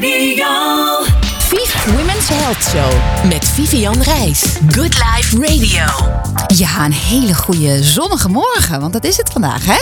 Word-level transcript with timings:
Radio. 0.00 0.46
Women's 1.96 2.28
Health 2.28 2.64
Show 2.64 3.28
met 3.28 3.44
Vivian 3.48 4.02
Reis. 4.02 4.42
Good 4.68 4.94
Life 4.94 5.38
Radio. 5.40 5.84
Ja, 6.46 6.84
een 6.84 6.92
hele 6.92 7.34
goede 7.34 7.82
zonnige 7.82 8.28
morgen, 8.28 8.80
want 8.80 8.92
dat 8.92 9.04
is 9.04 9.16
het 9.16 9.30
vandaag, 9.30 9.64
hè? 9.66 9.78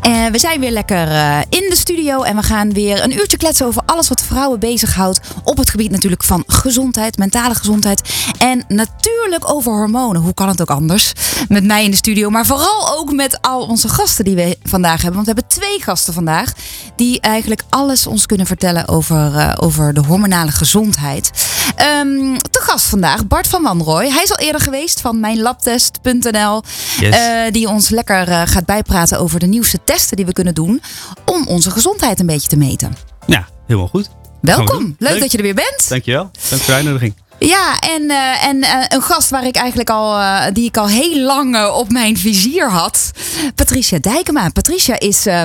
En 0.00 0.32
we 0.32 0.38
zijn 0.38 0.60
weer 0.60 0.70
lekker 0.70 1.08
eh, 1.08 1.38
in 1.48 1.66
de 1.70 1.76
studio 1.76 2.22
en 2.22 2.36
we 2.36 2.42
gaan 2.42 2.72
weer 2.72 3.02
een 3.02 3.12
uurtje 3.12 3.36
kletsen 3.36 3.66
over 3.66 3.82
alles 3.86 4.08
wat 4.08 4.22
vrouwen 4.22 4.60
bezighoudt. 4.60 5.20
Op 5.44 5.56
het 5.56 5.70
gebied 5.70 5.90
natuurlijk 5.90 6.24
van 6.24 6.44
gezondheid, 6.46 7.18
mentale 7.18 7.54
gezondheid 7.54 8.14
en 8.38 8.64
natuurlijk 8.68 9.50
over 9.50 9.72
hormonen. 9.72 10.22
Hoe 10.22 10.34
kan 10.34 10.48
het 10.48 10.60
ook 10.60 10.70
anders? 10.70 11.12
Met 11.48 11.64
mij 11.64 11.84
in 11.84 11.90
de 11.90 11.96
studio, 11.96 12.30
maar 12.30 12.46
vooral 12.46 12.98
ook 12.98 13.12
met 13.12 13.38
al 13.42 13.66
onze 13.66 13.88
gasten 13.88 14.24
die 14.24 14.34
we 14.34 14.58
vandaag 14.62 15.02
hebben. 15.02 15.24
Want 15.24 15.26
we 15.26 15.32
hebben 15.32 15.58
twee 15.60 15.82
gasten 15.82 16.14
vandaag 16.14 16.52
die 16.96 17.20
eigenlijk 17.20 17.62
alles 17.68 18.06
ons 18.06 18.26
kunnen 18.26 18.46
vertellen 18.46 18.88
over, 18.88 19.36
eh, 19.36 19.52
over 19.56 19.94
de 19.94 20.00
hormonale 20.00 20.50
gezondheid. 20.50 21.30
Ehm 21.76 22.36
te 22.50 22.60
gast 22.60 22.86
vandaag 22.86 23.26
Bart 23.26 23.46
van 23.46 23.62
Wanrooy. 23.62 24.08
Hij 24.08 24.22
is 24.22 24.30
al 24.30 24.36
eerder 24.36 24.60
geweest 24.60 25.00
van 25.00 25.20
mijnlabtest.nl. 25.20 26.62
Yes. 27.00 27.16
eh, 27.16 27.52
die 27.52 27.68
ons 27.68 27.88
lekker 27.88 28.28
eh, 28.28 28.42
gaat 28.44 28.64
bijpraten 28.64 29.18
over 29.18 29.40
de 29.40 29.46
nieuwste 29.46 29.77
testen 29.84 30.16
die 30.16 30.26
we 30.26 30.32
kunnen 30.32 30.54
doen. 30.54 30.82
Om 31.24 31.46
onze 31.46 31.70
gezondheid 31.70 32.20
een 32.20 32.26
beetje 32.26 32.48
te 32.48 32.56
meten. 32.56 32.96
Ja, 33.26 33.48
helemaal 33.66 33.88
goed. 33.88 34.10
We 34.40 34.54
Welkom. 34.54 34.96
Leuk, 34.98 35.10
Leuk. 35.10 35.20
dat 35.20 35.32
je 35.32 35.36
er 35.36 35.44
weer 35.44 35.54
bent. 35.54 35.88
Dankjewel. 35.88 36.30
Dank 36.48 36.62
voor 36.62 36.66
de 36.66 36.72
uitnodiging. 36.72 37.14
Ja, 37.38 37.78
en, 37.78 38.10
eh, 38.10 38.44
en 38.44 38.62
eh, 38.62 38.84
een 38.88 39.02
gast 39.02 39.30
waar 39.30 39.46
ik 39.46 39.56
eigenlijk 39.56 39.90
al, 39.90 40.18
eh, 40.18 40.44
die 40.52 40.64
ik 40.64 40.76
al 40.76 40.88
heel 40.88 41.20
lang 41.20 41.66
op 41.66 41.90
mijn 41.92 42.16
vizier 42.16 42.70
had. 42.70 43.10
Patricia 43.54 43.98
Dijkema. 43.98 44.48
Patricia 44.48 44.98
is 44.98 45.26
eh, 45.26 45.42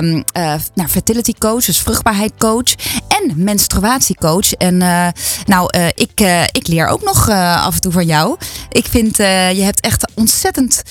nou, 0.74 0.88
fertility 0.88 1.32
coach, 1.38 1.64
dus 1.64 1.78
vruchtbaarheid 1.78 2.32
en 3.08 3.32
menstruatiecoach. 3.34 4.52
En 4.52 4.76
nou, 5.46 5.78
ik, 5.94 6.20
ik 6.52 6.66
leer 6.66 6.86
ook 6.86 7.02
nog 7.02 7.28
af 7.28 7.74
en 7.74 7.80
toe 7.80 7.92
van 7.92 8.06
jou. 8.06 8.36
Ik 8.70 8.86
vind, 8.86 9.16
je 9.16 9.62
hebt 9.62 9.80
echt 9.80 10.10
ontzettend 10.14 10.82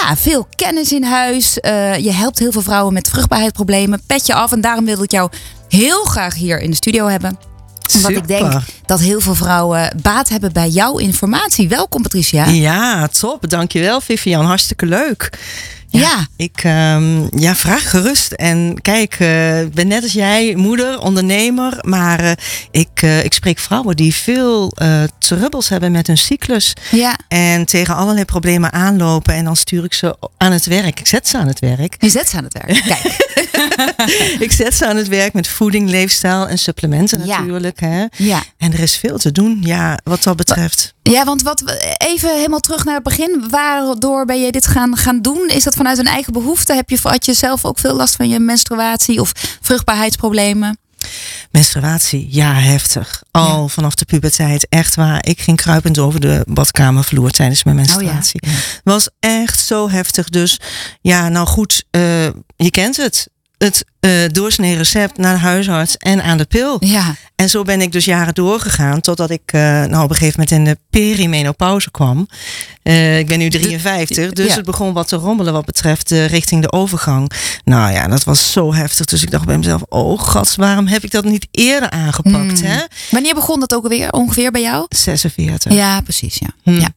ja, 0.00 0.16
veel 0.16 0.46
kennis 0.54 0.92
in 0.92 1.04
huis. 1.04 1.60
Eh, 1.60 1.96
je 1.96 2.12
helpt 2.12 2.38
heel 2.38 2.52
veel 2.52 2.62
vrouwen 2.62 2.92
met 2.92 3.08
vruchtbaarheidsproblemen. 3.08 4.02
Pet 4.06 4.26
je 4.26 4.34
af 4.34 4.52
en 4.52 4.60
daarom 4.60 4.84
wil 4.84 5.02
ik 5.02 5.10
jou 5.10 5.30
heel 5.68 6.04
graag 6.04 6.34
hier 6.34 6.60
in 6.60 6.70
de 6.70 6.76
studio 6.76 7.06
hebben 7.06 7.38
omdat 7.94 8.10
ik 8.10 8.28
denk 8.28 8.52
dat 8.86 9.00
heel 9.00 9.20
veel 9.20 9.34
vrouwen 9.34 9.96
baat 10.02 10.28
hebben 10.28 10.52
bij 10.52 10.68
jouw 10.68 10.98
informatie. 10.98 11.68
Welkom 11.68 12.02
Patricia. 12.02 12.46
Ja, 12.46 13.06
top. 13.06 13.50
Dankjewel, 13.50 14.00
Vivian. 14.00 14.44
Hartstikke 14.44 14.86
leuk. 14.86 15.30
Ja. 15.98 16.26
Ik 16.36 16.64
um, 16.64 17.28
ja, 17.40 17.54
vraag 17.54 17.90
gerust. 17.90 18.32
En 18.32 18.78
kijk, 18.82 19.16
eh, 19.18 19.60
ik 19.60 19.74
ben 19.74 19.86
net 19.86 20.02
als 20.02 20.12
jij 20.12 20.54
moeder, 20.56 21.00
ondernemer. 21.00 21.78
Maar 21.80 22.24
uh, 22.24 22.30
ik, 22.70 23.02
uh, 23.04 23.24
ik 23.24 23.32
spreek 23.32 23.58
vrouwen 23.58 23.96
die 23.96 24.14
veel 24.14 24.72
troubles 25.18 25.68
hebben 25.68 25.92
met 25.92 26.06
hun 26.06 26.18
cyclus. 26.18 26.72
Ja. 26.90 27.18
En 27.28 27.64
tegen 27.64 27.96
allerlei 27.96 28.24
problemen 28.24 28.72
aanlopen. 28.72 29.34
En 29.34 29.44
dan 29.44 29.56
stuur 29.56 29.84
ik 29.84 29.94
ze 29.94 30.16
aan 30.36 30.52
het 30.52 30.66
werk. 30.66 31.00
Ik 31.00 31.06
zet 31.06 31.28
ze 31.28 31.38
aan 31.38 31.46
het 31.46 31.58
werk. 31.58 31.96
Je 31.98 32.08
zet 32.08 32.28
ze 32.28 32.36
aan 32.36 32.44
het 32.44 32.52
werk. 32.52 32.82
Kijk. 32.92 33.34
ik 34.46 34.52
zet 34.52 34.74
ze 34.74 34.86
aan 34.86 34.96
het 34.96 35.08
werk 35.08 35.32
met 35.32 35.48
voeding, 35.48 35.88
leefstijl 35.90 36.48
en 36.48 36.58
supplementen 36.58 37.26
Ja. 37.26 37.38
natuurlijk. 37.38 37.80
Hè? 37.80 38.04
Ja. 38.16 38.42
En 38.58 38.72
er 38.72 38.80
is 38.80 38.96
veel 38.96 39.18
te 39.18 39.32
doen, 39.32 39.58
ja, 39.64 39.98
wat 40.04 40.22
dat 40.22 40.36
betreft. 40.36 40.94
Ja, 41.02 41.24
want 41.24 41.42
wat, 41.42 41.62
even 41.96 42.34
helemaal 42.34 42.60
terug 42.60 42.84
naar 42.84 42.94
het 42.94 43.02
begin. 43.02 43.44
Waardoor 43.50 44.24
ben 44.24 44.42
je 44.42 44.52
dit 44.52 44.66
gaan, 44.66 44.96
gaan 44.96 45.22
doen? 45.22 45.48
Is 45.48 45.64
dat 45.64 45.74
vanuit 45.86 46.06
een 46.06 46.14
eigen 46.14 46.32
behoefte? 46.32 46.74
Heb 46.74 46.90
je, 46.90 46.98
had 47.02 47.24
je 47.24 47.34
zelf 47.34 47.64
ook 47.64 47.78
veel 47.78 47.96
last 47.96 48.16
van 48.16 48.28
je 48.28 48.38
menstruatie 48.38 49.20
of 49.20 49.32
vruchtbaarheidsproblemen? 49.60 50.78
Menstruatie, 51.50 52.28
ja, 52.30 52.54
heftig. 52.54 53.22
Al 53.30 53.68
vanaf 53.68 53.94
de 53.94 54.04
puberteit, 54.04 54.66
echt 54.68 54.94
waar. 54.94 55.26
Ik 55.26 55.40
ging 55.40 55.56
kruipend 55.56 55.98
over 55.98 56.20
de 56.20 56.44
badkamervloer 56.48 57.30
tijdens 57.30 57.64
mijn 57.64 57.76
menstruatie. 57.76 58.42
Oh 58.42 58.50
ja. 58.50 58.56
Was 58.84 59.08
echt 59.20 59.60
zo 59.60 59.90
heftig. 59.90 60.28
Dus 60.28 60.60
ja, 61.00 61.28
nou 61.28 61.46
goed, 61.46 61.84
eh, 61.90 62.24
je 62.56 62.70
kent 62.70 62.96
het. 62.96 63.28
Het 63.58 63.84
eh 64.00 64.10
doorsnee 64.32 64.76
recept 64.76 65.18
naar 65.18 65.34
de 65.34 65.40
huisarts 65.40 65.96
en 65.96 66.22
aan 66.22 66.38
de 66.38 66.44
pil. 66.44 66.76
Ja. 66.80 67.14
En 67.36 67.48
zo 67.48 67.62
ben 67.62 67.80
ik 67.80 67.92
dus 67.92 68.04
jaren 68.04 68.34
doorgegaan 68.34 69.00
totdat 69.00 69.30
ik 69.30 69.42
eh, 69.44 69.60
nou 69.60 70.04
op 70.04 70.10
een 70.10 70.16
gegeven 70.16 70.40
moment 70.40 70.50
in 70.50 70.64
de 70.64 70.78
perimenopauze 70.90 71.90
kwam. 71.90 72.28
Eh, 72.82 73.18
ik 73.18 73.26
ben 73.26 73.38
nu 73.38 73.48
53, 73.48 74.32
dus 74.32 74.46
ja. 74.46 74.54
het 74.54 74.64
begon 74.64 74.92
wat 74.92 75.08
te 75.08 75.16
rommelen 75.16 75.52
wat 75.52 75.64
betreft 75.64 76.10
richting 76.10 76.62
de 76.62 76.72
overgang. 76.72 77.30
Nou 77.64 77.92
ja, 77.92 78.08
dat 78.08 78.24
was 78.24 78.52
zo 78.52 78.74
heftig. 78.74 79.06
Dus 79.06 79.22
ik 79.22 79.30
dacht 79.30 79.44
bij 79.44 79.58
mezelf, 79.58 79.82
oh 79.88 80.20
gast, 80.20 80.56
waarom 80.56 80.86
heb 80.86 81.04
ik 81.04 81.10
dat 81.10 81.24
niet 81.24 81.48
eerder 81.50 81.90
aangepakt? 81.90 82.60
Mm. 82.60 82.66
Hè? 82.66 82.80
Wanneer 83.10 83.34
begon 83.34 83.60
dat 83.60 83.74
ook 83.74 83.88
weer 83.88 84.12
ongeveer 84.12 84.50
bij 84.50 84.62
jou? 84.62 84.86
46. 84.88 85.72
Ja, 85.72 86.00
precies. 86.00 86.38
Ja. 86.38 86.48
Hm. 86.62 86.80
Ja. 86.80 86.88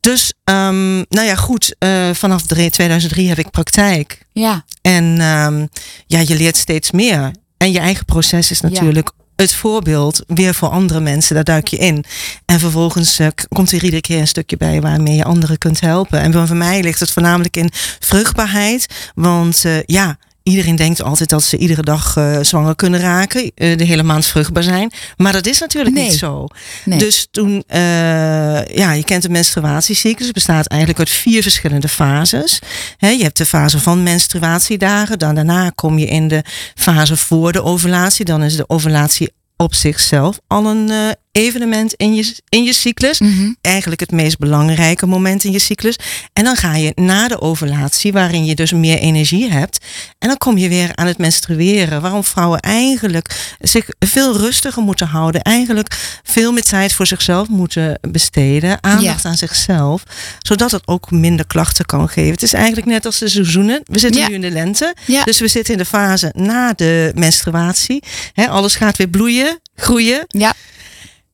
Dus, 0.00 0.32
ehm, 0.44 0.96
nou 0.96 1.26
ja, 1.26 1.34
goed. 1.34 1.74
eh, 1.78 2.10
vanaf 2.12 2.42
drie- 2.42 2.70
2003 2.70 3.28
heb 3.28 3.38
ik 3.38 3.50
praktijk. 3.50 4.22
ja. 4.32 4.64
En 4.82 5.20
ehm, 5.20 5.66
ja, 6.06 6.18
je 6.18 6.36
leert 6.36 6.56
steeds 6.56 6.90
meer. 6.90 7.30
En 7.56 7.72
je 7.72 7.78
eigen 7.78 8.04
proces 8.04 8.50
is 8.50 8.60
natuurlijk 8.60 9.10
het 9.36 9.54
voorbeeld 9.54 10.22
weer 10.26 10.54
voor 10.54 10.68
andere 10.68 11.00
mensen. 11.00 11.34
Daar 11.34 11.44
duik 11.44 11.68
je 11.68 11.76
in. 11.76 12.04
En 12.46 12.58
vervolgens 12.60 13.18
eh, 13.18 13.26
komt 13.48 13.72
er 13.72 13.84
iedere 13.84 14.00
keer 14.02 14.18
een 14.20 14.26
stukje 14.28 14.56
bij 14.56 14.80
waarmee 14.80 15.16
je 15.16 15.24
anderen 15.24 15.58
kunt 15.58 15.80
helpen. 15.80 16.20
En 16.20 16.46
voor 16.48 16.56
mij 16.56 16.82
ligt 16.82 17.00
het 17.00 17.10
voornamelijk 17.10 17.56
in 17.56 17.70
vruchtbaarheid. 18.00 18.86
Want 19.14 19.64
eh, 19.64 19.82
ja. 19.82 20.18
Iedereen 20.42 20.76
denkt 20.76 21.02
altijd 21.02 21.28
dat 21.28 21.42
ze 21.42 21.56
iedere 21.56 21.82
dag 21.82 22.16
eh, 22.16 22.38
zwanger 22.42 22.76
kunnen 22.76 23.00
raken, 23.00 23.52
eh, 23.54 23.76
de 23.76 23.84
hele 23.84 24.02
maand 24.02 24.26
vruchtbaar 24.26 24.62
zijn. 24.62 24.90
Maar 25.16 25.32
dat 25.32 25.46
is 25.46 25.58
natuurlijk 25.60 25.94
Nee. 25.94 26.04
niet 26.08 26.18
zo. 26.18 26.46
Nee. 26.84 26.98
Dus 26.98 27.28
toen, 27.30 27.64
eh, 27.66 28.64
ja, 28.66 28.92
je 28.92 29.04
kent 29.04 29.22
de 29.22 29.28
menstruatiecyclus. 29.28 30.24
Het 30.26 30.34
bestaat 30.34 30.66
eigenlijk 30.66 30.98
uit 31.00 31.10
vier 31.10 31.42
verschillende 31.42 31.88
fases. 31.88 32.58
Je 32.98 33.22
hebt 33.22 33.36
de 33.36 33.46
fase 33.46 33.78
van 33.78 34.02
menstruatiedagen. 34.02 35.18
Dan 35.18 35.34
daarna 35.34 35.70
kom 35.74 35.98
je 35.98 36.06
in 36.06 36.28
de 36.28 36.44
fase 36.74 37.16
voor 37.16 37.52
de 37.52 37.62
ovulatie. 37.62 38.24
Dan 38.24 38.42
is 38.42 38.56
de 38.56 38.68
ovulatie 38.68 39.32
op 39.56 39.74
zichzelf 39.74 40.38
al 40.46 40.66
een 40.66 41.16
evenement 41.32 41.94
in 41.94 42.14
je, 42.14 42.34
in 42.48 42.64
je 42.64 42.72
cyclus. 42.72 43.18
Mhm. 43.18 43.52
Eigenlijk 43.60 44.00
het 44.00 44.10
meest 44.12 44.38
belangrijke 44.38 45.06
moment 45.06 45.44
in 45.44 45.52
je 45.52 45.58
cyclus. 45.58 45.98
En 46.32 46.44
dan 46.44 46.56
ga 46.56 46.76
je 46.76 46.92
na 46.94 47.28
de 47.28 47.40
ovulatie, 47.40 48.12
waarin 48.12 48.44
je 48.44 48.54
dus 48.54 48.72
meer 48.72 48.98
energie 48.98 49.50
hebt. 49.50 49.78
En 50.18 50.28
dan 50.28 50.36
kom 50.36 50.58
je 50.58 50.68
weer 50.68 50.90
aan 50.94 51.06
het 51.06 51.18
menstrueren. 51.18 52.00
Waarom 52.02 52.24
vrouwen 52.24 52.60
eigenlijk 52.60 53.54
zich 53.58 53.86
veel 53.98 54.36
rustiger 54.36 54.82
moeten 54.82 55.06
houden. 55.06 55.42
Eigenlijk 55.42 56.18
veel 56.22 56.52
meer 56.52 56.62
tijd 56.62 56.92
voor 56.92 57.06
zichzelf 57.06 57.48
moeten 57.48 57.98
besteden. 58.10 58.78
Aandacht 58.82 59.24
aan 59.24 59.36
zichzelf. 59.36 60.02
Zodat 60.38 60.70
het 60.70 60.86
ook 60.86 61.10
minder 61.10 61.46
klachten 61.46 61.84
kan 61.86 62.08
geven. 62.08 62.30
Het 62.30 62.42
is 62.42 62.52
eigenlijk 62.52 62.86
net 62.86 63.06
als 63.06 63.18
de 63.18 63.28
seizoenen. 63.28 63.80
We 63.84 63.98
zitten 63.98 64.20
Ja. 64.20 64.28
nu 64.28 64.34
in 64.34 64.40
de 64.40 64.50
lente. 64.50 64.94
Ja. 65.06 65.24
Dus 65.24 65.40
we 65.40 65.48
zitten 65.48 65.72
in 65.72 65.78
de 65.78 65.84
fase 65.84 66.32
na 66.36 66.72
de 66.72 67.12
menstruatie. 67.14 68.02
Hè, 68.32 68.48
alles 68.48 68.74
gaat 68.74 68.96
weer 68.96 69.08
bloeien, 69.08 69.60
groeien. 69.74 70.24
Ja. 70.26 70.54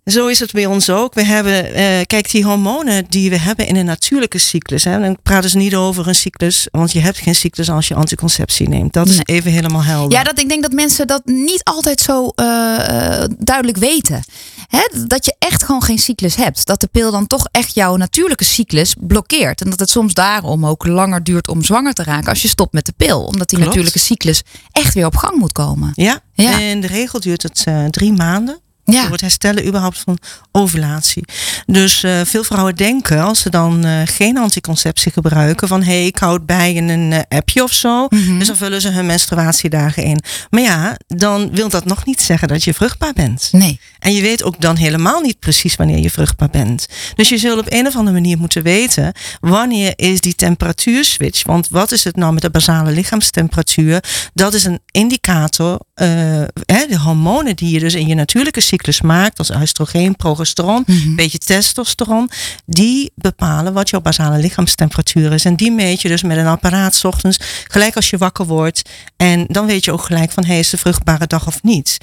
Zo 0.06 0.26
is 0.26 0.38
het 0.40 0.52
bij 0.52 0.66
ons 0.66 0.90
ook. 0.90 1.14
We 1.14 1.24
hebben, 1.24 1.74
eh, 1.74 1.84
kijk, 2.06 2.30
die 2.30 2.44
hormonen 2.44 3.04
die 3.08 3.30
we 3.30 3.38
hebben 3.38 3.66
in 3.66 3.76
een 3.76 3.84
natuurlijke 3.84 4.38
cyclus. 4.38 4.84
Hè, 4.84 5.00
dan 5.00 5.16
praten 5.22 5.50
ze 5.50 5.56
niet 5.56 5.74
over 5.74 6.08
een 6.08 6.14
cyclus, 6.14 6.68
want 6.70 6.92
je 6.92 7.00
hebt 7.00 7.18
geen 7.18 7.34
cyclus 7.34 7.70
als 7.70 7.88
je 7.88 7.94
anticonceptie 7.94 8.68
neemt. 8.68 8.92
Dat 8.92 9.08
is 9.08 9.18
even 9.24 9.50
helemaal 9.50 9.82
helder. 9.84 10.18
Ja, 10.18 10.24
dat, 10.24 10.38
ik 10.38 10.48
denk 10.48 10.62
dat 10.62 10.72
mensen 10.72 11.06
dat 11.06 11.22
niet 11.24 11.64
altijd 11.64 12.00
zo 12.00 12.28
eh, 12.34 13.22
eh, 13.22 13.30
duidelijk 13.38 13.78
weten. 13.78 14.24
Hè? 14.68 14.88
Dat 15.06 15.24
je 15.24 15.34
echt 15.38 15.62
gewoon 15.64 15.82
geen 15.82 15.98
cyclus 15.98 16.34
hebt. 16.36 16.66
Dat 16.66 16.80
de 16.80 16.86
pil 16.86 17.10
dan 17.10 17.26
toch 17.26 17.48
echt 17.50 17.74
jouw 17.74 17.96
natuurlijke 17.96 18.44
cyclus 18.44 18.94
blokkeert. 19.00 19.60
En 19.60 19.70
dat 19.70 19.80
het 19.80 19.90
soms 19.90 20.14
daarom 20.14 20.66
ook 20.66 20.86
langer 20.86 21.22
duurt 21.22 21.48
om 21.48 21.64
zwanger 21.64 21.92
te 21.92 22.02
raken 22.02 22.28
als 22.28 22.42
je 22.42 22.48
stopt 22.48 22.72
met 22.72 22.86
de 22.86 22.94
pil. 22.96 23.24
Omdat 23.24 23.48
die 23.48 23.58
Klopt. 23.58 23.64
natuurlijke 23.64 23.98
cyclus 23.98 24.42
echt 24.72 24.94
weer 24.94 25.06
op 25.06 25.16
gang 25.16 25.36
moet 25.38 25.52
komen. 25.52 25.92
Ja, 25.94 26.20
Ja. 26.34 26.58
in 26.58 26.80
de 26.80 26.86
regel 26.86 27.20
duurt 27.20 27.42
het 27.42 27.66
drie 27.90 28.12
maanden. 28.12 28.60
Ja. 28.94 29.02
Voor 29.02 29.12
het 29.12 29.20
herstellen 29.20 29.66
überhaupt 29.66 29.98
van 29.98 30.18
ovulatie. 30.52 31.24
Dus 31.66 32.02
eh, 32.02 32.20
veel 32.24 32.44
vrouwen 32.44 32.76
denken, 32.76 33.22
als 33.22 33.40
ze 33.40 33.50
dan 33.50 33.84
eh, 33.84 34.00
geen 34.04 34.38
anticonceptie 34.38 35.12
gebruiken, 35.12 35.68
van 35.68 35.82
hé, 35.82 35.92
hey, 35.92 36.06
ik 36.06 36.18
houd 36.18 36.46
bij 36.46 36.72
in 36.72 36.88
een 36.88 37.12
eh, 37.12 37.38
appje 37.38 37.62
of 37.62 37.72
zo. 37.72 38.06
Mhm. 38.08 38.38
Dus 38.38 38.46
dan 38.46 38.56
vullen 38.56 38.80
ze 38.80 38.88
hun 38.88 39.06
menstruatiedagen 39.06 40.02
in. 40.02 40.22
Maar 40.50 40.62
ja, 40.62 40.96
dan 41.06 41.50
wil 41.52 41.68
dat 41.68 41.84
nog 41.84 42.04
niet 42.04 42.20
zeggen 42.20 42.48
dat 42.48 42.64
je 42.64 42.74
vruchtbaar 42.74 43.12
bent. 43.12 43.48
Nee. 43.52 43.80
En 43.98 44.14
je 44.14 44.22
weet 44.22 44.42
ook 44.42 44.60
dan 44.60 44.76
helemaal 44.76 45.20
niet 45.20 45.38
precies 45.38 45.76
wanneer 45.76 45.98
je 45.98 46.10
vruchtbaar 46.10 46.50
bent. 46.50 46.86
Dus 47.14 47.28
je 47.28 47.38
zult 47.38 47.58
op 47.58 47.72
een 47.72 47.86
of 47.86 47.96
andere 47.96 48.16
manier 48.16 48.38
moeten 48.38 48.62
weten 48.62 49.12
wanneer 49.40 49.92
is 49.96 50.20
die 50.20 50.34
temperatuurswitch. 50.34 51.42
Want 51.44 51.68
wat 51.68 51.92
is 51.92 52.04
het 52.04 52.16
nou 52.16 52.32
met 52.32 52.42
de 52.42 52.50
basale 52.50 52.90
lichaamstemperatuur? 52.90 54.02
Dat 54.34 54.54
is 54.54 54.64
een 54.64 54.80
indicator. 54.90 55.80
hè, 55.94 56.86
de 56.88 56.98
hormonen 56.98 57.56
die 57.56 57.70
je 57.70 57.78
dus 57.78 57.94
in 57.94 58.06
je 58.06 58.14
natuurlijke 58.14 58.60
cyclus 58.60 58.75
maakt, 59.02 59.38
als 59.38 59.50
oestrogeen, 59.50 60.16
progesteron, 60.16 60.82
Mhm. 60.86 61.08
een 61.08 61.16
beetje 61.16 61.38
testosteron, 61.38 62.30
die 62.66 63.12
bepalen 63.14 63.72
wat 63.72 63.90
jouw 63.90 64.00
basale 64.00 64.38
lichaamstemperatuur 64.38 65.32
is. 65.32 65.44
En 65.44 65.56
die 65.56 65.70
meet 65.72 66.02
je 66.02 66.08
dus 66.08 66.22
met 66.22 66.36
een 66.36 66.46
apparaat 66.46 66.94
's 66.94 67.04
ochtends, 67.04 67.38
gelijk 67.68 67.96
als 67.96 68.10
je 68.10 68.18
wakker 68.18 68.46
wordt. 68.46 68.82
En 69.16 69.44
dan 69.48 69.66
weet 69.66 69.84
je 69.84 69.92
ook 69.92 70.02
gelijk 70.04 70.30
van, 70.30 70.44
hey, 70.44 70.58
is 70.58 70.72
een 70.72 70.78
vruchtbare 70.78 71.26
dag 71.26 71.46
of 71.46 71.62
niet? 71.62 71.98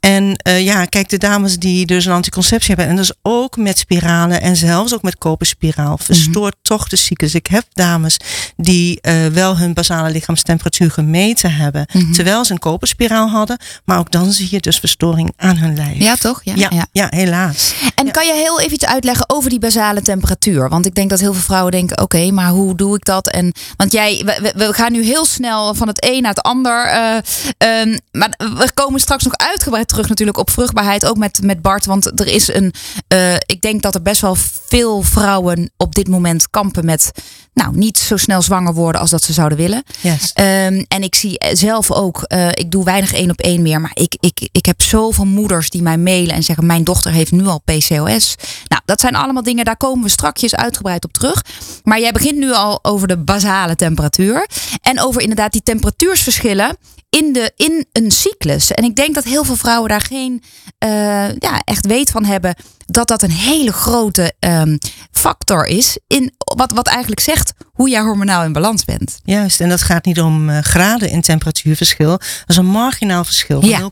En 0.00 0.40
uh, 0.48 0.64
ja, 0.64 0.84
kijk, 0.84 1.08
de 1.08 1.18
dames 1.18 1.58
die 1.58 1.86
dus 1.86 2.04
een 2.04 2.12
anticonceptie 2.12 2.74
hebben, 2.74 2.86
en 2.86 2.96
dus 2.96 3.12
ook 3.22 3.56
met 3.56 3.78
spiralen 3.78 4.40
en 4.40 4.56
zelfs 4.56 4.94
ook 4.94 5.02
met 5.02 5.18
koperspiraal, 5.18 5.98
verstoort 5.98 6.56
toch 6.62 6.88
de 6.88 6.96
cyclus. 6.96 7.34
Ik 7.34 7.46
heb 7.46 7.64
dames 7.72 8.16
die 8.56 8.98
uh, 9.02 9.26
wel 9.26 9.58
hun 9.58 9.74
basale 9.74 10.10
lichaamstemperatuur 10.10 10.90
gemeten 10.90 11.54
hebben, 11.54 11.86
terwijl 12.12 12.44
ze 12.44 12.52
een 12.52 12.58
koperspiraal 12.58 13.28
hadden, 13.28 13.58
maar 13.84 13.98
ook 13.98 14.10
dan 14.10 14.32
zie 14.32 14.48
je 14.50 14.60
dus 14.60 14.78
verstoring 14.78 15.32
aan 15.36 15.56
hun 15.56 15.76
lijf. 15.76 15.98
Ja, 15.98 16.16
toch? 16.16 16.40
Ja, 16.44 16.54
ja, 16.56 16.86
ja. 16.92 17.06
helaas. 17.10 17.74
En 17.94 18.10
kan 18.10 18.26
je 18.26 18.32
heel 18.32 18.60
even 18.60 18.72
iets 18.72 18.86
uitleggen 18.86 19.30
over 19.30 19.50
die 19.50 19.58
basale 19.58 20.02
temperatuur? 20.02 20.68
Want 20.68 20.86
ik 20.86 20.94
denk 20.94 21.10
dat 21.10 21.20
heel 21.20 21.32
veel 21.32 21.42
vrouwen 21.42 21.72
denken, 21.72 22.00
oké, 22.00 22.30
maar 22.30 22.50
hoe 22.50 22.74
doe 22.74 22.96
ik 22.96 23.04
dat? 23.04 23.30
En, 23.30 23.52
want 23.76 23.92
jij, 23.92 24.22
we, 24.24 24.52
we, 24.56 24.72
gaan 24.72 24.92
nu 24.92 25.04
heel 25.04 25.24
snel 25.24 25.74
van 25.74 25.88
het 25.88 26.04
een 26.04 26.22
naar 26.22 26.34
het 26.34 26.42
ander. 26.42 26.86
Uh, 26.86 27.80
um, 27.80 27.98
maar 28.12 28.34
we 28.38 28.70
komen 28.74 29.00
straks 29.00 29.24
nog 29.24 29.36
uitgebreid 29.36 29.88
terug 29.90 30.08
natuurlijk 30.08 30.38
op 30.38 30.50
vruchtbaarheid, 30.50 31.06
ook 31.06 31.16
met, 31.16 31.42
met 31.42 31.62
Bart. 31.62 31.86
Want 31.86 32.20
er 32.20 32.26
is 32.26 32.54
een, 32.54 32.74
uh, 33.14 33.34
ik 33.34 33.60
denk 33.60 33.82
dat 33.82 33.94
er 33.94 34.02
best 34.02 34.20
wel 34.20 34.36
veel 34.66 35.02
vrouwen 35.02 35.70
op 35.76 35.94
dit 35.94 36.08
moment 36.08 36.50
kampen 36.50 36.84
met, 36.84 37.10
nou, 37.54 37.76
niet 37.76 37.98
zo 37.98 38.16
snel 38.16 38.42
zwanger 38.42 38.74
worden 38.74 39.00
als 39.00 39.10
dat 39.10 39.22
ze 39.22 39.32
zouden 39.32 39.58
willen. 39.58 39.82
Yes. 40.00 40.32
Um, 40.34 40.84
en 40.88 41.02
ik 41.02 41.14
zie 41.14 41.40
zelf 41.52 41.90
ook, 41.90 42.24
uh, 42.28 42.48
ik 42.48 42.70
doe 42.70 42.84
weinig 42.84 43.12
één 43.12 43.30
op 43.30 43.40
één 43.40 43.62
meer, 43.62 43.80
maar 43.80 43.90
ik, 43.94 44.16
ik, 44.20 44.48
ik 44.52 44.66
heb 44.66 44.82
zoveel 44.82 45.26
moeders 45.26 45.70
die 45.70 45.82
mij 45.82 45.98
mailen 45.98 46.34
en 46.34 46.42
zeggen, 46.42 46.66
mijn 46.66 46.84
dochter 46.84 47.12
heeft 47.12 47.32
nu 47.32 47.46
al 47.46 47.62
PCOS. 47.64 48.34
Nou, 48.68 48.82
dat 48.84 49.00
zijn 49.00 49.14
allemaal 49.14 49.42
dingen, 49.42 49.64
daar 49.64 49.76
komen 49.76 50.04
we 50.04 50.10
strakjes 50.10 50.54
uitgebreid 50.54 51.04
op 51.04 51.12
terug. 51.12 51.44
Maar 51.84 52.00
jij 52.00 52.12
begint 52.12 52.38
nu 52.38 52.52
al 52.52 52.78
over 52.82 53.08
de 53.08 53.18
basale 53.18 53.76
temperatuur 53.76 54.46
en 54.82 55.00
over 55.00 55.20
inderdaad 55.20 55.52
die 55.52 55.62
temperatuursverschillen 55.62 56.76
in, 57.10 57.32
de, 57.32 57.52
in 57.56 57.86
een 57.92 58.10
cyclus. 58.10 58.70
En 58.70 58.84
ik 58.84 58.96
denk 58.96 59.14
dat 59.14 59.24
heel 59.24 59.44
veel 59.44 59.56
vrouwen 59.56 59.88
daar 59.88 60.00
geen 60.00 60.42
uh, 60.84 60.90
ja, 61.38 61.62
echt 61.64 61.86
weet 61.86 62.10
van 62.10 62.24
hebben 62.24 62.54
dat 62.90 63.08
dat 63.08 63.22
een 63.22 63.30
hele 63.30 63.72
grote 63.72 64.32
um, 64.40 64.78
factor 65.12 65.66
is 65.66 65.98
in 66.06 66.32
wat, 66.36 66.72
wat 66.72 66.86
eigenlijk 66.86 67.20
zegt 67.20 67.52
hoe 67.72 67.88
jij 67.88 68.00
hormonaal 68.00 68.44
in 68.44 68.52
balans 68.52 68.84
bent. 68.84 69.20
Juist, 69.24 69.60
en 69.60 69.68
dat 69.68 69.82
gaat 69.82 70.04
niet 70.04 70.20
om 70.20 70.48
uh, 70.48 70.58
graden 70.58 71.10
in 71.10 71.20
temperatuurverschil. 71.20 72.10
Dat 72.10 72.44
is 72.46 72.56
een 72.56 72.66
marginaal 72.66 73.24
verschil 73.24 73.60
van 73.60 73.68
ja. 73.68 73.90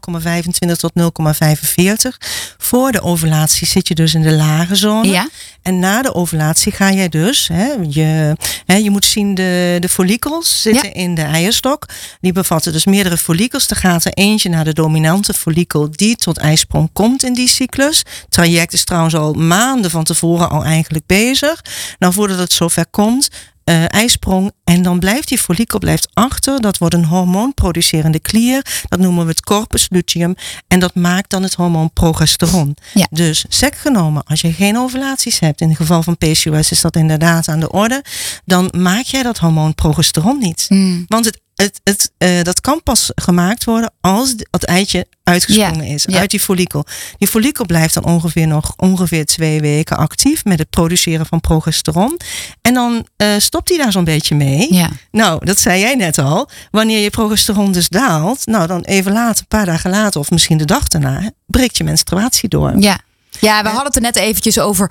0,25 0.68 0.76
tot 0.76 0.92
0,45. 0.94 2.16
Voor 2.58 2.92
de 2.92 3.02
ovulatie 3.02 3.66
zit 3.66 3.88
je 3.88 3.94
dus 3.94 4.14
in 4.14 4.22
de 4.22 4.32
lage 4.32 4.74
zone. 4.74 5.08
Ja. 5.08 5.28
En 5.62 5.78
na 5.78 6.02
de 6.02 6.14
ovulatie 6.14 6.72
ga 6.72 6.92
jij 6.92 7.08
dus, 7.08 7.48
hè, 7.52 7.72
je, 7.88 8.36
hè, 8.66 8.74
je 8.74 8.90
moet 8.90 9.04
zien, 9.04 9.34
de, 9.34 9.76
de 9.80 9.88
follikels 9.88 10.62
zitten 10.62 10.94
in 10.94 11.14
de 11.14 11.22
eierstok. 11.22 11.86
Die 12.20 12.32
bevatten 12.32 12.72
dus 12.72 12.84
meerdere 12.84 13.16
follikels. 13.16 13.70
Er 13.70 13.76
gaat 13.76 14.04
er 14.04 14.12
eentje 14.12 14.48
naar 14.48 14.64
de 14.64 14.72
dominante 14.72 15.34
follikel 15.34 15.90
die 15.90 16.16
tot 16.16 16.38
ijsprong 16.38 16.90
komt 16.92 17.22
in 17.22 17.34
die 17.34 17.48
cyclus. 17.48 17.98
Het 17.98 18.26
traject 18.28 18.72
is 18.72 18.84
trouwens 18.88 19.14
al 19.14 19.32
maanden 19.32 19.90
van 19.90 20.04
tevoren 20.04 20.50
al 20.50 20.64
eigenlijk 20.64 21.06
bezig. 21.06 21.64
Nou, 21.98 22.12
voordat 22.12 22.38
het 22.38 22.52
zover 22.52 22.86
komt, 22.90 23.28
uh, 23.64 23.92
ijsprong. 23.92 24.52
En 24.64 24.82
dan 24.82 24.98
blijft 24.98 25.28
die 25.28 25.38
follikel 25.38 25.78
blijft 25.78 26.08
achter. 26.12 26.60
Dat 26.60 26.78
wordt 26.78 26.94
een 26.94 27.04
hormoonproducerende 27.04 28.18
klier. 28.18 28.82
Dat 28.88 28.98
noemen 28.98 29.24
we 29.24 29.30
het 29.30 29.40
corpus 29.40 29.86
luteum. 29.90 30.34
En 30.68 30.80
dat 30.80 30.94
maakt 30.94 31.30
dan 31.30 31.42
het 31.42 31.54
hormoon 31.54 31.92
progesteron. 31.92 32.76
Ja. 32.94 33.06
Dus 33.10 33.44
sec 33.48 33.74
genomen, 33.74 34.24
als 34.24 34.40
je 34.40 34.52
geen 34.52 34.78
ovulaties 34.78 35.38
hebt, 35.38 35.60
in 35.60 35.68
het 35.68 35.76
geval 35.76 36.02
van 36.02 36.16
PCOS 36.16 36.70
is 36.70 36.80
dat 36.80 36.96
inderdaad 36.96 37.48
aan 37.48 37.60
de 37.60 37.70
orde, 37.70 38.04
dan 38.44 38.72
maak 38.76 39.04
jij 39.04 39.22
dat 39.22 39.38
hormoon 39.38 39.74
progesteron 39.74 40.38
niet. 40.38 40.66
Mm. 40.68 41.04
Want 41.08 41.24
het 41.24 41.40
het, 41.62 41.80
het, 41.84 42.12
uh, 42.18 42.42
dat 42.42 42.60
kan 42.60 42.82
pas 42.82 43.10
gemaakt 43.14 43.64
worden 43.64 43.92
als 44.00 44.34
het 44.50 44.64
eitje 44.64 45.06
uitgesprongen 45.22 45.86
ja, 45.86 45.94
is 45.94 46.04
ja. 46.08 46.18
uit 46.18 46.30
die 46.30 46.40
follikel. 46.40 46.84
Die 47.18 47.28
follikel 47.28 47.66
blijft 47.66 47.94
dan 47.94 48.04
ongeveer 48.04 48.46
nog 48.46 48.72
ongeveer 48.76 49.26
twee 49.26 49.60
weken 49.60 49.96
actief 49.96 50.44
met 50.44 50.58
het 50.58 50.70
produceren 50.70 51.26
van 51.26 51.40
progesteron. 51.40 52.16
En 52.62 52.74
dan 52.74 53.06
uh, 53.22 53.28
stopt 53.38 53.68
hij 53.68 53.78
daar 53.78 53.92
zo'n 53.92 54.04
beetje 54.04 54.34
mee. 54.34 54.74
Ja. 54.74 54.88
Nou, 55.10 55.44
dat 55.44 55.58
zei 55.58 55.80
jij 55.80 55.94
net 55.94 56.18
al. 56.18 56.48
Wanneer 56.70 56.98
je 56.98 57.10
progesteron 57.10 57.72
dus 57.72 57.88
daalt, 57.88 58.46
nou 58.46 58.66
dan 58.66 58.82
even 58.82 59.12
later, 59.12 59.40
een 59.40 59.58
paar 59.58 59.66
dagen 59.66 59.90
later 59.90 60.20
of 60.20 60.30
misschien 60.30 60.58
de 60.58 60.64
dag 60.64 60.88
daarna, 60.88 61.30
breekt 61.46 61.76
je 61.76 61.84
menstruatie 61.84 62.48
door. 62.48 62.78
Ja. 62.78 63.00
Ja, 63.40 63.62
we 63.62 63.68
hadden 63.68 63.86
het 63.86 63.96
er 63.96 64.02
net 64.02 64.16
eventjes 64.16 64.58
over. 64.58 64.90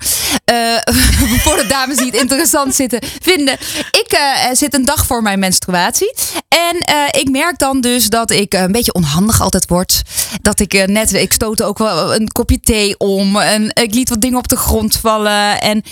Uh, 0.52 0.76
voor 1.44 1.56
de 1.56 1.66
dames 1.68 1.96
die 1.96 2.06
het 2.06 2.20
interessant 2.20 2.74
zitten 2.74 3.00
vinden. 3.22 3.54
Ik 3.90 4.14
uh, 4.14 4.52
zit 4.52 4.74
een 4.74 4.84
dag 4.84 5.06
voor 5.06 5.22
mijn 5.22 5.38
menstruatie. 5.38 6.14
En 6.48 6.76
uh, 6.76 7.20
ik 7.20 7.30
merk 7.30 7.58
dan 7.58 7.80
dus 7.80 8.08
dat 8.08 8.30
ik 8.30 8.54
een 8.54 8.72
beetje 8.72 8.92
onhandig 8.92 9.40
altijd 9.40 9.68
word. 9.68 10.02
Dat 10.42 10.60
ik 10.60 10.86
net, 10.86 11.12
ik 11.12 11.32
stootte 11.32 11.64
ook 11.64 11.78
wel 11.78 12.14
een 12.14 12.28
kopje 12.32 12.60
thee 12.60 12.98
om. 12.98 13.36
En 13.36 13.70
ik 13.74 13.94
liet 13.94 14.08
wat 14.08 14.20
dingen 14.20 14.38
op 14.38 14.48
de 14.48 14.56
grond 14.56 14.96
vallen. 14.96 15.60
En, 15.60 15.82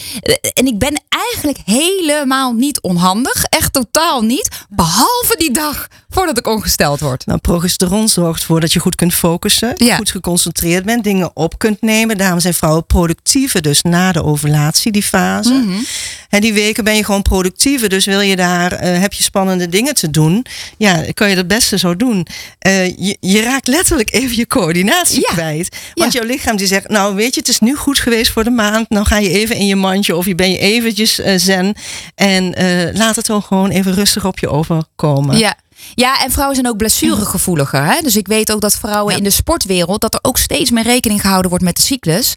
en 0.53 0.67
ik 0.67 0.79
ben 0.79 1.01
eigenlijk 1.09 1.59
helemaal 1.65 2.53
niet 2.53 2.81
onhandig. 2.81 3.45
Echt 3.45 3.73
totaal 3.73 4.23
niet. 4.23 4.49
Behalve 4.69 5.35
die 5.39 5.51
dag 5.51 5.87
voordat 6.17 6.39
ik 6.39 6.47
ongesteld 6.47 7.01
word. 7.01 7.27
Nou, 7.27 7.39
progesteron 7.39 8.09
zorgt 8.09 8.41
ervoor 8.41 8.61
dat 8.61 8.73
je 8.73 8.79
goed 8.79 8.95
kunt 8.95 9.15
focussen. 9.15 9.73
Ja. 9.77 9.97
Goed 9.97 10.11
geconcentreerd 10.11 10.85
bent. 10.85 11.05
Dingen 11.05 11.31
op 11.35 11.59
kunt 11.59 11.81
nemen. 11.81 12.17
Dames 12.17 12.45
en 12.45 12.55
vrouwen 12.55 12.87
productiever 12.87 13.63
dus 13.63 13.83
na 13.83 14.13
de 14.13 14.25
ovulatie, 14.25 14.93
die 14.93 15.03
fase. 15.03 15.53
Mm 15.53 15.63
-hmm. 15.63 15.85
En 16.29 16.41
die 16.41 16.53
weken 16.53 16.85
ben 16.85 16.97
je 16.97 17.05
gewoon 17.05 17.23
productiever. 17.23 17.89
Dus 17.89 18.05
wil 18.05 18.21
je 18.21 18.37
daar, 18.37 18.73
uh, 18.73 19.01
heb 19.01 19.13
je 19.13 19.23
spannende 19.23 19.69
dingen 19.69 19.95
te 19.95 20.11
doen. 20.11 20.47
Ja, 20.77 21.05
kan 21.15 21.31
je 21.31 21.37
het 21.37 21.49
beste 21.49 21.79
zo 21.79 21.97
doen. 21.97 22.27
Uh, 22.67 22.87
je, 22.87 23.17
je, 23.21 23.43
raakt 23.43 23.67
letterlijk 23.67 24.13
even 24.13 24.37
je 24.37 24.47
coördinatie 24.47 25.21
ja. 25.21 25.33
kwijt. 25.33 25.77
Want 25.95 26.13
Ja. 26.13 26.21
jouw 26.21 26.29
lichaam 26.29 26.57
die 26.57 26.67
zegt, 26.67 26.89
nou 26.89 27.15
weet 27.15 27.35
je, 27.35 27.41
het 27.41 27.49
is 27.49 27.61
nu 27.61 27.75
goed 27.75 27.99
geweest 27.99 28.33
voor 28.33 28.45
de 28.45 28.51
maand. 28.51 28.89
Nou 28.91 29.07
ga 29.07 29.19
je 29.19 29.29
even 29.29 29.57
in 29.57 29.67
je 29.67 29.77
mandje 29.77 30.17
of 30.17 30.27
je 30.27 30.35
ben 30.35 30.51
je 30.51 30.59
eventjes 30.59 31.21
uh, 31.21 31.33
zen. 31.37 31.75
En 32.15 32.55
laat 32.95 33.17
het 33.17 33.27
dan 33.27 33.43
gewoon 33.43 33.71
even 33.71 33.95
rustig 33.95 34.25
op 34.25 34.39
je 34.39 34.49
overkomen. 34.49 35.39
Ja. 35.39 35.57
Ja, 35.95 36.23
en 36.23 36.31
vrouwen 36.31 36.57
zijn 36.57 36.69
ook 36.69 36.77
blessuregevoeliger. 36.77 37.85
Hè? 37.85 38.01
Dus 38.01 38.17
ik 38.17 38.27
weet 38.27 38.53
ook 38.53 38.61
dat 38.61 38.75
vrouwen 38.75 39.13
Ja. 39.13 39.19
in 39.19 39.25
de 39.25 39.31
sportwereld... 39.31 40.01
dat 40.01 40.15
er 40.15 40.21
ook 40.23 40.39
steeds 40.39 40.71
meer 40.71 40.83
rekening 40.83 41.21
gehouden 41.21 41.51
wordt 41.51 41.65
met 41.65 41.77
de 41.77 41.83
cyclus. 41.83 42.35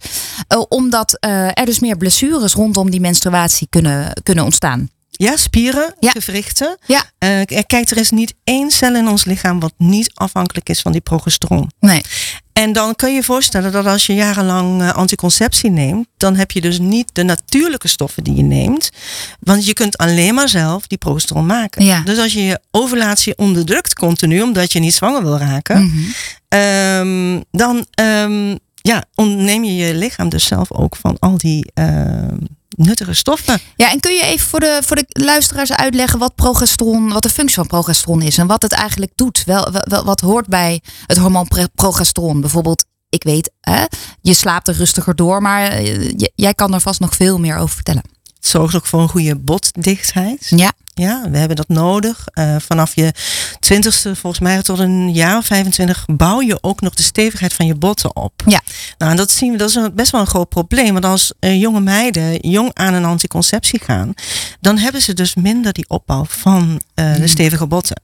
Uh, 0.54 0.64
omdat 0.70 1.18
uh, 1.26 1.46
er 1.48 1.66
dus 1.66 1.80
meer 1.80 1.98
blessures 1.98 2.54
rondom 2.54 2.90
die 2.90 3.02
menstruatie 3.02 3.68
kunnen, 3.70 4.14
kunnen 4.24 4.44
ontstaan. 4.44 4.90
Ja, 5.26 5.36
spieren, 5.38 5.94
Ja. 6.00 6.12
gewrichten. 6.12 6.78
Ja. 6.86 7.04
Uh, 7.20 7.42
kijk, 7.66 7.90
er 7.90 7.98
is 7.98 8.10
niet 8.10 8.34
één 8.44 8.72
cel 8.72 8.96
in 8.96 9.08
ons 9.08 9.26
lichaam 9.26 9.60
wat 9.60 9.74
niet 9.78 10.12
afhankelijk 10.14 10.70
is 10.70 10.82
van 10.82 10.92
die 10.92 11.02
progesteron. 11.02 11.72
Nee. 11.80 12.02
En 12.54 12.74
dan 12.74 12.96
kun 12.96 13.10
je 13.10 13.16
je 13.16 13.24
voorstellen 13.24 13.72
dat 13.72 13.86
als 13.86 14.06
je 14.06 14.14
jarenlang 14.14 14.82
uh, 14.82 14.94
anticonceptie 14.94 15.70
neemt, 15.70 16.08
dan 16.18 16.36
heb 16.36 16.52
je 16.52 16.62
dus 16.62 16.80
niet 16.80 17.10
de 17.14 17.24
natuurlijke 17.24 17.88
stoffen 17.88 18.24
die 18.24 18.36
je 18.36 18.44
neemt. 18.44 18.90
Want 19.40 19.66
je 19.66 19.74
kunt 19.74 19.98
alleen 19.98 20.34
maar 20.34 20.50
zelf 20.50 20.88
die 20.88 20.98
progesteron 20.98 21.46
maken. 21.46 21.86
Ja. 21.86 22.02
Dus 22.02 22.18
als 22.18 22.34
je 22.34 22.44
je 22.44 22.60
ovulatie 22.72 23.38
onderdrukt 23.38 23.94
continu, 23.94 24.42
omdat 24.42 24.72
je 24.72 24.80
niet 24.80 24.94
zwanger 24.94 25.24
wil 25.24 25.38
raken, 25.38 25.82
Mm 25.82 25.92
-hmm. 26.50 26.60
um, 26.60 27.44
dan 27.52 27.86
um, 28.02 28.60
ja, 28.76 29.04
ontneem 29.16 29.64
je 29.64 29.76
je 29.76 29.94
lichaam 29.96 30.30
dus 30.30 30.46
zelf 30.46 30.72
ook 30.72 30.96
van 30.96 31.18
al 31.20 31.38
die 31.38 31.72
uh, 31.80 31.86
nuttige 32.70 33.14
stoffen. 33.14 33.60
Ja, 33.76 33.92
en 33.92 34.00
kun 34.00 34.14
je 34.14 34.24
even 34.24 34.48
voor 34.48 34.60
de, 34.60 34.82
voor 34.86 34.96
de 34.96 35.06
luisteraars 35.08 35.72
uitleggen 35.72 36.20
wat 36.20 36.36
progesteron, 36.36 37.10
wat 37.10 37.24
de 37.24 37.30
functie 37.30 37.56
van 37.56 37.68
progesteron 37.68 38.22
is 38.22 38.38
en 38.38 38.48
wat 38.48 38.62
het 38.62 38.72
eigenlijk 38.72 39.12
doet? 39.16 39.44
Wel, 39.46 39.72
wel 39.72 40.06
wat 40.06 40.20
hoort 40.20 40.48
bij 40.48 40.82
het 41.06 41.18
hormoon 41.18 41.48
progesteron? 41.76 42.42
Bijvoorbeeld, 42.42 42.86
ik 43.10 43.24
weet, 43.24 43.52
hè, 43.62 43.84
je 44.22 44.34
slaapt 44.34 44.68
er 44.68 44.76
rustiger 44.76 45.16
door, 45.16 45.42
maar 45.42 45.68
eh, 45.68 46.14
jij 46.36 46.54
kan 46.54 46.74
er 46.74 46.82
vast 46.82 47.00
nog 47.00 47.16
veel 47.16 47.40
meer 47.40 47.58
over 47.58 47.76
vertellen. 47.76 48.04
Het 48.36 48.48
zorgt 48.48 48.76
ook 48.76 48.86
voor 48.86 49.02
een 49.02 49.10
goede 49.10 49.36
botdichtheid. 49.36 50.48
Ja. 50.56 50.72
Ja, 51.00 51.30
we 51.30 51.38
hebben 51.38 51.56
dat 51.56 51.68
nodig. 51.68 52.26
Uh, 52.34 52.56
vanaf 52.60 52.96
je 52.96 53.14
twintigste, 53.60 54.16
volgens 54.16 54.42
mij 54.42 54.62
tot 54.62 54.80
een 54.80 55.14
jaar 55.14 55.38
of 55.38 55.46
25, 55.46 56.06
bouw 56.08 56.42
je 56.42 56.58
ook 56.62 56.82
nog 56.82 56.94
de 56.94 57.04
stevigheid 57.04 57.54
van 57.54 57.66
je 57.66 57.76
botten 57.76 58.16
op. 58.16 58.34
Ja. 58.46 58.62
Nou, 58.98 59.12
en 59.12 59.18
dat 59.18 59.32
zien 59.32 59.52
we, 59.52 59.58
dat 59.58 59.70
is 59.70 59.76
een, 59.76 59.96
best 59.96 60.12
wel 60.12 60.22
een 60.22 60.28
groot 60.28 60.50
probleem. 60.50 60.94
Want 60.94 61.06
als 61.06 61.34
uh, 61.40 61.60
jonge 61.62 61.80
meiden 61.80 62.36
jong 62.50 62.72
aan 62.74 62.94
een 62.94 63.06
anticonceptie 63.06 63.80
gaan, 63.80 64.14
dan 64.62 64.78
hebben 64.78 65.02
ze 65.02 65.14
dus 65.14 65.36
minder 65.36 65.74
die 65.74 65.90
opbouw 65.90 66.26
van 66.26 66.82
uh, 66.96 67.06
Hmm. 67.10 67.22
de 67.22 67.28
stevige 67.28 67.68
botten. 67.68 68.02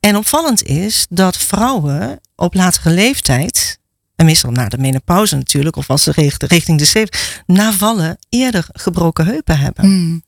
En 0.00 0.16
opvallend 0.16 0.62
is 0.62 1.06
dat 1.10 1.36
vrouwen 1.36 2.20
op 2.36 2.54
latere 2.54 2.90
leeftijd, 2.90 3.78
en 4.16 4.24
meestal 4.24 4.50
na 4.50 4.68
de 4.68 4.78
menopauze 4.78 5.36
natuurlijk, 5.36 5.76
of 5.76 5.90
als 5.90 6.02
ze 6.02 6.12
richting 6.38 6.78
de 6.78 6.84
70, 6.84 7.42
na 7.46 7.72
vallen 7.72 8.18
eerder 8.28 8.66
gebroken 8.72 9.26
heupen 9.26 9.58
hebben. 9.58 9.88
Mm. 9.88 10.22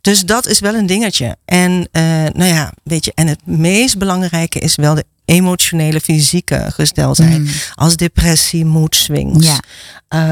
Dus 0.00 0.20
dat 0.20 0.46
is 0.46 0.60
wel 0.60 0.74
een 0.74 0.86
dingetje. 0.86 1.36
En 1.44 1.70
uh, 1.70 2.02
nou 2.12 2.44
ja, 2.44 2.72
weet 2.82 3.04
je, 3.04 3.12
en 3.14 3.26
het 3.26 3.46
meest 3.46 3.98
belangrijke 3.98 4.58
is 4.58 4.74
wel 4.74 4.94
de 4.94 5.04
emotionele, 5.24 6.00
fysieke 6.00 6.66
gesteldheid. 6.74 7.38
Mm. 7.38 7.48
Als 7.74 7.96
depressie, 7.96 8.64
mood 8.64 8.94
swings. 8.94 9.46
Ja. 9.46 9.60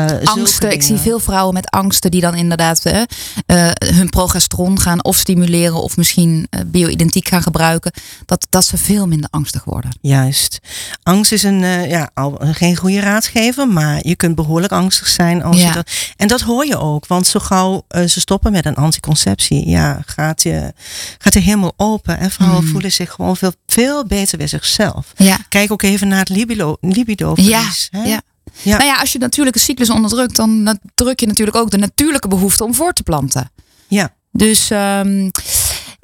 zulke 0.08 0.26
angsten. 0.30 0.72
Ik 0.72 0.82
zie 0.82 0.96
veel 0.96 1.18
vrouwen 1.18 1.54
met 1.54 1.70
angsten 1.70 2.11
die 2.11 2.20
dan 2.20 2.34
inderdaad 2.34 2.84
eh, 2.84 3.70
hun 3.87 4.11
progesteron 4.11 4.80
gaan 4.80 5.04
of 5.04 5.16
stimuleren 5.16 5.82
of 5.82 5.96
misschien 5.96 6.46
eh, 6.50 6.61
bioidentiek 6.66 7.28
gaan 7.28 7.42
gebruiken. 7.42 7.92
Dat, 8.26 8.46
dat 8.50 8.64
ze 8.66 8.76
veel 8.78 9.06
minder 9.06 9.30
angstig 9.30 9.64
worden. 9.64 9.90
Juist. 10.00 10.58
Angst 11.02 11.32
is 11.32 11.42
een, 11.42 11.61
ja, 11.88 12.11
al, 12.14 12.38
geen 12.42 12.76
goede 12.76 13.00
raadgever, 13.00 13.68
maar 13.68 13.99
je 14.06 14.16
kunt 14.16 14.34
behoorlijk 14.34 14.72
angstig 14.72 15.08
zijn. 15.08 15.42
Als 15.42 15.61
Ja. 15.61 15.66
je 15.68 15.72
dat, 15.75 15.90
en 16.16 16.28
dat 16.28 16.40
hoor 16.40 16.66
je 16.66 16.78
ook, 16.78 17.06
want 17.06 17.26
zo 17.26 17.40
gauw 17.40 17.82
ze 17.88 18.20
stoppen 18.20 18.52
met 18.52 18.66
een 18.66 18.75
anticonceptie, 18.75 19.68
ja, 19.68 20.02
gaat, 20.06 20.42
je, 20.42 20.72
gaat 21.18 21.32
de 21.32 21.40
hemel 21.40 21.72
open. 21.76 22.18
En 22.18 22.30
vrouwen 22.30 22.64
Mm. 22.64 22.70
voelen 22.70 22.92
zich 22.92 23.11
gewoon 23.11 23.37
veel, 23.37 23.52
veel 23.66 24.06
beter 24.06 24.38
bij 24.38 24.46
zichzelf. 24.46 24.80
Ja. 25.17 25.39
Kijk 25.49 25.73
ook 25.73 25.83
even 25.83 26.09
naar 26.09 26.19
het 26.19 26.29
libido, 26.29 26.77
libido 26.81 27.33
Ja, 27.35 27.62
hè? 27.91 28.03
ja. 28.03 28.21
Ja. 28.62 28.77
Nou 28.77 28.89
ja, 28.89 28.97
als 29.01 29.12
je 29.12 29.19
natuurlijke 29.19 29.59
cyclus 29.59 29.91
onderdrukt, 29.91 30.37
dan 30.37 30.79
druk 30.95 31.21
je 31.21 31.27
natuurlijk 31.27 31.57
ook 31.57 31.71
de 31.71 31.77
natuurlijke 31.79 32.29
behoefte 32.29 32.65
om 32.65 32.75
voor 32.75 32.93
te 32.93 33.03
planten. 33.03 33.51
Ja. 33.89 34.15
Dus, 34.31 34.71
ehm, 34.71 35.31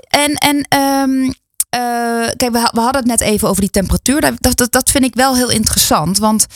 en, 0.08 0.34
en 0.34 0.66
eh, 1.68 2.28
kijk, 2.36 2.52
we, 2.52 2.68
we 2.72 2.80
hadden 2.80 2.96
het 2.96 3.06
net 3.06 3.20
even 3.20 3.48
over 3.48 3.60
die 3.60 3.70
temperatuur. 3.70 4.20
Dat, 4.20 4.56
dat- 4.56 4.72
dat, 4.72 4.90
vind 4.90 5.04
ik 5.04 5.14
wel 5.14 5.36
heel 5.36 5.50
interessant. 5.50 6.18
Want 6.18 6.46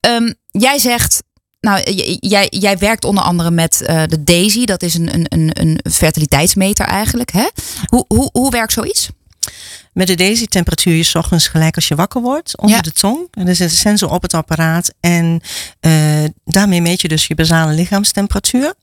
ehm, 0.00 0.32
jij 0.50 0.78
zegt, 0.78 1.22
nou, 1.60 1.90
jij, 2.20 2.46
jij 2.50 2.78
werkt 2.78 3.04
onder 3.04 3.24
andere 3.24 3.50
met 3.50 3.80
eh, 3.82 4.02
de 4.08 4.24
Daisy. 4.24 4.64
Dat 4.64 4.82
is 4.82 4.94
een, 4.94 5.14
een, 5.14 5.26
een, 5.28 5.50
een 5.60 5.80
fertiliteitsmeter 5.92 6.86
eigenlijk. 6.86 7.30
Hè? 7.32 7.46
Hoe, 7.86 8.04
hoe, 8.08 8.28
hoe 8.32 8.50
werkt 8.50 8.72
zoiets? 8.72 9.08
Met 9.92 10.06
de 10.06 10.14
Daisy 10.14 10.46
temperatuur 10.46 10.94
je 10.94 11.02
's 11.02 11.14
ochtends 11.14 11.48
gelijk 11.48 11.74
als 11.76 11.88
je 11.88 11.94
wakker 11.94 12.20
wordt 12.20 12.58
onder 12.58 12.76
Ja. 12.76 12.82
de 12.82 12.92
tong. 12.92 13.28
En 13.30 13.48
er 13.48 13.54
zit 13.56 13.70
een 13.70 13.76
sensor 13.76 14.10
op 14.10 14.22
het 14.22 14.34
apparaat 14.34 14.92
en 15.00 15.40
eh, 15.80 16.24
daarmee 16.44 16.80
meet 16.82 17.00
je 17.00 17.08
dus 17.08 17.26
je 17.26 17.34
basale 17.34 17.72
lichaamstemperatuur. 17.72 18.74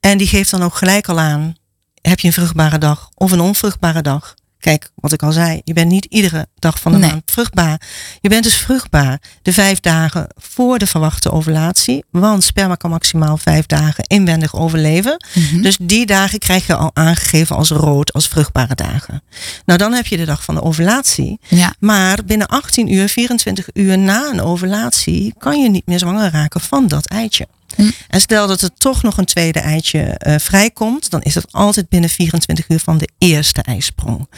En 0.00 0.18
die 0.18 0.26
geeft 0.26 0.50
dan 0.50 0.62
ook 0.62 0.74
gelijk 0.74 1.08
al 1.08 1.18
aan, 1.20 1.54
heb 2.00 2.20
je 2.20 2.26
een 2.26 2.32
vruchtbare 2.32 2.78
dag 2.78 3.08
of 3.14 3.32
een 3.32 3.40
onvruchtbare 3.40 4.02
dag. 4.02 4.34
Kijk, 4.60 4.90
wat 4.94 5.12
ik 5.12 5.22
al 5.22 5.32
zei, 5.32 5.60
je 5.64 5.72
bent 5.72 5.90
niet 5.90 6.04
iedere 6.04 6.46
dag 6.58 6.80
van 6.80 6.92
de 6.92 6.98
Nee. 6.98 7.10
maand 7.10 7.22
vruchtbaar. 7.26 7.80
Je 8.20 8.28
bent 8.28 8.42
dus 8.44 8.56
vruchtbaar 8.56 9.20
de 9.42 9.52
vijf 9.52 9.80
dagen 9.80 10.26
voor 10.36 10.78
de 10.78 10.86
verwachte 10.86 11.30
ovulatie. 11.32 12.04
Want 12.10 12.44
sperma 12.44 12.74
kan 12.74 12.90
maximaal 12.90 13.36
vijf 13.36 13.66
dagen 13.66 14.04
inwendig 14.06 14.54
overleven. 14.56 15.24
Mhm. 15.34 15.62
Dus 15.62 15.76
die 15.82 16.06
dagen 16.06 16.38
krijg 16.38 16.66
je 16.66 16.74
al 16.74 16.90
aangegeven 16.94 17.56
als 17.56 17.70
rood, 17.70 18.12
als 18.12 18.28
vruchtbare 18.28 18.74
dagen. 18.74 19.22
Nou, 19.64 19.78
dan 19.78 19.92
heb 19.92 20.06
je 20.06 20.16
de 20.16 20.24
dag 20.24 20.44
van 20.44 20.54
de 20.54 20.62
ovulatie. 20.62 21.38
Ja. 21.48 21.74
Maar 21.78 22.18
binnen 22.24 22.46
18 22.46 22.92
uur, 22.94 23.08
24 23.08 23.66
uur 23.72 23.98
na 23.98 24.28
een 24.32 24.40
ovulatie, 24.40 25.34
kan 25.38 25.62
je 25.62 25.70
niet 25.70 25.86
meer 25.86 25.98
zwanger 25.98 26.30
raken 26.30 26.60
van 26.60 26.86
dat 26.88 27.06
eitje. 27.08 27.46
Hm. 27.78 27.90
En 28.08 28.20
stel 28.20 28.46
dat 28.46 28.60
er 28.60 28.72
toch 28.74 29.02
nog 29.02 29.16
een 29.16 29.24
tweede 29.24 29.58
eitje 29.58 30.00
eh, 30.00 30.38
vrijkomt, 30.38 31.10
dan 31.10 31.20
is 31.20 31.34
dat 31.34 31.52
altijd 31.52 31.88
binnen 31.88 32.10
24 32.10 32.68
uur 32.68 32.80
van 32.80 32.98
de 32.98 33.08
eerste 33.18 33.62
ijsprong. 33.62 34.28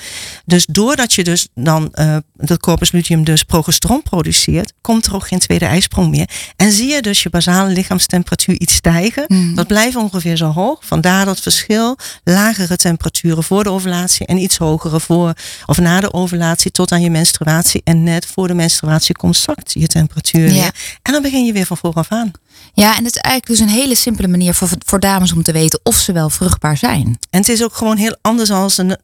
Dus 0.44 0.66
doordat 0.66 1.12
je 1.12 1.24
dus 1.24 1.48
dan 1.54 1.88
eh 1.92 2.16
dat 2.34 2.60
corpus 2.60 2.92
luteum 2.92 3.24
dus 3.24 3.42
progesteron 3.42 4.02
produceert, 4.02 4.69
komt 4.80 5.06
er 5.06 5.14
ook 5.14 5.26
geen 5.26 5.38
tweede 5.38 5.64
ijsprong 5.64 6.10
meer. 6.10 6.28
En 6.56 6.72
zie 6.72 6.88
je 6.88 7.02
dus 7.02 7.22
je 7.22 7.30
basale 7.30 7.72
lichaamstemperatuur 7.72 8.60
iets 8.60 8.74
stijgen. 8.74 9.24
Mm. 9.28 9.54
Dat 9.54 9.66
blijft 9.66 9.96
ongeveer 9.96 10.36
zo 10.36 10.52
hoog. 10.52 10.78
Vandaar 10.80 11.24
dat 11.24 11.40
verschil. 11.40 11.96
Lagere 12.24 12.76
temperaturen 12.76 13.44
voor 13.44 13.64
de 13.64 13.70
ovulatie 13.70 14.26
en 14.26 14.36
iets 14.38 14.56
hogere 14.56 15.00
voor 15.00 15.32
of 15.66 15.78
na 15.78 16.00
de 16.00 16.12
ovulatie 16.12 16.70
tot 16.70 16.92
aan 16.92 17.02
je 17.02 17.10
menstruatie. 17.10 17.80
En 17.84 18.02
net 18.02 18.26
voor 18.26 18.48
de 18.48 18.54
menstruatie 18.54 19.16
komt 19.16 19.36
zakt 19.36 19.72
je 19.72 19.86
temperatuur 19.86 20.46
Ja. 20.46 20.52
weer. 20.52 20.74
En 21.02 21.12
dan 21.12 21.22
begin 21.22 21.44
je 21.44 21.52
weer 21.52 21.66
van 21.66 21.76
vooraf 21.76 22.08
aan. 22.08 22.30
Ja, 22.74 22.96
en 22.96 23.04
het 23.04 23.14
is 23.16 23.20
eigenlijk 23.22 23.46
dus 23.46 23.58
een 23.68 23.80
hele 23.80 23.94
simpele 23.94 24.28
manier 24.28 24.54
voor, 24.54 24.68
voor 24.86 25.00
dames 25.00 25.32
om 25.32 25.42
te 25.42 25.52
weten 25.52 25.80
of 25.82 25.96
ze 25.96 26.12
wel 26.12 26.30
vruchtbaar 26.30 26.76
zijn. 26.76 27.18
En 27.30 27.38
het 27.40 27.48
is 27.48 27.62
ook 27.62 27.74
gewoon 27.74 27.96
heel 27.96 28.16
anders 28.22 28.50
als, 28.50 28.78
een, 28.78 28.96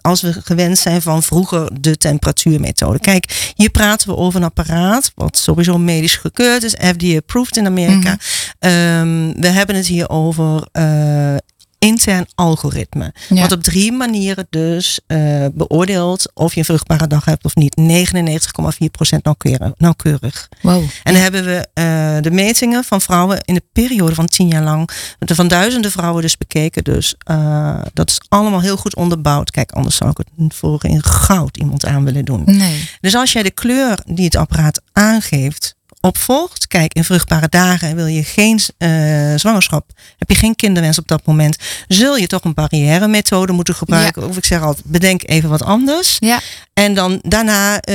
als 0.00 0.20
we 0.20 0.32
gewend 0.44 0.78
zijn 0.78 1.02
van 1.02 1.22
vroeger 1.22 1.70
de 1.80 1.96
temperatuurmethode. 1.96 2.98
Kijk, 2.98 3.52
hier 3.56 3.70
praten 3.70 4.08
we 4.08 4.16
over 4.16 4.40
een 4.40 4.46
apparaat 4.46 5.09
wat 5.14 5.36
sowieso 5.36 5.78
medisch 5.78 6.16
gekeurd 6.16 6.62
is, 6.62 6.74
FDA-approved 6.74 7.56
in 7.56 7.66
Amerika. 7.66 8.16
Ehm, 8.58 9.32
we 9.40 9.48
hebben 9.48 9.76
het 9.76 9.86
hier 9.86 10.08
over 10.08 10.68
eh, 10.72 11.36
intern 11.80 12.26
algoritme. 12.34 13.12
Ja. 13.28 13.40
Wat 13.40 13.52
op 13.52 13.62
drie 13.62 13.92
manieren 13.92 14.46
dus 14.50 15.00
eh, 15.06 15.46
beoordeelt 15.52 16.30
of 16.34 16.52
je 16.52 16.58
een 16.58 16.64
vruchtbare 16.64 17.06
dag 17.06 17.24
hebt 17.24 17.44
of 17.44 17.54
niet. 17.54 17.80
99,4% 17.80 19.18
nauwkeurig. 19.22 19.72
nauwkeurig. 19.76 20.48
Wow. 20.62 20.82
En 21.02 21.12
dan 21.12 21.22
hebben 21.22 21.44
we 21.44 21.68
eh, 21.74 22.16
de 22.20 22.30
metingen 22.30 22.84
van 22.84 23.00
vrouwen 23.00 23.40
in 23.44 23.54
de 23.54 23.62
periode 23.72 24.14
van 24.14 24.26
tien 24.26 24.48
jaar 24.48 24.62
lang. 24.62 24.90
Van 25.18 25.48
duizenden 25.48 25.90
vrouwen 25.90 26.22
dus 26.22 26.36
bekeken. 26.36 26.84
Dus 26.84 27.14
eh, 27.18 27.80
dat 27.92 28.10
is 28.10 28.20
allemaal 28.28 28.60
heel 28.60 28.76
goed 28.76 28.96
onderbouwd. 28.96 29.50
Kijk, 29.50 29.72
anders 29.72 29.96
zou 29.96 30.10
ik 30.10 30.16
het 30.16 30.54
voor 30.54 30.84
in 30.84 31.02
goud 31.02 31.56
iemand 31.56 31.86
aan 31.86 32.04
willen 32.04 32.24
doen. 32.24 32.42
Nee. 32.44 32.88
Dus 33.00 33.14
als 33.14 33.32
jij 33.32 33.42
de 33.42 33.50
kleur 33.50 33.98
die 34.06 34.24
het 34.24 34.36
apparaat 34.36 34.80
aangeeft 34.92 35.78
opvolgt. 36.00 36.66
Kijk, 36.66 36.94
in 36.94 37.04
vruchtbare 37.04 37.48
dagen 37.48 37.96
wil 37.96 38.06
je 38.06 38.24
geen 38.24 38.60
eh, 38.78 38.90
zwangerschap. 39.36 39.90
Heb 40.18 40.28
je 40.28 40.34
geen 40.34 40.56
kinderwens 40.56 40.98
op 40.98 41.08
dat 41.08 41.26
moment. 41.26 41.56
Zul 41.88 42.16
je 42.16 42.26
toch 42.26 42.44
een 42.44 42.54
barrière 42.54 43.08
methode 43.08 43.52
moeten 43.52 43.74
gebruiken. 43.74 44.28
Of 44.28 44.36
ik 44.36 44.44
zeg 44.44 44.62
altijd, 44.62 44.86
bedenk 44.86 45.28
even 45.28 45.48
wat 45.48 45.62
anders. 45.62 46.16
Ja. 46.18 46.40
En 46.74 46.94
dan 46.94 47.18
daarna 47.22 47.80
eh, 47.80 47.94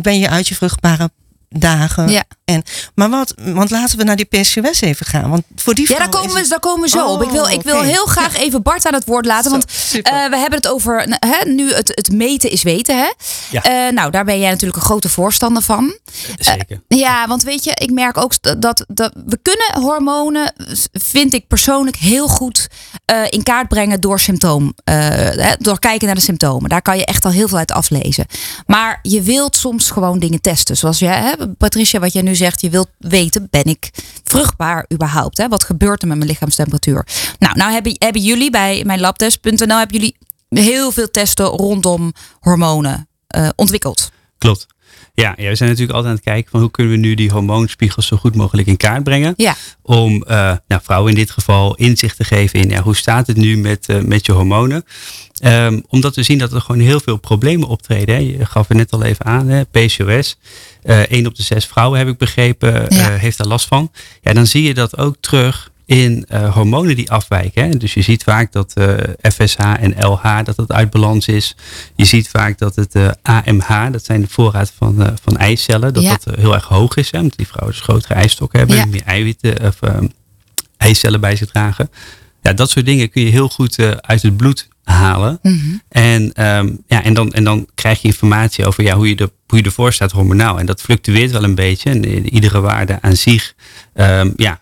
ben 0.00 0.18
je 0.18 0.28
uit 0.28 0.48
je 0.48 0.54
vruchtbare 0.54 1.10
dagen. 1.48 2.08
Ja. 2.08 2.24
En, 2.44 2.62
maar 2.94 3.10
wat, 3.10 3.34
want 3.36 3.70
laten 3.70 3.98
we 3.98 4.04
naar 4.04 4.16
die 4.16 4.24
PCOS 4.24 4.80
even 4.80 5.06
gaan. 5.06 5.30
Want 5.30 5.42
voor 5.56 5.74
die 5.74 5.90
Ja, 5.92 5.98
daar 5.98 6.08
komen, 6.08 6.34
we, 6.34 6.48
daar 6.48 6.60
komen 6.60 6.80
we 6.82 6.88
zo 6.88 7.04
Oh, 7.06 7.12
op. 7.12 7.22
Ik 7.22 7.30
wil, 7.30 7.46
ik 7.48 7.62
wil 7.62 7.80
heel 7.82 8.06
graag 8.06 8.36
even 8.36 8.62
Bart 8.62 8.86
aan 8.86 8.94
het 8.94 9.04
woord 9.04 9.26
laten. 9.26 9.50
Want 9.50 9.64
eh, 9.92 10.02
we 10.12 10.36
hebben 10.36 10.58
het 10.58 10.68
over 10.68 11.06
hè, 11.08 11.50
nu 11.50 11.72
het, 11.72 11.88
het 11.94 12.12
meten 12.12 12.50
is 12.50 12.62
weten. 12.62 12.96
Hè? 12.98 13.12
Ja. 13.50 13.62
Eh, 13.62 13.92
nou, 13.92 14.10
daar 14.10 14.24
ben 14.24 14.38
jij 14.40 14.50
natuurlijk 14.50 14.76
een 14.78 14.84
grote 14.86 15.08
voorstander 15.08 15.62
van. 15.62 15.98
Zeker. 16.38 16.82
Ja, 16.88 17.26
want 17.26 17.42
weet 17.42 17.64
je, 17.64 17.70
ik 17.74 17.90
merk 17.90 18.16
ook 18.16 18.32
dat, 18.60 18.84
dat 18.88 19.12
we 19.26 19.38
kunnen 19.42 19.88
hormonen, 19.90 20.54
vind 20.92 21.34
ik 21.34 21.46
persoonlijk 21.48 21.96
heel 21.96 22.28
goed 22.28 22.68
eh, 23.04 23.22
in 23.28 23.42
kaart 23.42 23.68
brengen 23.68 24.00
door 24.00 24.20
symptoom. 24.20 24.72
eh, 24.84 24.96
hè, 24.98 25.52
door 25.58 25.78
kijken 25.78 26.06
naar 26.06 26.14
de 26.16 26.20
symptomen. 26.22 26.68
Daar 26.70 26.82
kan 26.82 26.96
je 26.98 27.04
echt 27.04 27.24
al 27.24 27.30
heel 27.30 27.48
veel 27.48 27.58
uit 27.58 27.72
aflezen. 27.72 28.26
Maar 28.66 28.98
je 29.02 29.22
wilt 29.22 29.56
soms 29.56 29.90
gewoon 29.90 30.18
dingen 30.18 30.40
testen. 30.40 30.76
Zoals 30.76 30.98
jij, 30.98 31.20
hè, 31.20 31.35
Patricia, 31.58 32.00
wat 32.00 32.12
jij 32.12 32.22
nu 32.22 32.34
zegt, 32.34 32.60
je 32.60 32.70
wilt 32.70 32.88
weten, 32.98 33.46
ben 33.50 33.64
ik 33.64 33.90
vruchtbaar 34.24 34.86
überhaupt? 34.92 35.38
Hè? 35.38 35.48
Wat 35.48 35.64
gebeurt 35.64 36.02
er 36.02 36.08
met 36.08 36.16
mijn 36.16 36.30
lichaamstemperatuur? 36.30 37.06
Nou, 37.38 37.56
nou 37.56 37.72
hebben, 37.72 37.94
hebben 37.98 38.22
jullie 38.22 38.50
bij 38.50 38.82
mijn 38.86 39.00
labtest.nl 39.00 39.78
hebben 39.78 39.96
jullie 39.96 40.16
heel 40.48 40.92
veel 40.92 41.10
testen 41.10 41.46
rondom 41.46 42.12
hormonen 42.40 43.08
eh, 43.26 43.48
ontwikkeld. 43.56 44.10
Klopt. 44.38 44.66
Ja, 45.14 45.34
ja, 45.36 45.48
we 45.48 45.54
zijn 45.54 45.68
natuurlijk 45.70 45.96
altijd 45.96 46.06
aan 46.06 46.20
het 46.20 46.24
kijken 46.24 46.50
van 46.50 46.60
hoe 46.60 46.70
kunnen 46.70 46.92
we 46.92 46.98
nu 46.98 47.14
die 47.14 47.30
hormoonspiegels 47.30 48.06
zo 48.06 48.16
goed 48.16 48.34
mogelijk 48.34 48.68
in 48.68 48.76
kaart 48.76 49.04
brengen. 49.04 49.34
Ja. 49.36 49.54
Om 49.82 50.22
eh, 50.22 50.52
nou, 50.68 50.80
vrouwen 50.84 51.10
in 51.12 51.18
dit 51.18 51.30
geval 51.30 51.74
inzicht 51.74 52.16
te 52.16 52.24
geven 52.24 52.60
in 52.60 52.68
ja, 52.68 52.82
hoe 52.82 52.96
staat 52.96 53.26
het 53.26 53.36
nu 53.36 53.56
met, 53.58 53.88
eh, 53.88 54.00
met 54.00 54.26
je 54.26 54.32
hormonen. 54.32 54.84
Ehm, 55.36 55.80
omdat 55.88 56.16
we 56.16 56.22
zien 56.22 56.38
dat 56.38 56.52
er 56.52 56.60
gewoon 56.60 56.80
heel 56.80 57.00
veel 57.00 57.16
problemen 57.16 57.68
optreden. 57.68 58.14
Hè. 58.14 58.20
Je 58.20 58.44
gaf 58.46 58.68
het 58.68 58.76
net 58.76 58.90
al 58.90 59.02
even 59.02 59.24
aan, 59.24 59.48
hè, 59.48 59.64
PCOS. 59.64 60.38
Eh 60.82 61.00
1 61.08 61.26
op 61.26 61.34
de 61.34 61.42
6 61.42 61.66
vrouwen 61.66 61.98
heb 61.98 62.08
ik 62.08 62.18
begrepen 62.18 62.86
Ja. 62.88 63.08
heeft 63.10 63.38
daar 63.38 63.46
last 63.46 63.66
van. 63.66 63.90
Ja, 64.20 64.32
dan 64.32 64.46
zie 64.46 64.62
je 64.62 64.74
dat 64.74 64.98
ook 64.98 65.16
terug 65.20 65.70
in 65.86 66.24
eh, 66.28 66.54
hormonen 66.54 66.96
die 66.96 67.10
afwijken. 67.10 67.62
Hè. 67.64 67.76
Dus 67.76 67.94
je 67.94 68.02
ziet 68.02 68.22
vaak 68.22 68.52
dat 68.52 68.72
eh, 68.74 68.94
FSH 69.32 69.58
en 69.58 69.94
LH 69.98 70.44
dat 70.44 70.56
het 70.56 70.72
uit 70.72 70.90
balans 70.90 71.26
is. 71.28 71.56
Je 71.94 72.04
ziet 72.04 72.28
vaak 72.28 72.58
dat 72.58 72.76
het 72.76 72.94
eh, 72.94 73.10
AMH, 73.22 73.92
dat 73.92 74.04
zijn 74.04 74.20
de 74.20 74.26
voorraad 74.30 74.72
van, 74.76 75.02
eh, 75.02 75.12
van 75.22 75.36
eicellen, 75.36 75.94
dat 75.94 76.02
Ja. 76.02 76.10
dat 76.10 76.26
eh, 76.26 76.38
heel 76.42 76.54
erg 76.54 76.64
hoog 76.64 76.96
is. 76.96 77.10
Hè, 77.10 77.18
omdat 77.20 77.36
die 77.36 77.46
vrouwen 77.46 77.74
dus 77.74 77.84
grotere 77.84 78.14
eistokken 78.14 78.58
hebben, 78.58 78.76
Ja. 78.76 78.86
meer 78.86 79.02
eiwitten 79.04 79.62
of 79.66 79.76
ehm, 79.82 80.06
eicellen 80.76 81.20
bij 81.20 81.36
zich 81.36 81.48
dragen. 81.50 81.90
Ja, 82.42 82.52
dat 82.52 82.70
soort 82.70 82.86
dingen 82.86 83.10
kun 83.10 83.22
je 83.22 83.30
heel 83.30 83.48
goed 83.48 83.78
eh, 83.78 83.90
uit 83.90 84.22
het 84.22 84.36
bloed 84.36 84.68
halen. 84.84 85.38
Mhm. 85.42 85.56
En, 85.88 86.32
ehm, 86.32 86.72
ja, 86.86 87.02
en, 87.02 87.14
dan, 87.14 87.32
en 87.32 87.44
dan 87.44 87.68
krijg 87.74 88.02
je 88.02 88.08
informatie 88.08 88.66
over 88.66 88.84
ja, 88.84 88.96
hoe, 88.96 89.08
je 89.08 89.16
er, 89.16 89.30
hoe 89.46 89.58
je 89.58 89.64
ervoor 89.64 89.92
staat 89.92 90.12
hormonaal. 90.12 90.58
En 90.58 90.66
dat 90.66 90.80
fluctueert 90.80 91.30
wel 91.30 91.44
een 91.44 91.54
beetje. 91.54 91.90
En 91.90 92.28
iedere 92.34 92.60
waarde 92.60 92.98
aan 93.00 93.16
zich 93.16 93.54
ehm, 93.94 94.30
ja, 94.36 94.50
eh, 94.52 94.56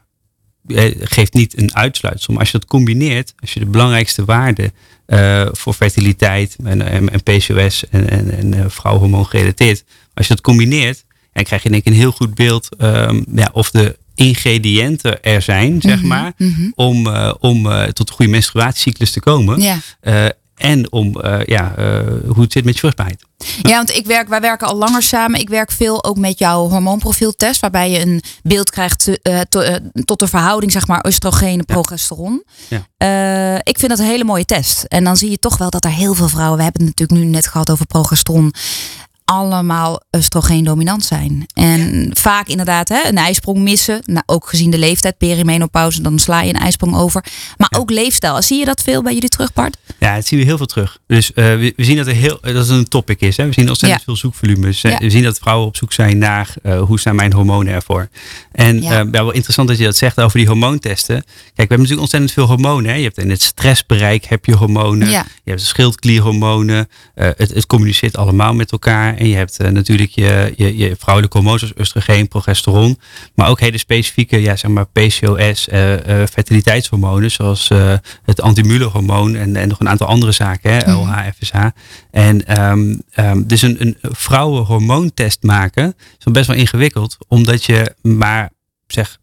geeft 1.00 1.34
niet 1.34 1.58
een 1.58 1.74
uitsluitsel. 1.74 2.32
Maar 2.32 2.42
als 2.42 2.50
je 2.50 2.58
dat 2.58 2.68
combineert, 2.68 3.34
als 3.40 3.52
je 3.52 3.60
de 3.60 3.66
belangrijkste 3.66 4.24
waarden 4.24 4.72
eh, 5.06 5.46
voor 5.52 5.72
fertiliteit 5.72 6.56
en, 6.64 6.82
en, 6.82 7.10
en 7.12 7.22
PCOS 7.22 7.88
en, 7.90 8.10
en, 8.10 8.30
en 8.30 8.54
eh, 8.54 8.64
vrouwenhormoon 8.68 9.26
gerelateerd, 9.26 9.84
als 10.14 10.26
je 10.26 10.34
dat 10.34 10.42
combineert, 10.42 11.04
dan 11.32 11.44
krijg 11.44 11.62
je 11.62 11.70
denk 11.70 11.84
ik 11.84 11.92
een 11.92 11.98
heel 11.98 12.12
goed 12.12 12.34
beeld 12.34 12.68
ehm, 12.76 13.22
ja, 13.34 13.50
of 13.52 13.70
de 13.70 13.98
ingrediënten 14.14 15.22
er 15.22 15.42
zijn, 15.42 15.80
zeg 15.80 15.98
Mhm, 15.98 16.06
maar, 16.06 16.32
mhm. 16.36 16.70
om, 16.74 17.06
eh, 17.06 17.34
om 17.40 17.62
tot 17.92 18.08
een 18.08 18.14
goede 18.14 18.30
menstruatiecyclus 18.30 19.10
te 19.10 19.20
komen. 19.20 19.60
Ja. 19.60 19.78
Eh, 20.54 20.70
en 20.70 20.92
om 20.92 21.20
ja, 21.46 21.74
hoe 22.26 22.42
het 22.42 22.52
zit 22.52 22.64
met 22.64 22.74
je 22.74 22.80
vruchtbaarheid. 22.80 23.24
Ja, 23.62 23.76
want 23.76 23.90
ik 23.90 24.06
werk, 24.06 24.28
wij 24.28 24.40
werken 24.40 24.66
al 24.66 24.76
langer 24.76 25.02
samen. 25.02 25.40
Ik 25.40 25.48
werk 25.48 25.70
veel 25.70 26.04
ook 26.04 26.18
met 26.18 26.38
jouw 26.38 26.68
hormoonprofieltest, 26.68 27.60
waarbij 27.60 27.90
je 27.90 28.00
een 28.00 28.22
beeld 28.42 28.70
krijgt 28.70 29.08
uh, 29.08 29.40
to, 29.48 29.62
uh, 29.62 29.74
tot 30.04 30.18
de 30.18 30.26
verhouding, 30.26 30.72
zeg 30.72 30.86
maar, 30.86 31.04
oestrogeen 31.06 31.58
en 31.58 31.64
progesteron. 31.64 32.44
Ja. 32.68 33.62
Ik 33.62 33.78
vind 33.78 33.90
dat 33.90 33.98
een 33.98 34.06
hele 34.06 34.24
mooie 34.24 34.44
test. 34.44 34.82
En 34.82 35.04
dan 35.04 35.16
zie 35.16 35.30
je 35.30 35.38
toch 35.38 35.56
wel 35.56 35.70
dat 35.70 35.84
er 35.84 35.90
heel 35.90 36.14
veel 36.14 36.28
vrouwen, 36.28 36.56
we 36.56 36.62
hebben 36.62 36.86
het 36.86 36.90
natuurlijk 36.90 37.26
nu 37.26 37.30
net 37.30 37.46
gehad 37.46 37.70
over 37.70 37.86
progesteron 37.86 38.52
allemaal 39.24 40.02
oestrogeen 40.16 40.64
dominant 40.64 41.04
zijn. 41.04 41.46
En 41.54 42.10
vaak 42.12 42.48
inderdaad 42.48 42.88
hè, 42.88 43.08
een 43.08 43.16
ijsprong 43.16 43.58
missen. 43.58 44.00
Nou, 44.04 44.22
ook 44.26 44.48
gezien 44.48 44.70
de 44.70 44.78
leeftijd, 44.78 45.18
perimenopauze, 45.18 46.02
dan 46.02 46.18
sla 46.18 46.42
je 46.42 46.54
een 46.54 46.60
ijsprong 46.60 46.96
over. 46.96 47.24
Maar 47.56 47.72
ook 47.76 47.90
leefstijl. 47.90 48.42
Zie 48.42 48.58
je 48.58 48.64
dat 48.64 48.82
veel 48.82 49.02
bij 49.02 49.14
jullie 49.14 49.28
terug, 49.28 49.52
Bart? 49.52 49.76
Ja, 49.98 50.14
het 50.14 50.26
zien 50.26 50.38
we 50.38 50.44
heel 50.44 50.56
veel 50.56 50.66
terug. 50.66 50.98
Dus 51.06 51.30
uh, 51.30 51.34
we, 51.34 51.72
we, 51.76 51.84
zien 51.84 51.96
dat 51.96 52.06
er 52.06 52.14
heel, 52.14 52.38
dat 52.40 52.54
het 52.54 52.68
een 52.68 52.88
topic 52.88 53.20
is. 53.20 53.36
Hè. 53.36 53.46
We 53.46 53.52
zien 53.52 53.68
ontzettend 53.68 54.00
ja. 54.00 54.06
veel 54.06 54.16
zoekvolumes. 54.16 54.80
Ja. 54.80 54.98
We 54.98 55.10
zien 55.10 55.22
dat 55.22 55.38
vrouwen 55.38 55.66
op 55.66 55.76
zoek 55.76 55.92
zijn 55.92 56.18
naar 56.18 56.54
uh, 56.62 56.82
hoe 56.82 57.00
zijn 57.00 57.14
mijn 57.14 57.32
hormonen 57.32 57.72
ervoor. 57.72 58.08
En. 58.52 58.82
Uh, 58.82 59.00
wel 59.10 59.32
interessant 59.32 59.68
dat 59.68 59.78
je 59.78 59.84
dat 59.84 59.96
zegt 59.96 60.20
over 60.20 60.38
die 60.38 60.46
hormoontesten. 60.46 61.14
Kijk, 61.24 61.24
we 61.54 61.54
hebben 61.56 61.78
natuurlijk 61.78 62.00
ontzettend 62.00 62.32
veel 62.32 62.46
hormonen. 62.46 62.90
Hè. 62.90 62.96
Je 62.96 63.02
hebt 63.02 63.18
in 63.18 63.30
het 63.30 63.42
stressbereik 63.42 64.24
heb 64.24 64.44
je 64.44 64.54
hormonen. 64.54 65.08
Je 65.08 65.22
hebt 65.44 65.60
schildklierhormonen. 65.60 66.88
het, 67.14 67.38
het 67.38 67.66
communiceert 67.66 68.16
allemaal 68.16 68.54
met 68.54 68.72
elkaar. 68.72 69.13
En 69.18 69.28
je 69.28 69.36
hebt 69.36 69.62
uh, 69.62 69.68
natuurlijk 69.68 70.10
je, 70.10 70.52
je, 70.56 70.76
je 70.76 70.96
vrouwelijke 70.98 71.36
hormonen 71.36 71.60
zoals 71.60 71.78
oestrogeen, 71.78 72.28
progesteron. 72.28 72.98
Maar 73.34 73.48
ook 73.48 73.60
hele 73.60 73.78
specifieke, 73.78 74.40
ja, 74.40 74.56
zeg 74.56 74.70
maar 74.70 74.86
PCOS, 74.86 75.68
uh, 75.68 75.92
uh, 75.92 76.26
fertiliteitshormonen. 76.26 77.30
Zoals 77.30 77.70
het 78.24 78.40
antimulehormoon 78.40 79.34
en, 79.34 79.56
en 79.56 79.68
nog 79.68 79.80
een 79.80 79.88
aantal 79.88 80.06
andere 80.06 80.32
zaken. 80.32 80.72
Hè, 80.72 80.92
LH, 80.92 81.18
FSH. 81.38 81.54
En 82.10 82.62
um, 82.62 83.02
um, 83.16 83.46
dus 83.46 83.62
een, 83.62 83.76
een 83.80 83.96
vrouwenhormoontest 84.00 85.42
maken 85.42 85.94
is 86.18 86.32
best 86.32 86.46
wel 86.46 86.56
ingewikkeld. 86.56 87.16
Omdat 87.28 87.64
je 87.64 87.94
maar 88.02 88.50
zeg 88.86 89.18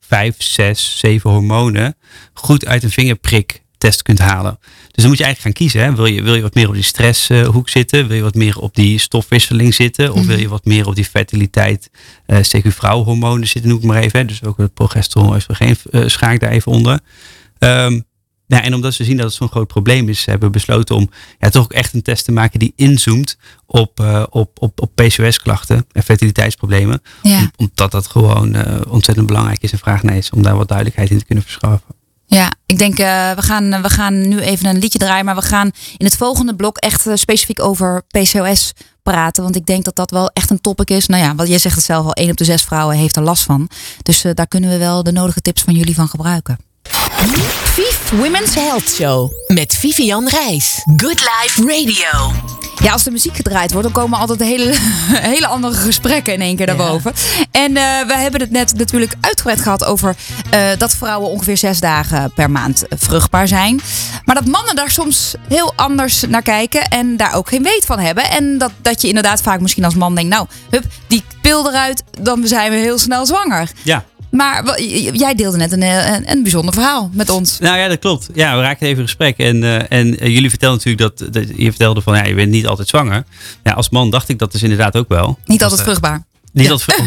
vijf, 0.00 0.34
zes, 0.38 0.98
zeven 0.98 1.30
hormonen 1.30 1.96
goed 2.32 2.66
uit 2.66 2.82
een 2.82 2.90
vingerprik 2.90 3.62
test 3.78 4.02
kunt 4.02 4.18
halen. 4.18 4.58
Dus 4.96 5.04
dan 5.04 5.14
moet 5.14 5.18
je 5.18 5.24
eigenlijk 5.24 5.40
gaan 5.40 5.66
kiezen. 5.66 5.80
Hè. 5.80 5.94
Wil, 5.94 6.06
je, 6.06 6.22
wil 6.22 6.34
je 6.34 6.42
wat 6.42 6.54
meer 6.54 6.68
op 6.68 6.74
die 6.74 6.82
stresshoek 6.82 7.68
zitten? 7.68 8.06
Wil 8.06 8.16
je 8.16 8.22
wat 8.22 8.34
meer 8.34 8.58
op 8.58 8.74
die 8.74 8.98
stofwisseling 8.98 9.74
zitten? 9.74 10.12
Of 10.12 10.26
wil 10.26 10.38
je 10.38 10.48
wat 10.48 10.64
meer 10.64 10.86
op 10.86 10.94
die 10.94 11.04
fertiliteit, 11.04 11.90
uh, 12.26 12.38
CQ-vrouwhormonen 12.38 13.48
zitten, 13.48 13.70
noem 13.70 13.80
ik 13.80 13.84
maar 13.84 14.02
even. 14.02 14.18
Hè. 14.18 14.24
Dus 14.24 14.44
ook 14.44 14.56
het 14.56 14.74
progesteron, 14.74 15.34
oestrogeen 15.34 15.76
uh, 15.90 16.08
schaak 16.08 16.32
ik 16.32 16.40
daar 16.40 16.50
even 16.50 16.72
onder. 16.72 17.00
Um, 17.58 18.04
nou, 18.46 18.64
en 18.64 18.74
omdat 18.74 18.96
we 18.96 19.04
zien 19.04 19.16
dat 19.16 19.26
het 19.26 19.34
zo'n 19.34 19.48
groot 19.48 19.66
probleem 19.66 20.08
is, 20.08 20.24
hebben 20.24 20.46
we 20.46 20.54
besloten 20.54 20.96
om 20.96 21.10
ja, 21.38 21.48
toch 21.48 21.64
ook 21.64 21.72
echt 21.72 21.94
een 21.94 22.02
test 22.02 22.24
te 22.24 22.32
maken 22.32 22.58
die 22.58 22.72
inzoomt 22.76 23.38
op, 23.66 24.00
uh, 24.00 24.22
op, 24.30 24.62
op, 24.62 24.80
op 24.80 24.90
PCOS-klachten 24.94 25.86
en 25.92 26.02
fertiliteitsproblemen. 26.02 27.02
Ja. 27.22 27.50
omdat 27.56 27.90
dat 27.90 28.06
gewoon 28.06 28.56
uh, 28.56 28.80
ontzettend 28.88 29.26
belangrijk 29.26 29.62
is 29.62 29.72
en 29.72 29.78
vraag 29.78 30.02
naar 30.02 30.16
is 30.16 30.30
om 30.30 30.42
daar 30.42 30.56
wat 30.56 30.68
duidelijkheid 30.68 31.10
in 31.10 31.18
te 31.18 31.24
kunnen 31.24 31.44
verschaffen. 31.44 31.94
Ja, 32.26 32.52
ik 32.66 32.78
denk 32.78 32.98
uh, 32.98 33.30
we, 33.32 33.42
gaan, 33.42 33.82
we 33.82 33.90
gaan 33.90 34.28
nu 34.28 34.40
even 34.40 34.66
een 34.66 34.78
liedje 34.78 34.98
draaien, 34.98 35.24
maar 35.24 35.34
we 35.34 35.42
gaan 35.42 35.70
in 35.96 36.04
het 36.04 36.16
volgende 36.16 36.54
blok 36.54 36.76
echt 36.76 37.06
uh, 37.06 37.14
specifiek 37.14 37.62
over 37.62 38.02
PCOS 38.08 38.72
praten. 39.02 39.42
Want 39.42 39.56
ik 39.56 39.66
denk 39.66 39.84
dat 39.84 39.96
dat 39.96 40.10
wel 40.10 40.30
echt 40.32 40.50
een 40.50 40.60
topic 40.60 40.90
is. 40.90 41.06
Nou 41.06 41.22
ja, 41.22 41.34
wat 41.34 41.48
jij 41.48 41.58
zegt 41.58 41.76
het 41.76 41.84
zelf 41.84 42.04
al, 42.04 42.12
1 42.12 42.30
op 42.30 42.36
de 42.36 42.44
6 42.44 42.62
vrouwen 42.62 42.96
heeft 42.96 43.16
er 43.16 43.22
last 43.22 43.42
van. 43.42 43.68
Dus 44.02 44.24
uh, 44.24 44.32
daar 44.34 44.48
kunnen 44.48 44.70
we 44.70 44.78
wel 44.78 45.02
de 45.02 45.12
nodige 45.12 45.40
tips 45.40 45.62
van 45.62 45.74
jullie 45.74 45.94
van 45.94 46.08
gebruiken. 46.08 46.65
Viv 47.16 48.10
Women's 48.10 48.54
Health 48.54 48.88
Show 48.88 49.32
met 49.46 49.74
Vivian 49.74 50.28
Reis. 50.28 50.82
Good 50.96 51.20
Life 51.20 51.62
Radio. 51.62 52.32
Ja, 52.82 52.92
als 52.92 53.02
de 53.02 53.10
muziek 53.10 53.36
gedraaid 53.36 53.72
wordt, 53.72 53.86
dan 53.86 54.02
komen 54.02 54.18
altijd 54.18 54.40
hele, 54.40 54.74
hele 55.32 55.46
andere 55.46 55.74
gesprekken 55.74 56.32
in 56.32 56.40
één 56.40 56.56
keer 56.56 56.66
daarboven. 56.66 57.12
Ja. 57.14 57.44
En 57.50 57.70
uh, 57.70 58.06
we 58.06 58.14
hebben 58.16 58.40
het 58.40 58.50
net 58.50 58.74
natuurlijk 58.76 59.14
uitgebreid 59.20 59.60
gehad 59.60 59.84
over 59.84 60.16
uh, 60.54 60.68
dat 60.78 60.96
vrouwen 60.96 61.30
ongeveer 61.30 61.56
zes 61.56 61.80
dagen 61.80 62.32
per 62.34 62.50
maand 62.50 62.84
vruchtbaar 62.88 63.48
zijn. 63.48 63.80
Maar 64.24 64.34
dat 64.34 64.46
mannen 64.46 64.76
daar 64.76 64.90
soms 64.90 65.34
heel 65.48 65.72
anders 65.76 66.24
naar 66.28 66.42
kijken 66.42 66.88
en 66.88 67.16
daar 67.16 67.34
ook 67.34 67.48
geen 67.48 67.62
weet 67.62 67.84
van 67.84 67.98
hebben. 67.98 68.30
En 68.30 68.58
dat, 68.58 68.72
dat 68.82 69.00
je 69.00 69.08
inderdaad 69.08 69.42
vaak 69.42 69.60
misschien 69.60 69.84
als 69.84 69.94
man 69.94 70.14
denkt, 70.14 70.30
nou, 70.30 70.46
hup, 70.70 70.84
die 71.06 71.24
pil 71.40 71.68
eruit, 71.68 72.02
dan 72.20 72.46
zijn 72.46 72.70
we 72.70 72.76
heel 72.76 72.98
snel 72.98 73.26
zwanger. 73.26 73.70
Ja. 73.82 74.04
Maar 74.36 74.80
jij 75.12 75.34
deelde 75.34 75.56
net 75.56 75.72
een, 75.72 75.82
een, 75.82 76.30
een, 76.30 76.42
bijzonder 76.42 76.74
verhaal 76.74 77.10
met 77.12 77.30
ons. 77.30 77.58
Nou 77.58 77.78
ja, 77.78 77.88
dat 77.88 77.98
klopt. 77.98 78.28
Ja, 78.34 78.56
we 78.56 78.62
raakten 78.62 78.86
even 78.86 78.98
in 78.98 79.06
gesprek. 79.06 79.38
En, 79.38 79.62
uh, 79.62 79.92
en 79.92 80.24
uh, 80.24 80.34
jullie 80.34 80.48
vertelden 80.48 80.78
natuurlijk 80.84 81.18
dat, 81.18 81.32
dat, 81.32 81.44
Je 81.56 81.68
vertelde 81.70 82.00
van 82.00 82.16
ja, 82.16 82.24
je 82.24 82.34
bent 82.34 82.50
niet 82.50 82.66
altijd 82.66 82.88
zwanger. 82.88 83.24
Ja, 83.62 83.72
als 83.72 83.90
man 83.90 84.10
dacht 84.10 84.28
ik 84.28 84.38
dat 84.38 84.52
dus 84.52 84.62
inderdaad 84.62 84.96
ook 84.96 85.08
wel. 85.08 85.38
Niet 85.44 85.62
altijd 85.62 85.82
vruchtbaar. 85.82 86.24
Niet 86.52 86.66
ja. 86.66 86.72
altijd 86.72 87.00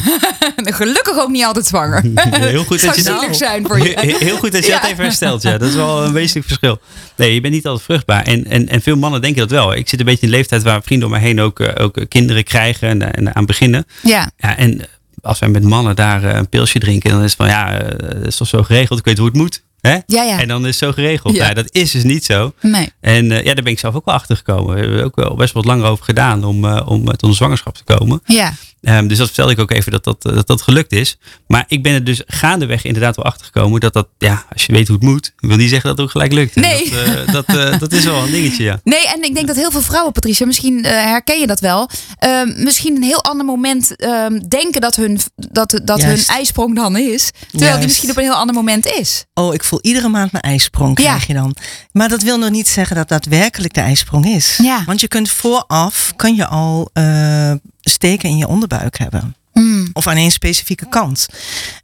Gelukkig 0.76 1.18
ook 1.18 1.30
niet 1.30 1.44
altijd 1.44 1.66
zwanger. 1.66 2.04
Heel 2.30 2.64
goed 2.64 2.82
dat 2.82 2.96
je 2.96 3.04
nou, 3.04 3.34
zijn 3.34 3.66
voor 3.68 3.80
je. 3.80 4.00
Heel, 4.00 4.18
heel 4.18 4.38
goed 4.38 4.52
dat 4.52 4.66
je 4.66 4.72
ja. 4.72 4.80
dat 4.80 4.90
even 4.90 5.04
herstelt. 5.04 5.42
Ja, 5.42 5.58
dat 5.58 5.70
is 5.70 5.76
wel 5.76 6.04
een 6.04 6.14
wezenlijk 6.14 6.48
verschil. 6.48 6.80
Nee, 7.16 7.34
je 7.34 7.42
bent 7.42 7.54
niet 7.54 7.66
altijd 7.66 7.86
vruchtbaar. 7.86 8.24
En, 8.24 8.46
en, 8.46 8.70
en 8.70 8.82
veel 8.82 8.96
mannen 8.96 9.22
denken 9.22 9.40
dat 9.40 9.52
wel. 9.52 9.76
Ik 9.76 9.90
zit 9.90 10.00
een 10.00 10.06
beetje 10.06 10.26
in 10.26 10.32
de 10.32 10.36
leeftijd 10.36 10.64
waar 10.64 10.84
vrienden 10.84 11.08
om 11.08 11.14
me 11.14 11.20
heen 11.20 11.42
ook, 11.42 11.62
ook 11.80 12.06
kinderen 12.08 12.44
krijgen 12.44 12.90
en, 12.90 13.14
en 13.14 13.36
aan 13.36 13.46
beginnen. 13.46 13.86
Ja. 14.02 14.32
ja 14.38 14.58
en 14.58 14.82
als 15.22 15.40
wij 15.40 15.50
met 15.50 15.64
mannen 15.64 15.96
daar 15.96 16.24
een 16.24 16.50
pilsje 16.50 16.80
drinken, 16.80 17.10
dan 17.10 17.24
is 17.24 17.32
het 17.32 17.36
van 17.36 17.48
ja, 17.48 17.80
dat 17.98 18.28
is 18.28 18.36
toch 18.36 18.48
zo 18.48 18.64
geregeld. 18.64 19.00
Ik 19.00 19.06
weet 19.06 19.18
hoe 19.18 19.28
het 19.28 19.36
moet. 19.36 19.64
Hè? 19.82 19.98
Ja, 20.06 20.24
ja. 20.24 20.40
En 20.40 20.48
dan 20.48 20.62
is 20.62 20.68
het 20.68 20.76
zo 20.76 20.92
geregeld. 20.92 21.36
Ja. 21.36 21.44
Nou, 21.44 21.54
dat 21.54 21.68
is 21.72 21.92
dus 21.92 22.04
niet 22.04 22.26
zo. 22.26 22.54
Nee. 22.62 22.90
En 23.02 23.26
uh, 23.26 23.44
ja, 23.44 23.54
daar 23.54 23.64
ben 23.64 23.72
ik 23.72 23.80
zelf 23.80 23.96
ook 23.96 24.06
wel 24.06 24.16
achter 24.16 24.36
gekomen. 24.36 24.76
We 24.76 24.82
hebben 24.82 25.04
ook 25.04 25.16
wel 25.16 25.36
best 25.36 25.54
wat 25.54 25.66
langer 25.66 25.86
over 25.86 26.06
gedaan 26.06 26.44
om, 26.44 26.66
uh, 26.66 26.82
om 26.86 27.06
tot 27.06 27.24
een 27.24 27.34
zwangerschap 27.34 27.76
te 27.76 27.84
komen. 27.84 28.22
Ja. 28.26 28.54
Um, 28.82 29.08
dus 29.08 29.18
dat 29.18 29.28
vertelde 29.28 29.52
ik 29.52 29.60
ook 29.60 29.72
even 29.72 29.92
dat 29.92 30.04
dat, 30.04 30.22
dat 30.22 30.48
dat 30.48 30.62
gelukt 30.62 30.92
is. 30.92 31.18
Maar 31.48 31.66
ik 31.68 31.84
ben 31.84 31.94
er 31.94 32.04
dus 32.04 32.22
gaandeweg 32.26 32.84
inderdaad 32.84 33.16
wel 33.16 33.26
achter 33.26 33.46
gekomen 33.46 33.80
dat 33.80 33.94
dat, 33.94 34.08
ja, 34.18 34.46
als 34.54 34.66
je 34.66 34.74
weet 34.74 34.88
hoe 34.88 34.96
het 34.96 35.06
moet, 35.06 35.34
wil 35.38 35.58
niet 35.58 35.70
zeggen 35.70 35.90
dat 35.90 35.98
het 35.98 36.06
ook 36.06 36.12
gelijk 36.12 36.34
lukt. 36.34 36.56
Nee. 36.56 36.92
Dat, 37.32 37.50
uh, 37.50 37.56
dat, 37.56 37.80
dat, 37.80 37.92
is 37.92 38.04
wel 38.04 38.24
een 38.24 38.32
dingetje, 38.32 38.64
ja. 38.64 38.80
Nee, 38.84 39.08
en 39.08 39.24
ik 39.24 39.34
denk 39.36 39.48
dat 39.48 39.56
heel 39.56 39.72
veel 39.72 39.82
vrouwen, 39.82 40.12
Patricia, 40.12 40.46
misschien 40.46 40.86
herken 40.86 41.40
je 41.40 41.48
dat 41.48 41.60
wel, 41.60 41.90
ehm, 42.20 42.64
misschien 42.64 42.96
een 42.96 43.04
heel 43.04 43.24
ander 43.24 43.46
moment 43.46 43.96
ehm, 43.96 44.40
denken 44.48 44.82
dat 44.82 44.96
hun, 44.96 45.20
dat, 45.36 45.82
dat 45.84 46.02
hun 46.02 46.26
ijsprong 46.28 46.76
dan 46.76 46.98
is, 46.98 47.32
terwijl 47.32 47.64
Juist. 47.64 47.78
die 47.78 47.88
misschien 47.88 48.10
op 48.10 48.18
een 48.18 48.24
heel 48.24 48.34
ander 48.34 48.56
moment 48.56 48.86
is. 48.86 49.26
Oh, 49.34 49.54
ik 49.54 49.64
voel 49.64 49.80
iedere 49.82 50.08
maand 50.08 50.32
mijn 50.32 50.44
ijsprong 50.44 50.96
krijg 50.96 51.28
ja. 51.28 51.34
je 51.34 51.34
dan. 51.34 51.56
Maar 52.00 52.10
dat 52.10 52.22
wil 52.22 52.38
nog 52.38 52.50
niet 52.50 52.68
zeggen 52.68 52.96
dat 52.96 53.08
daadwerkelijk 53.08 53.74
de 53.74 53.82
ijsprong 53.82 54.26
is. 54.26 54.58
Ja. 54.62 54.84
Want 54.86 55.02
je 55.02 55.08
kunt 55.08 55.30
vooraf, 55.30 56.14
kan 56.16 56.36
je 56.36 56.46
al 56.46 56.90
uh, 56.94 57.52
steken 57.82 58.30
in 58.30 58.38
je 58.38 58.48
onderbuik 58.48 58.98
hebben. 58.98 59.36
Mm. 59.54 59.90
Of 59.94 60.08
aan 60.08 60.16
één 60.16 60.32
specifieke 60.32 60.90
kant. 60.90 61.28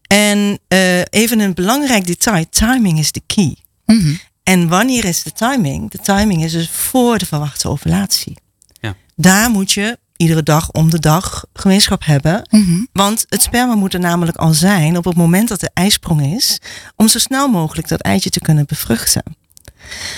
En 0.07 0.59
uh, 0.67 0.99
even 1.09 1.39
een 1.39 1.53
belangrijk 1.53 2.05
detail, 2.05 2.45
timing 2.49 2.99
is 2.99 3.11
de 3.11 3.21
key. 3.25 3.55
Mm 3.85 3.99
-hmm. 3.99 4.19
En 4.43 4.67
wanneer 4.67 5.05
is 5.05 5.23
de 5.23 5.31
timing? 5.31 5.91
De 5.91 5.97
timing 5.97 6.43
is 6.43 6.51
dus 6.51 6.69
voor 6.69 7.17
de 7.17 7.25
verwachte 7.25 7.69
ovulatie. 7.69 8.37
Ja. 8.81 8.95
Daar 9.15 9.49
moet 9.49 9.71
je 9.71 9.97
iedere 10.17 10.43
dag 10.43 10.71
om 10.71 10.89
de 10.89 10.99
dag 10.99 11.45
gemeenschap 11.53 12.05
hebben. 12.05 12.47
Mm 12.49 12.65
-hmm. 12.65 12.87
Want 12.93 13.25
het 13.29 13.41
sperma 13.41 13.75
moet 13.75 13.93
er 13.93 13.99
namelijk 13.99 14.37
al 14.37 14.53
zijn 14.53 14.97
op 14.97 15.05
het 15.05 15.15
moment 15.15 15.47
dat 15.47 15.59
de 15.59 15.71
ijsprong 15.73 16.35
is, 16.35 16.61
om 16.95 17.07
zo 17.07 17.19
snel 17.19 17.47
mogelijk 17.47 17.87
dat 17.87 18.01
eitje 18.01 18.29
te 18.29 18.39
kunnen 18.39 18.65
bevruchten. 18.65 19.23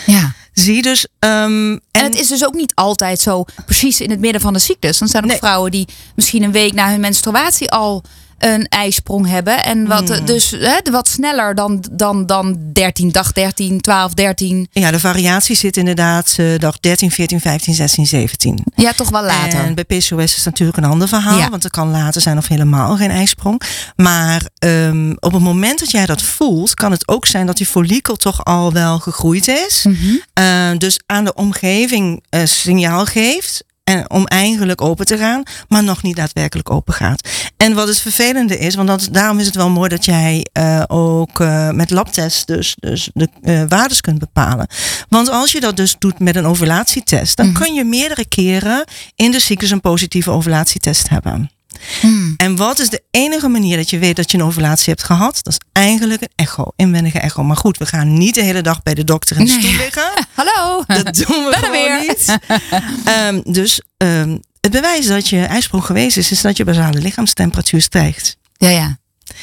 Ja. 0.05 0.33
Zie 0.53 0.81
dus. 0.81 1.07
Um, 1.19 1.71
en, 1.71 1.81
en, 1.91 2.03
het 2.03 2.19
is 2.19 2.27
dus 2.27 2.45
ook 2.45 2.53
niet 2.53 2.75
altijd 2.75 3.19
zo 3.19 3.45
precies 3.65 4.01
in 4.01 4.09
het 4.09 4.19
midden 4.19 4.41
van 4.41 4.53
de 4.53 4.59
ziektes. 4.59 4.97
Dan 4.97 5.07
zijn 5.07 5.23
er 5.23 5.29
nee. 5.29 5.37
vrouwen 5.37 5.71
die 5.71 5.87
misschien 6.15 6.43
een 6.43 6.51
week 6.51 6.73
na 6.73 6.89
hun 6.89 6.99
menstruatie 6.99 7.71
al 7.71 8.03
een 8.37 8.67
ijsprong 8.67 9.27
hebben. 9.27 9.63
En 9.63 9.87
wat, 9.87 10.09
Hmm. 10.09 10.19
mm. 10.19 10.25
dus 10.25 10.51
hè, 10.51 10.91
wat 10.91 11.07
sneller 11.07 11.55
dan, 11.55 11.83
dan, 11.91 12.25
dan 12.25 12.57
13, 12.73 13.11
dag 13.11 13.31
13, 13.31 13.81
12, 13.81 14.13
13. 14.13 14.67
Ja, 14.71 14.91
de 14.91 14.99
variatie 14.99 15.55
zit 15.55 15.77
inderdaad 15.77 16.35
uh, 16.39 16.59
dag 16.59 16.79
13, 16.79 17.11
14, 17.11 17.39
15, 17.39 17.73
16, 17.73 18.05
17. 18.05 18.65
Ja, 18.75 18.91
toch 18.91 19.09
wel 19.09 19.23
later. 19.23 19.59
En 19.59 19.75
bij 19.75 19.83
PCOS 19.83 20.23
is 20.23 20.35
het 20.35 20.45
natuurlijk 20.45 20.77
een 20.77 20.83
ander 20.83 21.07
verhaal. 21.07 21.37
Ja. 21.37 21.49
Want 21.49 21.63
er 21.63 21.69
kan 21.69 21.91
later 21.91 22.21
zijn 22.21 22.37
of 22.37 22.47
helemaal 22.47 22.95
geen 22.95 23.11
ijsprong. 23.11 23.61
Maar 23.95 24.41
um, 24.59 25.15
op 25.19 25.31
het 25.33 25.41
moment 25.41 25.79
dat 25.79 25.91
jij 25.91 26.05
dat 26.05 26.21
voelt, 26.21 26.73
kan 26.73 26.91
het 26.91 27.07
ook 27.07 27.25
zijn 27.25 27.45
dat 27.45 27.57
die 27.57 27.65
follikel 27.67 28.15
toch 28.15 28.45
al 28.45 28.73
wel 28.73 28.99
gegroeid 28.99 29.47
is. 29.47 29.83
Mm 29.83 29.97
-hmm. 29.99 30.21
uh, 30.39 30.77
dus 30.77 30.99
aan 31.05 31.23
de 31.23 31.33
omgeving 31.33 32.23
uh, 32.29 32.41
signaal 32.45 33.05
geeft. 33.05 33.63
En 33.87 34.09
om 34.09 34.25
eigenlijk 34.25 34.81
open 34.81 35.05
te 35.05 35.17
gaan, 35.17 35.43
maar 35.67 35.83
nog 35.83 36.03
niet 36.03 36.15
daadwerkelijk 36.15 36.69
open 36.69 36.93
gaat. 36.93 37.29
En 37.57 37.73
wat 37.73 37.87
het 37.87 37.99
vervelende 37.99 38.57
is, 38.57 38.75
want 38.75 38.87
dat, 38.87 39.07
daarom 39.11 39.39
is 39.39 39.45
het 39.45 39.55
wel 39.55 39.69
mooi 39.69 39.89
dat 39.89 40.05
jij 40.05 40.47
uh, 40.53 40.83
ook 40.87 41.39
uh, 41.39 41.69
met 41.69 41.89
labtest 41.89 42.47
dus, 42.47 42.75
dus 42.79 43.09
de 43.13 43.29
uh, 43.41 43.63
waardes 43.67 44.01
kunt 44.01 44.19
bepalen. 44.19 44.67
Want 45.09 45.29
als 45.29 45.51
je 45.51 45.59
dat 45.59 45.75
dus 45.75 45.95
doet 45.99 46.19
met 46.19 46.35
een 46.35 46.45
ovulatietest, 46.45 47.37
dan 47.37 47.45
mm 47.45 47.55
-hmm. 47.55 47.63
kun 47.63 47.73
je 47.73 47.83
meerdere 47.83 48.27
keren 48.27 48.83
in 49.15 49.31
de 49.31 49.39
cyclus 49.39 49.71
een 49.71 49.81
positieve 49.81 50.31
ovulatietest 50.31 51.09
hebben. 51.09 51.51
Hmm. 52.01 52.33
En 52.37 52.55
wat 52.55 52.79
is 52.79 52.89
de 52.89 53.01
enige 53.11 53.47
manier 53.47 53.77
dat 53.77 53.89
je 53.89 53.99
weet 53.99 54.15
dat 54.15 54.31
je 54.31 54.37
een 54.37 54.43
ovulatie 54.43 54.93
hebt 54.93 55.03
gehad? 55.03 55.39
Dat 55.41 55.53
is 55.53 55.59
eigenlijk 55.71 56.21
een 56.21 56.31
echo, 56.35 56.65
inwendige 56.75 57.19
echo. 57.19 57.43
Maar 57.43 57.57
goed, 57.57 57.77
we 57.77 57.85
gaan 57.85 58.17
niet 58.17 58.35
de 58.35 58.43
hele 58.43 58.61
dag 58.61 58.83
bij 58.83 58.93
de 58.93 59.03
dokter 59.03 59.37
in 59.37 59.45
de 59.45 59.51
stoel 59.51 59.71
liggen. 59.71 60.11
Hallo. 60.33 60.83
Dat 60.87 61.15
doen 61.15 61.45
we 61.45 61.51
gewoon 61.55 61.71
weer. 61.71 61.99
niet. 62.07 62.37
um, 63.27 63.53
dus 63.53 63.81
um, 63.97 64.39
het 64.61 64.71
bewijs 64.71 65.05
dat 65.05 65.29
je 65.29 65.41
ijsprong 65.41 65.83
geweest 65.85 66.17
is, 66.17 66.31
is 66.31 66.41
dat 66.41 66.57
je 66.57 66.63
basale 66.63 66.99
lichaamstemperatuur 66.99 67.81
stijgt. 67.81 68.37
Ja, 68.57 68.69
ja. 68.69 68.97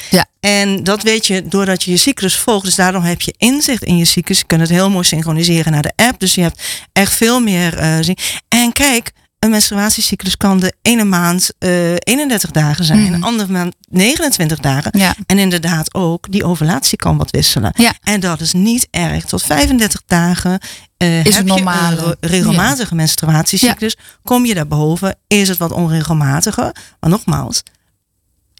Ja. 0.09 0.25
En 0.39 0.83
dat 0.83 1.03
weet 1.03 1.27
je 1.27 1.47
doordat 1.47 1.83
je 1.83 1.91
je 1.91 1.97
cyclus 1.97 2.37
volgt. 2.37 2.65
Dus 2.65 2.75
daarom 2.75 3.03
heb 3.03 3.21
je 3.21 3.33
inzicht 3.37 3.83
in 3.83 3.97
je 3.97 4.05
cyclus. 4.05 4.37
Je 4.37 4.45
kunt 4.45 4.61
het 4.61 4.69
heel 4.69 4.89
mooi 4.89 5.05
synchroniseren 5.05 5.71
naar 5.71 5.81
de 5.81 5.93
app. 5.95 6.19
Dus 6.19 6.35
je 6.35 6.41
hebt 6.41 6.61
echt 6.93 7.15
veel 7.15 7.39
meer 7.39 7.79
uh, 7.79 7.97
zien. 8.01 8.17
En 8.47 8.73
kijk, 8.73 9.11
een 9.45 9.51
menstruatiecyclus 9.51 10.37
kan 10.37 10.59
de 10.59 10.73
ene 10.81 11.03
maand 11.03 11.51
uh, 11.59 11.91
eh, 11.91 11.97
31 12.03 12.51
dagen 12.51 12.85
zijn, 12.85 12.99
mm. 12.99 13.19
de 13.19 13.25
andere 13.25 13.51
maand 13.51 13.75
29 13.89 14.59
dagen. 14.59 14.99
Ja. 14.99 15.15
En 15.25 15.39
inderdaad 15.39 15.93
ook, 15.93 16.31
die 16.31 16.43
ovulatie 16.43 16.97
kan 16.97 17.17
wat 17.17 17.31
wisselen. 17.31 17.71
Ja. 17.77 17.93
En 18.03 18.19
dat 18.19 18.41
is 18.41 18.53
niet 18.53 18.87
erg. 18.91 19.25
Tot 19.25 19.43
35 19.43 20.01
dagen 20.05 20.59
uh, 20.97 21.25
is 21.25 21.35
heb 21.35 21.45
normale. 21.45 21.95
je 21.95 22.17
een 22.19 22.29
regelmatige 22.29 22.89
ja. 22.89 22.95
menstruatiecyclus. 22.95 23.97
Kom 24.23 24.45
je 24.45 24.53
daarboven, 24.53 25.15
is 25.27 25.47
het 25.47 25.57
wat 25.57 25.71
onregelmatiger. 25.71 26.75
Maar 26.99 27.09
nogmaals, 27.09 27.63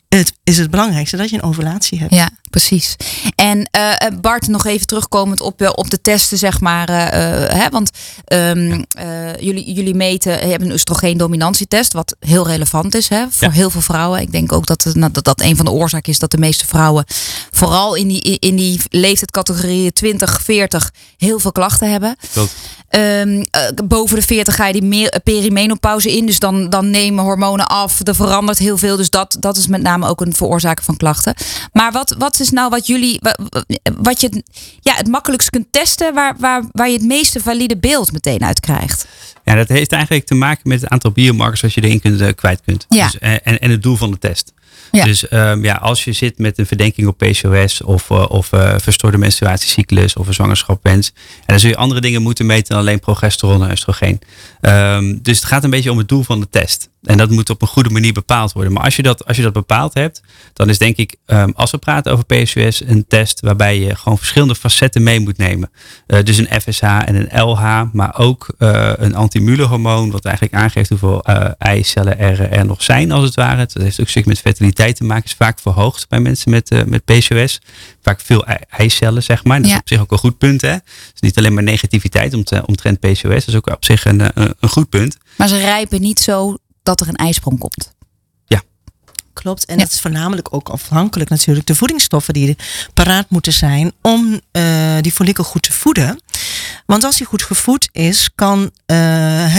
het 0.10 0.34
is 0.44 0.58
het 0.58 0.70
belangrijkste 0.70 1.18
dat 1.18 1.30
je 1.30 1.36
een 1.36 1.44
ovulatie 1.44 2.00
hebt. 2.00 2.14
Ja, 2.14 2.30
precies. 2.56 2.96
En 3.36 3.70
uh, 3.78 4.20
Bart, 4.22 4.48
nog 4.48 4.66
even 4.66 4.88
terugkomend 4.88 5.42
op, 5.42 5.62
uh, 5.62 5.70
op 5.76 5.90
de 5.90 6.02
testen, 6.02 6.38
zeg 6.38 6.62
maar. 6.62 6.90
Uh, 6.90 6.96
hè, 7.60 7.70
want 7.70 7.90
um, 8.34 8.86
jullie, 9.40 9.74
jullie 9.74 9.96
meten, 9.96 10.40
hebben 10.40 10.68
een 10.68 10.74
oestrogeen-dominantietest, 10.74 11.94
wat 11.94 12.16
heel 12.20 12.48
relevant 12.48 12.96
is 12.96 13.10
hè, 13.10 13.26
voor 13.30 13.52
heel 13.52 13.70
veel 13.70 13.82
vrouwen. 13.82 14.22
Ik 14.22 14.32
denk 14.32 14.52
ook 14.52 14.66
dat, 14.66 14.84
het, 14.84 14.96
nou, 14.96 15.12
dat 15.12 15.24
dat 15.24 15.42
een 15.42 15.56
van 15.56 15.66
de 15.66 15.72
oorzaken 15.72 16.12
is 16.12 16.20
dat 16.20 16.32
de 16.32 16.38
meeste 16.38 16.66
vrouwen, 16.66 17.06
vooral 17.52 17.96
in 17.96 18.08
die, 18.08 18.40
in 18.40 18.56
die 18.56 18.82
leeftijdscategorieën 18.90 19.94
20, 19.94 20.42
40, 20.42 20.94
heel 21.18 21.40
veel 21.40 21.52
klachten 21.52 21.92
hebben. 21.92 22.16
Um, 22.90 23.46
boven 23.86 24.16
de 24.16 24.22
40 24.22 24.56
ga 24.56 24.68
je 24.68 24.74
die 24.74 24.84
meer 24.84 25.20
perimenopauze 25.24 26.16
in, 26.18 26.26
dus 26.26 26.40
dan, 26.40 26.70
dan 26.70 26.90
nemen 26.90 27.24
hormonen 27.24 27.68
af. 27.68 28.00
Er 28.04 28.16
verandert 28.16 28.58
heel 28.58 28.78
veel, 28.78 28.98
dus 28.98 29.10
dat, 29.10 29.38
dat 29.40 29.58
is 29.58 29.68
met 29.68 29.82
name 29.82 30.08
ook 30.08 30.22
een 30.22 30.36
veroorzaker 30.36 30.84
van 30.84 30.98
klachten. 30.98 31.34
Maar 31.72 31.92
wat, 31.92 32.16
wat 32.18 32.40
is 32.40 32.45
nou 32.52 32.70
wat 32.70 32.88
jullie, 32.88 33.20
wat 33.98 34.22
je 34.22 34.44
ja, 34.80 34.94
het 34.96 35.08
makkelijkst 35.08 35.50
kunt 35.50 35.68
testen, 35.72 36.14
waar, 36.14 36.36
waar, 36.40 36.64
waar 36.72 36.88
je 36.88 36.94
het 36.94 37.06
meeste 37.06 37.40
valide 37.40 37.78
beeld 37.78 38.12
meteen 38.12 38.44
uit 38.44 38.60
krijgt? 38.60 39.08
Ja, 39.44 39.56
dat 39.56 39.68
heeft 39.68 39.92
eigenlijk 39.92 40.26
te 40.26 40.36
maken 40.36 40.70
met 40.70 40.82
het 40.82 40.90
aantal 40.90 41.12
biomarkers 41.12 41.62
wat 41.62 41.74
je 41.74 41.82
erin 41.82 42.02
kunt, 42.02 42.22
uh, 42.22 42.28
kwijt 42.36 42.62
kunt. 42.66 42.86
Ja. 42.90 43.06
Dus, 43.06 43.18
en, 43.18 43.60
en 43.60 43.72
het 43.72 43.84
doel 43.84 43.96
van 43.96 44.12
de 44.12 44.18
test. 44.18 44.54
Dus 44.92 45.32
um, 45.32 45.64
ja, 45.64 45.76
als 45.76 46.04
je 46.04 46.12
zit 46.12 46.38
met 46.38 46.58
een 46.58 46.66
verdenking 46.66 47.08
op 47.08 47.18
PCOS 47.18 47.82
of, 47.82 48.10
uh, 48.10 48.26
of 48.30 48.52
uh, 48.52 48.74
verstoorde 48.78 49.18
menstruatiecyclus 49.18 50.16
of 50.16 50.28
een 50.28 50.34
zwangerschapwens, 50.34 51.12
en 51.16 51.46
dan 51.46 51.60
zul 51.60 51.70
je 51.70 51.76
andere 51.76 52.02
dingen 52.02 52.22
moeten 52.22 52.46
meten 52.46 52.68
dan 52.68 52.78
alleen 52.78 53.00
progesteron 53.00 53.64
en 53.64 53.72
oestrogeen. 53.72 54.20
Um, 54.62 55.22
dus 55.22 55.38
het 55.38 55.46
gaat 55.46 55.64
een 55.64 55.70
beetje 55.70 55.92
om 55.92 55.98
het 55.98 56.08
doel 56.08 56.24
van 56.24 56.40
de 56.40 56.50
test. 56.50 56.90
En 57.06 57.18
dat 57.18 57.30
moet 57.30 57.50
op 57.50 57.62
een 57.62 57.68
goede 57.68 57.90
manier 57.90 58.14
bepaald 58.14 58.52
worden. 58.52 58.74
Maar 58.74 58.84
als 58.84 58.96
je 58.96 59.02
dat, 59.02 59.26
als 59.26 59.38
je 59.38 59.44
dat 59.44 59.54
bepaald 59.54 59.94
hebt, 59.94 60.22
dan 60.54 60.70
is 60.70 60.78
denk 60.78 60.98
ik, 60.98 61.16
um, 61.26 61.54
als 61.56 61.72
we 61.72 61.78
praten 61.78 62.12
over 62.12 62.26
PCOS, 62.26 62.82
een 62.86 63.06
test 63.08 63.40
waarbij 63.40 63.80
je 63.80 63.96
gewoon 63.96 64.18
verschillende 64.18 64.56
facetten 64.56 65.04
mee 65.04 65.20
moet 65.20 65.38
nemen. 65.38 65.72
Uh, 66.08 66.24
dus 66.24 66.38
een 66.38 66.62
FSH 66.62 66.84
en 66.84 67.16
een 67.16 67.42
LH, 67.42 67.84
maar 67.94 68.18
ook 68.18 68.48
uh, 68.60 68.92
een 68.96 69.16
antimulehormoon, 69.16 70.12
wat 70.12 70.26
eigenlijk 70.26 70.56
aangeeft 70.56 70.90
hoeveel 70.90 71.24
uh, 71.30 71.46
eicellen 71.58 72.20
er, 72.20 72.52
er 72.52 72.66
nog 72.66 72.84
zijn, 72.84 73.12
als 73.12 73.24
het 73.24 73.36
ware. 73.36 73.58
Dat 73.58 73.84
heeft 73.84 74.02
ook 74.02 74.10
stuk 74.10 74.26
met 74.26 74.40
fertiliteit 74.40 74.96
te 74.96 75.04
maken, 75.04 75.26
is 75.26 75.34
vaak 75.34 75.60
verhoogd 75.60 76.10
bij 76.10 76.20
mensen 76.20 76.52
met, 76.52 76.88
met 76.88 77.06
PCOS. 77.06 77.62
Vaak 78.02 78.22
veel 78.22 78.46
eicellen, 78.70 79.24
zeg 79.24 79.44
maar. 79.44 79.62
Dat 79.62 79.72
is 79.72 79.78
op 79.78 79.88
zich 79.88 80.02
ook 80.02 80.12
een 80.12 80.18
goed 80.18 80.38
punt. 80.38 80.62
Hè? 80.62 80.78
Dus 81.12 81.20
niet 81.20 81.38
alleen 81.38 81.54
maar 81.54 81.64
negativiteit 81.64 82.34
omtrent 82.66 83.00
PCOS, 83.00 83.22
dat 83.22 83.48
is 83.48 83.56
ook 83.56 83.68
op 83.68 83.86
zich 83.86 84.06
een, 84.06 84.20
een, 84.20 84.54
een 84.60 84.70
goed 84.70 84.90
punt. 84.90 85.18
Maar 85.38 85.48
ze 85.48 85.58
rijpen 85.58 86.02
niet 86.02 86.20
zo 86.20 86.58
dat 86.86 87.02
er 87.02 87.08
een 87.08 87.16
ijsprong 87.16 87.60
komt. 87.60 87.94
Ja. 88.46 88.62
Klopt. 89.34 89.66
En 89.66 89.78
ja. 89.78 89.84
dat 89.84 89.94
is 89.94 90.00
voornamelijk 90.00 90.54
ook 90.54 90.70
afhankelijk 90.70 91.30
natuurlijk 91.30 91.68
de 91.68 91.76
voedingsstoffen 91.76 92.34
die 92.34 92.58
paraat 92.94 93.30
moeten 93.30 93.54
zijn 93.54 93.92
om 94.02 94.42
uh, 94.52 94.96
die 95.02 95.12
follikel 95.12 95.44
goed 95.44 95.62
te 95.62 95.74
voeden. 95.74 96.20
Want 96.86 97.04
als 97.04 97.18
die 97.18 97.26
goed 97.26 97.44
gevoed 97.44 97.90
is, 97.92 98.30
kan, 98.36 98.60
uh, 98.62 98.68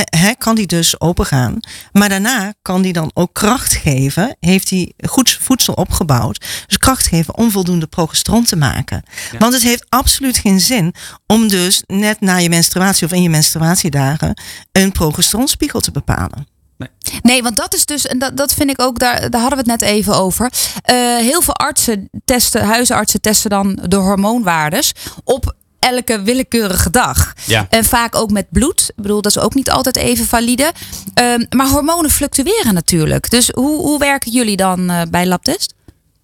he, 0.05 0.33
kan 0.39 0.55
die 0.55 0.67
dus 0.67 1.01
open 1.01 1.27
gaan. 1.27 1.61
Maar 1.93 2.09
daarna 2.09 2.55
kan 2.63 2.83
die 2.83 2.93
dan 2.93 3.11
ook 3.15 3.35
kracht 3.35 3.75
geven. 3.75 4.37
Heeft 4.41 4.71
hij 4.71 4.93
goed 5.09 5.39
voedsel 5.41 5.75
opgebouwd. 5.75 6.47
Dus 6.67 6.79
kracht 6.79 7.07
geven 7.07 7.37
om 7.37 7.51
voldoende 7.51 7.87
progesteron 7.87 8.45
te 8.45 8.57
maken. 8.57 9.03
Ja. 9.33 9.39
Want 9.39 9.53
het 9.53 9.63
heeft 9.63 9.87
absoluut 9.89 10.37
geen 10.37 10.61
zin 10.61 10.95
om 11.27 11.49
dus 11.49 11.83
net 11.87 12.21
na 12.21 12.37
je 12.37 12.49
menstruatie 12.49 13.07
of 13.07 13.13
in 13.13 13.23
je 13.23 13.31
menstruatiedagen 13.31 14.41
een 14.73 14.93
progesteronspiegel 14.93 15.81
te 15.81 15.91
bepalen. 15.91 16.55
Nee. 16.79 16.89
nee, 17.23 17.43
want 17.43 17.57
dat 17.57 17.75
is 17.75 17.85
dus, 17.85 18.07
en 18.07 18.19
dat, 18.19 18.37
dat 18.37 18.55
vind 18.55 18.71
ik 18.71 18.83
ook, 18.83 18.99
daar, 18.99 19.31
daar 19.31 19.41
hadden 19.41 19.65
we 19.65 19.71
het 19.71 19.81
net 19.81 19.91
even 19.91 20.15
over. 20.17 20.53
Uh, 20.91 21.17
heel 21.17 21.43
veel 21.43 21.55
artsen 21.55 22.11
testen, 22.25 22.65
huisartsen 22.65 23.21
testen 23.21 23.51
dan 23.51 23.79
de 23.83 23.97
hormoonwaardes 23.97 24.93
op 25.25 25.55
elke 25.79 26.23
willekeurige 26.23 26.91
dag. 26.91 27.33
Ja. 27.47 27.67
En 27.71 27.85
vaak 27.85 28.15
ook 28.15 28.31
met 28.31 28.47
bloed. 28.51 28.91
Ik 28.97 29.03
bedoel, 29.03 29.23
dat 29.23 29.37
is 29.37 29.43
ook 29.43 29.55
niet 29.55 29.71
altijd 29.71 29.97
even 29.97 30.27
valide. 30.27 30.73
Um, 31.21 31.47
maar 31.57 31.69
hormonen 31.69 32.11
fluctueren 32.11 32.75
natuurlijk. 32.75 33.31
Dus 33.31 33.51
hoe, 33.55 33.77
hoe 33.81 33.99
werken 33.99 34.33
jullie 34.33 34.57
dan 34.57 34.91
uh, 34.91 35.03
bij 35.11 35.27
labtest? 35.27 35.75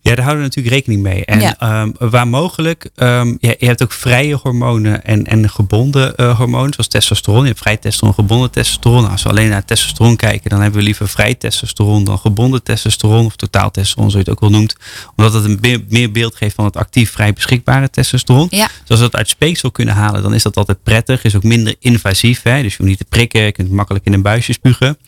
Ja, 0.04 0.14
daar 0.14 0.24
houden 0.24 0.44
we 0.44 0.48
natuurlijk 0.48 0.74
rekening 0.74 1.02
mee. 1.02 1.24
En 1.24 1.40
ja. 1.40 1.82
um, 1.82 1.94
waar 1.98 2.28
mogelijk, 2.28 2.90
um, 2.96 3.36
ja, 3.40 3.54
je 3.58 3.66
hebt 3.66 3.82
ook 3.82 3.92
vrije 3.92 4.34
hormonen 4.34 5.04
en, 5.04 5.26
en 5.26 5.50
gebonden 5.50 6.12
uh, 6.16 6.38
hormonen, 6.38 6.72
zoals 6.72 6.88
testosteron. 6.88 7.40
Je 7.40 7.46
hebt 7.46 7.58
vrij 7.58 7.76
testosteron, 7.76 8.14
gebonden 8.14 8.50
testosteron. 8.50 9.10
Als 9.10 9.22
we 9.22 9.28
alleen 9.28 9.48
naar 9.48 9.64
testosteron 9.64 10.16
kijken, 10.16 10.50
dan 10.50 10.60
hebben 10.60 10.78
we 10.78 10.84
liever 10.84 11.08
vrij 11.08 11.34
testosteron 11.34 12.04
dan 12.04 12.18
gebonden 12.18 12.62
testosteron, 12.62 13.26
of 13.26 13.36
totaal 13.36 13.70
testosteron, 13.70 14.10
zoals 14.10 14.24
je 14.24 14.30
het 14.30 14.42
ook 14.42 14.50
wel 14.50 14.58
noemt. 14.58 14.76
Omdat 15.16 15.32
het 15.32 15.44
een 15.44 15.58
meer, 15.60 15.80
meer 15.88 16.12
beeld 16.12 16.34
geeft 16.34 16.54
van 16.54 16.64
het 16.64 16.76
actief 16.76 17.10
vrij 17.10 17.32
beschikbare 17.32 17.90
testosteron. 17.90 18.46
Ja. 18.50 18.66
Dus 18.66 18.88
als 18.88 18.98
we 18.98 19.04
dat 19.04 19.16
uit 19.16 19.28
speeksel 19.28 19.70
kunnen 19.70 19.94
halen, 19.94 20.22
dan 20.22 20.34
is 20.34 20.42
dat 20.42 20.56
altijd 20.56 20.82
prettig. 20.82 21.24
Is 21.24 21.36
ook 21.36 21.42
minder 21.42 21.74
invasief. 21.78 22.42
Hè? 22.42 22.62
Dus 22.62 22.70
je 22.70 22.76
hoeft 22.76 22.88
niet 22.88 22.98
te 22.98 23.04
prikken, 23.08 23.42
je 23.42 23.52
kunt 23.52 23.66
het 23.66 23.76
makkelijk 23.76 24.04
in 24.04 24.12
een 24.12 24.22
buisje 24.22 24.52
spugen. 24.52 24.98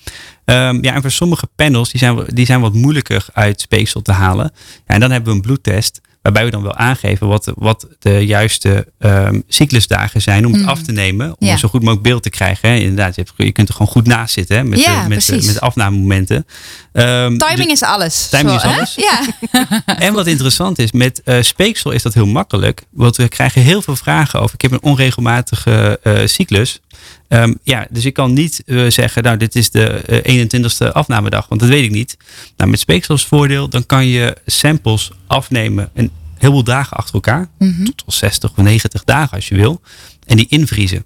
Um, 0.45 0.83
ja, 0.83 0.95
en 0.95 1.01
voor 1.01 1.11
sommige 1.11 1.49
panels, 1.57 1.91
die 1.91 2.01
zijn, 2.01 2.25
die 2.27 2.47
zijn 2.47 2.61
wat 2.61 2.75
moeilijker 2.75 3.27
uit 3.33 3.61
speeksel 3.61 4.03
te 4.03 4.13
halen. 4.13 4.53
Ja, 4.87 4.95
en 4.95 5.01
dan 5.01 5.11
hebben 5.11 5.31
we 5.31 5.37
een 5.37 5.43
bloedtest, 5.43 6.01
waarbij 6.23 6.45
we 6.45 6.51
dan 6.51 6.63
wel 6.63 6.75
aangeven 6.75 7.27
wat, 7.27 7.53
wat 7.55 7.87
de 7.99 8.27
juiste 8.27 8.87
um, 8.99 9.43
cyclusdagen 9.49 10.23
zijn 10.23 10.47
om 10.47 10.53
het 10.53 10.63
mm. 10.63 10.69
af 10.69 10.83
te 10.83 10.93
nemen. 10.93 11.27
Om 11.27 11.47
ja. 11.47 11.57
zo 11.57 11.69
goed 11.69 11.81
mogelijk 11.81 12.03
beeld 12.03 12.23
te 12.23 12.31
krijgen. 12.31 12.69
Hè. 12.69 12.77
Inderdaad, 12.77 13.15
je, 13.15 13.21
hebt, 13.21 13.33
je 13.37 13.53
kunt 13.53 13.69
er 13.69 13.75
gewoon 13.75 13.93
goed 13.93 14.07
naast 14.07 14.35
zitten 14.35 14.57
hè, 14.57 14.65
met, 14.65 14.81
ja, 14.81 15.03
de, 15.03 15.09
met, 15.09 15.27
de, 15.27 15.35
met 15.35 15.55
de 15.55 15.61
afnamemomenten. 15.61 16.47
Um, 16.93 17.39
timing 17.39 17.71
is 17.71 17.83
alles. 17.83 18.29
Timing 18.29 18.61
Zo, 18.61 18.69
is 18.69 18.75
alles. 18.75 18.95
Ja. 18.95 19.21
en 20.07 20.15
wat 20.15 20.27
interessant 20.27 20.79
is, 20.79 20.93
met 20.93 21.23
uh, 21.25 21.43
speeksel 21.43 21.91
is 21.91 22.03
dat 22.03 22.15
heel 22.15 22.27
makkelijk. 22.27 22.83
Want 22.91 23.17
we 23.17 23.29
krijgen 23.29 23.63
heel 23.63 23.83
veel 23.83 23.97
vragen 23.97 24.41
over. 24.41 24.55
Ik 24.55 24.63
heb 24.63 24.73
een 24.73 24.83
onregelmatige 24.83 26.01
uh, 26.03 26.19
cyclus. 26.25 26.81
Um, 27.29 27.59
ja, 27.63 27.87
dus 27.91 28.05
ik 28.05 28.15
kan 28.15 28.33
niet 28.33 28.63
uh, 28.67 28.91
zeggen, 28.91 29.23
nou, 29.23 29.37
dit 29.37 29.57
is 29.57 29.71
de 29.71 30.23
uh, 30.25 30.47
21ste 30.47 30.93
afnamedag, 30.93 31.49
want 31.49 31.61
dat 31.61 31.71
weet 31.71 31.85
ik 31.85 31.91
niet. 31.91 32.17
Nou, 32.57 32.71
met 32.71 32.81
speeksels 32.81 33.27
voordeel, 33.27 33.69
dan 33.69 33.87
kan 33.87 34.07
je 34.07 34.37
samples 34.47 35.11
afnemen 35.27 35.91
een 35.95 36.11
heleboel 36.39 36.65
dagen 36.65 36.97
achter 36.97 37.15
elkaar, 37.15 37.49
mm 37.59 37.75
-hmm. 37.77 37.95
tot 37.95 38.15
60 38.15 38.51
of 38.51 38.57
90 38.57 39.05
dagen 39.05 39.37
als 39.37 39.49
je 39.49 39.55
wil, 39.55 39.81
en 40.27 40.37
die 40.37 40.47
invriezen. 40.49 41.05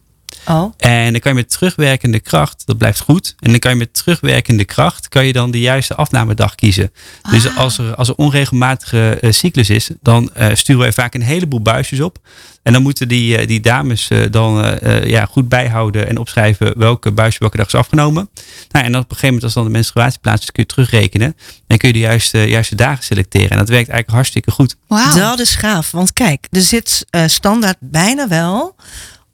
Oh. 0.48 0.72
En 0.76 1.12
dan 1.12 1.20
kan 1.20 1.32
je 1.32 1.38
met 1.38 1.50
terugwerkende 1.50 2.20
kracht, 2.20 2.62
dat 2.66 2.78
blijft 2.78 3.00
goed. 3.00 3.34
En 3.38 3.50
dan 3.50 3.58
kan 3.58 3.70
je 3.70 3.76
met 3.76 3.94
terugwerkende 3.94 4.64
kracht, 4.64 5.08
kan 5.08 5.26
je 5.26 5.32
dan 5.32 5.50
de 5.50 5.60
juiste 5.60 5.94
afnamedag 5.94 6.54
kiezen. 6.54 6.92
Dus 7.22 7.22
ah. 7.22 7.32
Dus 7.32 7.56
als 7.56 7.78
er, 7.78 7.94
als 7.94 8.08
er 8.08 8.14
onregelmatige 8.14 9.18
uh, 9.20 9.32
cyclus 9.32 9.70
is, 9.70 9.90
dan 10.02 10.30
uh, 10.38 10.48
sturen 10.52 10.82
wij 10.82 10.92
vaak 10.92 11.14
een 11.14 11.22
heleboel 11.22 11.60
buisjes 11.60 12.00
op. 12.00 12.18
En 12.62 12.72
dan 12.72 12.82
moeten 12.82 13.08
die, 13.08 13.40
uh, 13.40 13.46
die 13.46 13.60
dames 13.60 14.08
dan 14.30 14.78
ja, 15.04 15.24
goed 15.24 15.48
bijhouden 15.48 16.08
en 16.08 16.18
opschrijven 16.18 16.78
welke 16.78 17.12
buisje 17.12 17.38
welke 17.38 17.56
dag 17.56 17.66
is 17.66 17.74
afgenomen. 17.74 18.30
Nou, 18.70 18.84
en 18.84 18.92
dan 18.92 19.00
op 19.02 19.10
een 19.10 19.16
gegeven 19.16 19.26
moment, 19.26 19.44
als 19.44 19.54
dan 19.54 19.64
de 19.64 19.70
menstruatie 19.70 20.20
plaats 20.20 20.42
is, 20.42 20.52
kun 20.52 20.62
je 20.62 20.68
terugrekenen. 20.68 21.36
En 21.66 21.78
kun 21.78 21.88
je 21.88 21.94
de 21.94 22.00
juiste, 22.00 22.38
juiste 22.38 22.74
dagen 22.74 23.04
selecteren. 23.04 23.50
En 23.50 23.58
dat 23.58 23.68
werkt 23.68 23.88
eigenlijk 23.88 24.10
hartstikke 24.10 24.50
goed. 24.50 24.76
Wow. 24.86 25.14
Dat 25.14 25.38
is 25.38 25.54
gaaf. 25.54 25.90
Want 25.90 26.12
kijk, 26.12 26.46
er 26.50 26.60
zit 26.60 27.06
standaard 27.26 27.76
bijna 27.80 28.28
wel 28.28 28.76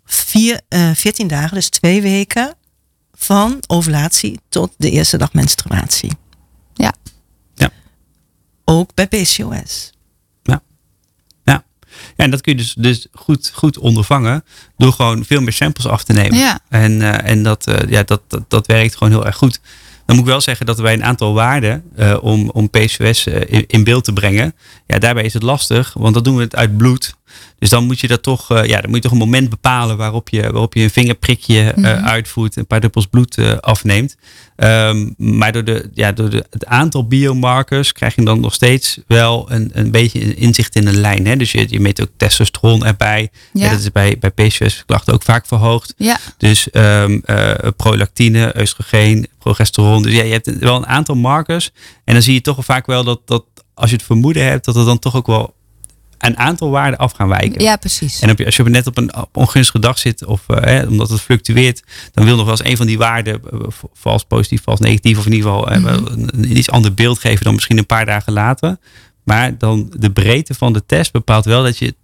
vier, 0.04 0.60
uh, 0.68 0.90
eh, 0.90 0.96
14 0.96 1.26
dagen, 1.26 1.54
dus 1.54 1.68
twee 1.68 2.02
weken 2.02 2.54
van 3.14 3.58
ovulatie 3.66 4.40
tot 4.48 4.72
de 4.76 4.90
eerste 4.90 5.18
dag 5.18 5.32
menstruatie. 5.32 6.12
Ja. 6.74 6.92
ja. 7.54 7.70
Ook 8.64 8.94
bij 8.94 9.06
PCOS. 9.06 9.92
Ja. 10.42 10.62
Ja. 11.44 11.64
Ja, 12.16 12.24
en 12.24 12.30
dat 12.30 12.40
kun 12.40 12.52
je 12.52 12.58
dus, 12.58 12.74
dus 12.78 13.06
goed, 13.12 13.50
goed 13.54 13.78
ondervangen 13.78 14.44
door 14.76 14.92
gewoon 14.92 15.24
veel 15.24 15.40
meer 15.40 15.52
samples 15.52 15.86
af 15.86 16.04
te 16.04 16.12
nemen. 16.12 16.38
Ja. 16.38 16.60
En, 16.68 16.92
uh, 16.92 17.28
en 17.28 17.42
dat, 17.42 17.66
uh, 17.68 17.78
ja, 17.88 18.02
dat, 18.02 18.20
dat, 18.28 18.50
dat 18.50 18.66
werkt 18.66 18.96
gewoon 18.96 19.12
heel 19.12 19.26
erg 19.26 19.36
goed. 19.36 19.60
Dan 20.06 20.16
moet 20.16 20.24
ik 20.24 20.30
wel 20.30 20.40
zeggen 20.40 20.66
dat 20.66 20.78
wij 20.78 20.92
een 20.92 21.04
aantal 21.04 21.34
waarden 21.34 21.84
uh, 21.96 22.16
om, 22.20 22.50
om 22.50 22.70
PCOS 22.70 23.26
uh, 23.26 23.40
in, 23.46 23.64
in, 23.66 23.84
beeld 23.84 24.04
te 24.04 24.12
brengen. 24.12 24.54
Ja, 24.86 24.98
daarbij 24.98 25.24
is 25.24 25.32
het 25.32 25.42
lastig, 25.42 25.94
want 25.94 26.14
dan 26.14 26.22
doen 26.22 26.36
we 26.36 26.42
het 26.42 26.56
uit 26.56 26.76
bloed. 26.76 27.14
Dus 27.58 27.68
dan 27.68 27.84
moet 27.84 28.00
je 28.00 28.08
dat 28.08 28.22
toch, 28.22 28.52
uh, 28.52 28.64
ja, 28.64 28.80
dan 28.80 28.90
moet 28.90 28.96
je 28.96 29.02
toch 29.02 29.12
een 29.12 29.18
moment 29.18 29.50
bepalen 29.50 29.96
waarop 29.96 30.28
je, 30.28 30.42
waarop 30.42 30.74
je 30.74 30.82
een 30.82 30.90
vingerprikje 30.90 31.72
mm 31.76 31.84
-hmm. 31.84 32.04
uitvoert, 32.04 32.56
een 32.56 32.66
paar 32.66 32.80
druppels 32.80 33.06
bloed 33.06 33.60
afneemt. 33.60 34.16
Um, 34.56 35.14
maar 35.16 35.52
door, 35.52 35.64
de, 35.64 35.90
ja, 35.94 36.12
door 36.12 36.30
de, 36.30 36.46
het 36.50 36.66
aantal 36.66 37.06
biomarkers 37.06 37.92
krijg 37.92 38.14
je 38.14 38.24
dan 38.24 38.40
nog 38.40 38.54
steeds 38.54 38.98
wel 39.06 39.50
een, 39.50 39.70
een 39.72 39.90
beetje 39.90 40.34
inzicht 40.34 40.76
in 40.76 40.86
een 40.86 41.00
lijn. 41.00 41.26
Hè? 41.26 41.36
Dus 41.36 41.52
je, 41.52 41.66
je 41.68 41.80
meet 41.80 42.02
ook 42.02 42.08
testosteron 42.16 42.84
erbij. 42.84 43.30
Ja. 43.52 43.70
dat 43.70 43.78
is 43.78 43.92
bij, 43.92 44.16
bij 44.18 44.30
PCOS-klachten 44.30 45.14
ook 45.14 45.22
vaak 45.22 45.46
verhoogd. 45.46 45.94
Ja. 45.96 46.18
Dus 46.36 46.68
um, 46.72 47.22
prolactine, 47.76 48.54
oestrogeen, 48.60 49.26
progesteron. 49.38 50.02
Dus 50.02 50.12
ja, 50.12 50.22
je 50.22 50.32
hebt 50.32 50.58
wel 50.58 50.76
een 50.76 50.86
aantal 50.86 51.14
markers. 51.14 51.70
En 52.04 52.14
dan 52.14 52.22
zie 52.22 52.34
je 52.34 52.40
toch 52.40 52.64
vaak 52.64 52.86
wel 52.86 53.04
dat, 53.04 53.20
dat 53.24 53.44
als 53.74 53.90
je 53.90 53.96
het 53.96 54.04
vermoeden 54.04 54.44
hebt, 54.44 54.64
dat 54.64 54.76
er 54.76 54.84
dan 54.84 54.98
toch 54.98 55.16
ook 55.16 55.26
wel 55.26 55.54
een 56.18 56.38
aantal 56.38 56.70
waarden 56.70 56.98
af 56.98 57.12
gaan 57.12 57.28
wijken. 57.28 57.62
Ja, 57.62 57.76
precies. 57.76 58.20
En 58.20 58.44
als 58.44 58.56
je 58.56 58.62
net 58.62 58.86
op 58.86 58.96
een 58.96 59.10
ongunstige 59.32 59.78
dag 59.78 59.98
zit, 59.98 60.24
of 60.24 60.44
uh, 60.48 60.88
omdat 60.88 61.08
het 61.08 61.20
fluctueert, 61.20 61.82
dan 62.12 62.24
wil 62.24 62.36
nog 62.36 62.44
wel 62.44 62.56
eens 62.58 62.68
een 62.70 62.76
van 62.76 62.86
die 62.86 62.98
waarden, 62.98 63.40
uh, 63.52 63.60
vals 63.92 64.24
positief, 64.24 64.62
vals 64.62 64.80
negatief, 64.80 65.18
of 65.18 65.26
in 65.26 65.32
ieder 65.32 65.50
geval 65.50 65.78
mm 65.78 65.84
-hmm. 65.84 66.06
een, 66.06 66.28
een, 66.34 66.56
iets 66.56 66.70
ander 66.70 66.94
beeld 66.94 67.18
geven 67.18 67.44
dan 67.44 67.54
misschien 67.54 67.78
een 67.78 67.86
paar 67.86 68.06
dagen 68.06 68.32
later. 68.32 68.76
Maar 69.22 69.58
dan 69.58 69.92
de 69.96 70.10
breedte 70.10 70.54
van 70.54 70.72
de 70.72 70.86
test 70.86 71.12
bepaalt 71.12 71.44
wel 71.44 71.62
dat 71.62 71.78
je 71.78 71.94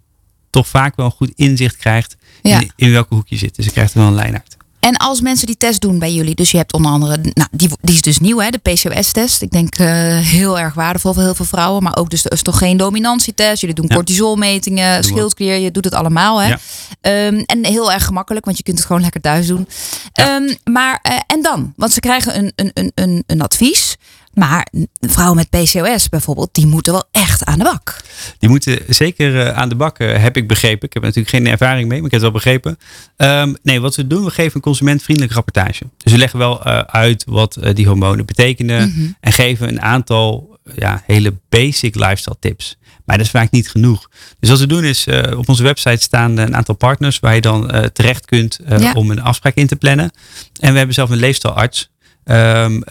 toch 0.49 0.67
vaak 0.67 0.95
wel 0.95 1.05
een 1.05 1.11
goed 1.11 1.31
inzicht 1.35 1.77
krijgt 1.77 2.17
ja. 2.41 2.59
in, 2.59 2.71
in 2.75 2.91
welke 2.91 3.15
hoek 3.15 3.27
je 3.27 3.37
zit. 3.37 3.55
Dus 3.55 3.65
je 3.65 3.71
krijgt 3.71 3.93
er 3.93 3.99
wel 3.99 4.07
een 4.07 4.15
lijn 4.15 4.33
uit. 4.33 4.57
En 4.81 4.97
als 4.97 5.21
mensen 5.21 5.47
die 5.47 5.57
test 5.57 5.81
doen 5.81 5.99
bij 5.99 6.13
jullie, 6.13 6.35
dus 6.35 6.51
je 6.51 6.57
hebt 6.57 6.73
onder 6.73 6.91
andere, 6.91 7.17
nou, 7.33 7.47
die, 7.51 7.69
die 7.81 7.95
is 7.95 8.01
dus 8.01 8.19
nieuw, 8.19 8.39
hè, 8.39 8.49
de 8.49 8.57
PCOS-test. 8.57 9.41
Ik 9.41 9.51
denk 9.51 9.79
uh, 9.79 9.87
heel 10.17 10.59
erg 10.59 10.73
waardevol 10.73 11.13
voor 11.13 11.23
heel 11.23 11.35
veel 11.35 11.45
vrouwen, 11.45 11.83
maar 11.83 11.97
ook 11.97 12.09
dus 12.09 12.21
de 12.21 12.31
oestrogeen-dominantietest. 12.31 13.61
Jullie 13.61 13.75
doen 13.75 13.85
ja. 13.87 13.95
cortisolmetingen, 13.95 15.03
schildklier, 15.03 15.57
je 15.57 15.71
doet 15.71 15.85
het 15.85 15.93
allemaal. 15.93 16.41
Hè? 16.41 16.47
Ja. 16.47 17.27
Um, 17.27 17.43
en 17.45 17.65
heel 17.65 17.91
erg 17.91 18.05
gemakkelijk, 18.05 18.45
want 18.45 18.57
je 18.57 18.63
kunt 18.63 18.77
het 18.77 18.85
gewoon 18.87 19.01
lekker 19.01 19.21
thuis 19.21 19.47
doen. 19.47 19.67
Ja. 20.13 20.35
Um, 20.35 20.55
maar, 20.63 20.99
uh, 21.09 21.17
en 21.27 21.41
dan? 21.41 21.73
Want 21.75 21.91
ze 21.91 21.99
krijgen 21.99 22.37
een, 22.37 22.51
een, 22.73 22.91
een, 22.95 23.23
een 23.27 23.41
advies. 23.41 23.97
Maar 24.33 24.67
vrouwen 24.99 25.35
met 25.35 25.49
PCOS 25.49 26.09
bijvoorbeeld, 26.09 26.49
die 26.51 26.67
moeten 26.67 26.93
wel 26.93 27.07
echt 27.11 27.45
aan 27.45 27.57
de 27.57 27.63
bak. 27.63 28.01
Die 28.39 28.49
moeten 28.49 28.79
zeker 28.87 29.35
uh, 29.35 29.49
aan 29.49 29.69
de 29.69 29.75
bak, 29.75 29.99
uh, 29.99 30.17
heb 30.17 30.37
ik 30.37 30.47
begrepen. 30.47 30.87
Ik 30.87 30.93
heb 30.93 31.03
natuurlijk 31.03 31.35
geen 31.35 31.47
ervaring 31.47 31.87
mee, 31.87 31.97
maar 31.97 32.11
ik 32.11 32.11
heb 32.11 32.21
het 32.21 32.31
wel 32.31 32.41
begrepen. 32.41 32.77
Um, 33.17 33.55
nee, 33.63 33.81
wat 33.81 33.95
we 33.95 34.07
doen, 34.07 34.23
we 34.23 34.31
geven 34.31 34.55
een 34.55 34.61
consumentvriendelijke 34.61 35.35
rapportage. 35.35 35.83
Dus 35.97 36.11
we 36.11 36.17
leggen 36.17 36.39
wel 36.39 36.67
uh, 36.67 36.79
uit 36.79 37.23
wat 37.27 37.57
die 37.73 37.87
hormonen 37.87 38.25
betekenen. 38.25 38.87
Mm 38.87 38.93
-hmm. 38.93 39.15
En 39.19 39.33
geven 39.33 39.67
een 39.67 39.81
aantal 39.81 40.59
ja, 40.75 41.03
hele 41.05 41.33
basic 41.49 41.95
lifestyle 41.95 42.35
tips. 42.39 42.77
Maar 43.05 43.17
dat 43.17 43.25
is 43.25 43.31
vaak 43.31 43.51
niet 43.51 43.69
genoeg. 43.69 44.09
Dus 44.39 44.49
wat 44.49 44.59
we 44.59 44.67
doen 44.67 44.83
is, 44.83 45.07
uh, 45.07 45.37
op 45.37 45.49
onze 45.49 45.63
website 45.63 46.01
staan 46.03 46.37
een 46.37 46.55
aantal 46.55 46.75
partners 46.75 47.19
waar 47.19 47.35
je 47.35 47.41
dan 47.41 47.75
uh, 47.75 47.83
terecht 47.83 48.25
kunt 48.25 48.59
uh, 48.69 48.79
ja. 48.79 48.93
om 48.93 49.11
een 49.11 49.21
afspraak 49.21 49.55
in 49.55 49.67
te 49.67 49.75
plannen. 49.75 50.11
En 50.59 50.71
we 50.71 50.77
hebben 50.77 50.95
zelf 50.95 51.09
een 51.09 51.17
leefstijlarts 51.17 51.90
um, 52.23 52.83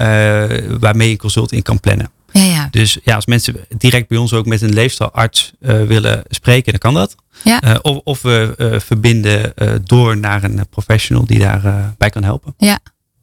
waarmee 0.79 1.07
je 1.07 1.13
een 1.13 1.19
consult 1.19 1.53
in 1.53 1.63
kan 1.63 1.81
plannen. 1.81 2.11
Ja, 2.33 2.43
ja. 2.43 2.69
Dus 2.71 2.99
ja, 3.05 3.15
als 3.15 3.27
mensen 3.27 3.57
direct 3.79 4.09
bij 4.09 4.19
ons 4.19 4.33
ook 4.33 4.47
met 4.47 4.63
een 4.63 4.73
leefstijlarts 4.73 5.53
willen 5.59 6.23
spreken, 6.29 6.71
dan 6.71 6.81
kan 6.81 6.95
dat. 6.95 7.15
Ja. 7.45 7.79
of, 7.83 8.01
of 8.05 8.23
we 8.23 8.77
verbinden 8.85 9.55
door 9.85 10.17
naar 10.17 10.45
een 10.45 10.67
professional 10.71 11.27
die 11.27 11.39
daarbij 11.39 11.95
bij 11.99 12.11
kan 12.11 12.25
helpen. 12.25 12.55
Ja. 12.59 12.79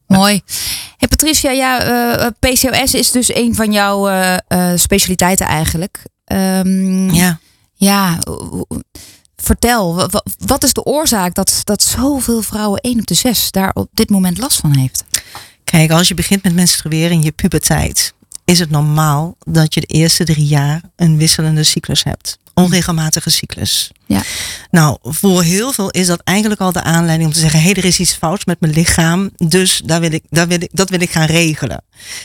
Mooi. 0.07 0.41
Hey 0.97 1.07
Patricia, 1.07 1.51
ja, 1.51 1.87
uh, 2.19 2.27
PCOS 2.39 2.93
is 2.93 3.11
dus 3.11 3.35
een 3.35 3.55
van 3.55 3.71
jouw 3.71 4.09
uh, 4.09 4.37
uh, 4.49 4.71
specialiteiten 4.75 5.45
eigenlijk. 5.45 6.05
Um, 6.25 7.09
ja. 7.13 7.39
Ja, 7.73 8.17
vertel, 9.35 10.09
wat 10.37 10.63
is 10.63 10.73
de 10.73 10.83
oorzaak 10.83 11.33
dat, 11.33 11.61
dat 11.63 11.83
zoveel 11.83 12.41
vrouwen, 12.41 12.81
één 12.81 12.99
op 12.99 13.07
de 13.07 13.13
zes, 13.13 13.51
daar 13.51 13.71
op 13.73 13.89
dit 13.93 14.09
moment 14.09 14.37
last 14.37 14.59
van 14.59 14.77
heeft? 14.77 15.03
Kijk, 15.71 15.91
als 15.91 16.07
je 16.07 16.13
begint 16.13 16.43
met 16.43 16.53
menstrueren 16.53 17.11
in 17.11 17.21
je 17.21 17.31
puberteit, 17.31 18.13
is 18.45 18.59
het 18.59 18.69
normaal 18.69 19.35
dat 19.39 19.73
je 19.73 19.79
de 19.79 19.87
eerste 19.87 20.23
drie 20.23 20.45
jaar 20.45 20.81
een 20.95 21.17
wisselende 21.17 21.63
cyclus 21.63 22.03
hebt. 22.03 22.37
Onregelmatige 22.53 23.29
cyclus. 23.29 23.91
Ja. 24.05 24.21
Nou, 24.71 24.97
voor 25.01 25.43
heel 25.43 25.71
veel 25.71 25.89
is 25.89 26.07
dat 26.07 26.21
eigenlijk 26.23 26.61
al 26.61 26.71
de 26.71 26.81
aanleiding 26.81 27.27
om 27.27 27.33
te 27.33 27.39
zeggen: 27.39 27.59
hé, 27.59 27.65
hey, 27.65 27.75
er 27.75 27.85
is 27.85 27.99
iets 27.99 28.13
fout 28.13 28.45
met 28.45 28.59
mijn 28.59 28.73
lichaam, 28.73 29.29
dus 29.37 29.81
daar 29.85 29.99
wil 29.99 30.11
ik, 30.11 30.23
daar 30.29 30.47
wil 30.47 30.61
ik, 30.61 30.69
dat 30.71 30.89
wil 30.89 31.01
ik 31.01 31.11
gaan 31.11 31.25
regelen. 31.25 31.83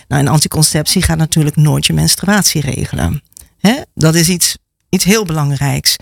Nou, 0.09 0.23
een 0.23 0.29
anticonceptie 0.29 1.03
gaat 1.03 1.19
natuurlijk 1.19 1.57
nooit 1.57 1.87
je 1.87 1.93
menstruatie 1.93 2.61
regelen. 2.61 3.23
Hè? 3.59 3.75
Dat 3.95 4.15
is 4.15 4.29
iets, 4.29 4.57
iets 4.93 5.05
heel 5.05 5.25
belangrijks. 5.25 5.97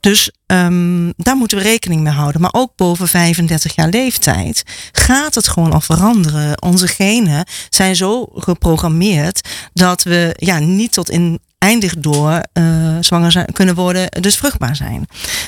Dus 0.00 0.30
um, 0.46 1.12
daar 1.16 1.36
moeten 1.36 1.58
we 1.58 1.62
rekening 1.64 2.02
mee 2.02 2.12
houden. 2.12 2.40
Maar 2.40 2.52
ook 2.52 2.72
boven 2.76 3.08
35 3.08 3.74
jaar 3.74 3.88
leeftijd 3.88 4.62
gaat 4.92 5.34
het 5.34 5.48
gewoon 5.48 5.72
al 5.72 5.80
veranderen. 5.80 6.62
Onze 6.62 6.86
genen 6.86 7.46
zijn 7.68 7.96
zo 7.96 8.28
geprogrammeerd 8.34 9.48
dat 9.72 10.02
we 10.02 10.34
ja, 10.38 10.58
niet 10.58 10.92
tot 10.92 11.10
in 11.10 11.40
eindig 11.64 11.94
door 11.98 12.40
uh, 12.52 12.96
zwanger 13.00 13.44
kunnen 13.52 13.74
worden, 13.74 14.10
dus 14.10 14.36
vruchtbaar 14.36 14.76
zijn. 14.76 15.06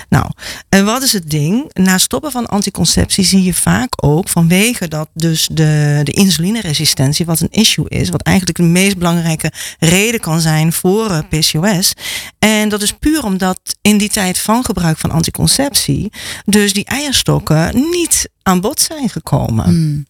Nou, 0.08 0.26
en 0.68 0.84
wat 0.84 1.02
is 1.02 1.12
het 1.12 1.30
ding? 1.30 1.70
Na 1.72 1.98
stoppen 1.98 2.30
van 2.30 2.46
anticonceptie 2.46 3.24
zie 3.24 3.42
je 3.42 3.54
vaak 3.54 4.04
ook 4.04 4.28
vanwege 4.28 4.88
dat 4.88 5.08
dus 5.14 5.48
de, 5.52 6.00
de 6.02 6.12
insulineresistentie, 6.12 7.26
wat 7.26 7.40
een 7.40 7.50
issue 7.50 7.88
is, 7.88 8.08
wat 8.08 8.22
eigenlijk 8.22 8.56
de 8.56 8.64
meest 8.64 8.98
belangrijke 8.98 9.52
reden 9.78 10.20
kan 10.20 10.40
zijn 10.40 10.72
voor 10.72 11.10
uh, 11.10 11.18
PCOS. 11.28 11.92
En 12.38 12.68
dat 12.68 12.82
is 12.82 12.92
puur 12.92 13.24
omdat 13.24 13.60
in 13.80 13.98
die 13.98 14.10
tijd 14.10 14.38
van 14.38 14.64
gebruik 14.64 14.98
van 14.98 15.10
anticonceptie, 15.10 16.12
dus 16.44 16.72
die 16.72 16.84
eierstokken 16.84 17.74
niet 17.90 18.28
aan 18.42 18.60
bod 18.60 18.80
zijn 18.80 19.08
gekomen. 19.08 19.74
Mm. 19.74 20.06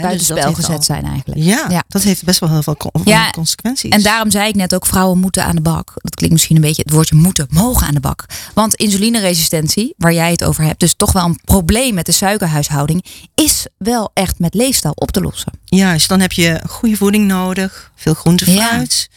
Buitenspel 0.00 0.54
dus 0.54 0.54
gezet 0.54 0.84
zijn 0.84 1.04
eigenlijk. 1.04 1.40
Ja, 1.40 1.66
ja, 1.68 1.84
dat 1.88 2.02
heeft 2.02 2.24
best 2.24 2.40
wel 2.40 2.50
heel 2.50 2.62
veel 2.62 2.76
ja, 3.04 3.30
consequenties. 3.30 3.90
En 3.90 4.02
daarom 4.02 4.30
zei 4.30 4.48
ik 4.48 4.54
net 4.54 4.74
ook, 4.74 4.86
vrouwen 4.86 5.18
moeten 5.18 5.44
aan 5.44 5.54
de 5.54 5.60
bak. 5.60 5.92
Dat 5.94 6.14
klinkt 6.14 6.34
misschien 6.34 6.56
een 6.56 6.62
beetje, 6.62 6.82
het 6.82 6.92
woordje 6.92 7.16
moeten, 7.16 7.46
mogen 7.50 7.86
aan 7.86 7.94
de 7.94 8.00
bak. 8.00 8.24
Want 8.54 8.74
insulineresistentie, 8.74 9.94
waar 9.98 10.12
jij 10.12 10.30
het 10.30 10.44
over 10.44 10.64
hebt, 10.64 10.80
dus 10.80 10.94
toch 10.94 11.12
wel 11.12 11.24
een 11.24 11.40
probleem 11.44 11.94
met 11.94 12.06
de 12.06 12.12
suikerhuishouding, 12.12 13.04
is 13.34 13.66
wel 13.78 14.10
echt 14.14 14.38
met 14.38 14.54
leefstijl 14.54 14.92
op 14.94 15.10
te 15.10 15.20
lossen. 15.20 15.52
Juist, 15.64 16.08
dan 16.08 16.20
heb 16.20 16.32
je 16.32 16.60
goede 16.68 16.96
voeding 16.96 17.26
nodig, 17.26 17.90
veel 17.94 18.14
groente, 18.14 18.44
fruit. 18.44 19.08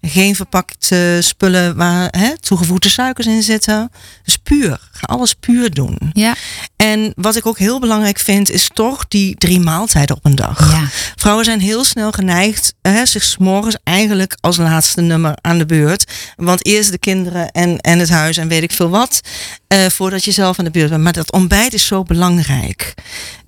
Ja. 0.00 0.08
Geen 0.08 0.34
verpakte 0.34 1.18
spullen 1.20 1.76
waar 1.76 2.08
hè, 2.10 2.38
toegevoegde 2.38 2.88
suikers 2.88 3.26
in 3.26 3.42
zitten. 3.42 3.90
Dus 4.24 4.36
puur, 4.36 4.88
ga 4.92 5.06
alles 5.06 5.34
puur 5.34 5.70
doen. 5.70 5.98
Ja. 6.12 6.34
En 6.76 7.12
wat 7.16 7.36
ik 7.36 7.46
ook 7.46 7.58
heel 7.58 7.80
belangrijk 7.80 8.18
vind, 8.18 8.50
is 8.50 8.70
toch 8.72 9.08
die 9.08 9.34
drie 9.34 9.60
maaltijden 9.60 10.13
op 10.14 10.24
een 10.24 10.34
dag. 10.34 10.72
Ja. 10.72 10.88
Vrouwen 11.16 11.44
zijn 11.44 11.60
heel 11.60 11.84
snel 11.84 12.12
geneigd 12.12 12.74
hè, 12.82 13.06
zich 13.06 13.22
s'morgens 13.22 13.76
eigenlijk 13.82 14.36
als 14.40 14.56
laatste 14.56 15.00
nummer 15.00 15.34
aan 15.40 15.58
de 15.58 15.66
beurt. 15.66 16.12
Want 16.36 16.66
eerst 16.66 16.90
de 16.90 16.98
kinderen 16.98 17.50
en, 17.50 17.78
en 17.78 17.98
het 17.98 18.08
huis 18.08 18.36
en 18.36 18.48
weet 18.48 18.62
ik 18.62 18.72
veel 18.72 18.88
wat. 18.88 19.20
Uh, 19.68 19.86
voordat 19.86 20.24
je 20.24 20.30
zelf 20.30 20.58
aan 20.58 20.64
de 20.64 20.70
beurt 20.70 20.90
bent. 20.90 21.02
Maar 21.02 21.12
dat 21.12 21.32
ontbijt 21.32 21.72
is 21.72 21.86
zo 21.86 22.02
belangrijk. 22.02 22.94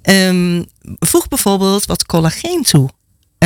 Um, 0.03 0.67
voeg 0.99 1.29
bijvoorbeeld 1.29 1.87
wat 1.87 2.07
collageen 2.07 2.63
toe. 2.63 2.89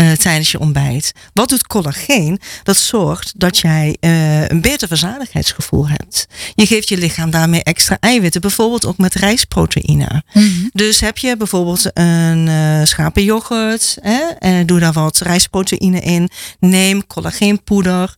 Uh, 0.00 0.12
tijdens 0.12 0.50
je 0.50 0.58
ontbijt. 0.58 1.12
Wat 1.32 1.48
doet 1.48 1.66
collageen? 1.66 2.40
Dat 2.62 2.76
zorgt 2.76 3.32
dat 3.36 3.58
jij 3.58 3.96
uh, 4.00 4.48
een 4.48 4.60
beter 4.60 4.88
verzadigheidsgevoel 4.88 5.88
hebt. 5.88 6.26
Je 6.54 6.66
geeft 6.66 6.88
je 6.88 6.96
lichaam 6.96 7.30
daarmee 7.30 7.62
extra 7.62 7.96
eiwitten, 8.00 8.40
bijvoorbeeld 8.40 8.86
ook 8.86 8.98
met 8.98 9.14
rijstproteïne. 9.14 10.22
-hmm. 10.26 10.70
Dus 10.72 11.00
heb 11.00 11.18
je 11.18 11.36
bijvoorbeeld 11.36 11.90
een 11.94 12.46
uh, 12.46 12.84
schapenyoghurt, 12.84 13.98
hè, 14.00 14.20
en 14.38 14.66
doe 14.66 14.78
daar 14.78 14.92
wat 14.92 15.18
rijstproteïne 15.18 16.00
in. 16.00 16.30
Neem 16.58 17.06
collageenpoeder 17.06 18.14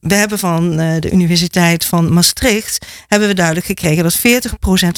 we 0.00 0.14
hebben 0.14 0.38
van 0.38 0.80
uh, 0.80 0.92
de 1.00 1.10
Universiteit 1.10 1.84
van 1.84 2.12
Maastricht 2.12 2.86
hebben 3.08 3.28
we 3.28 3.34
duidelijk 3.34 3.66
gekregen 3.66 4.02
dat 4.02 4.18
40% 4.18 4.20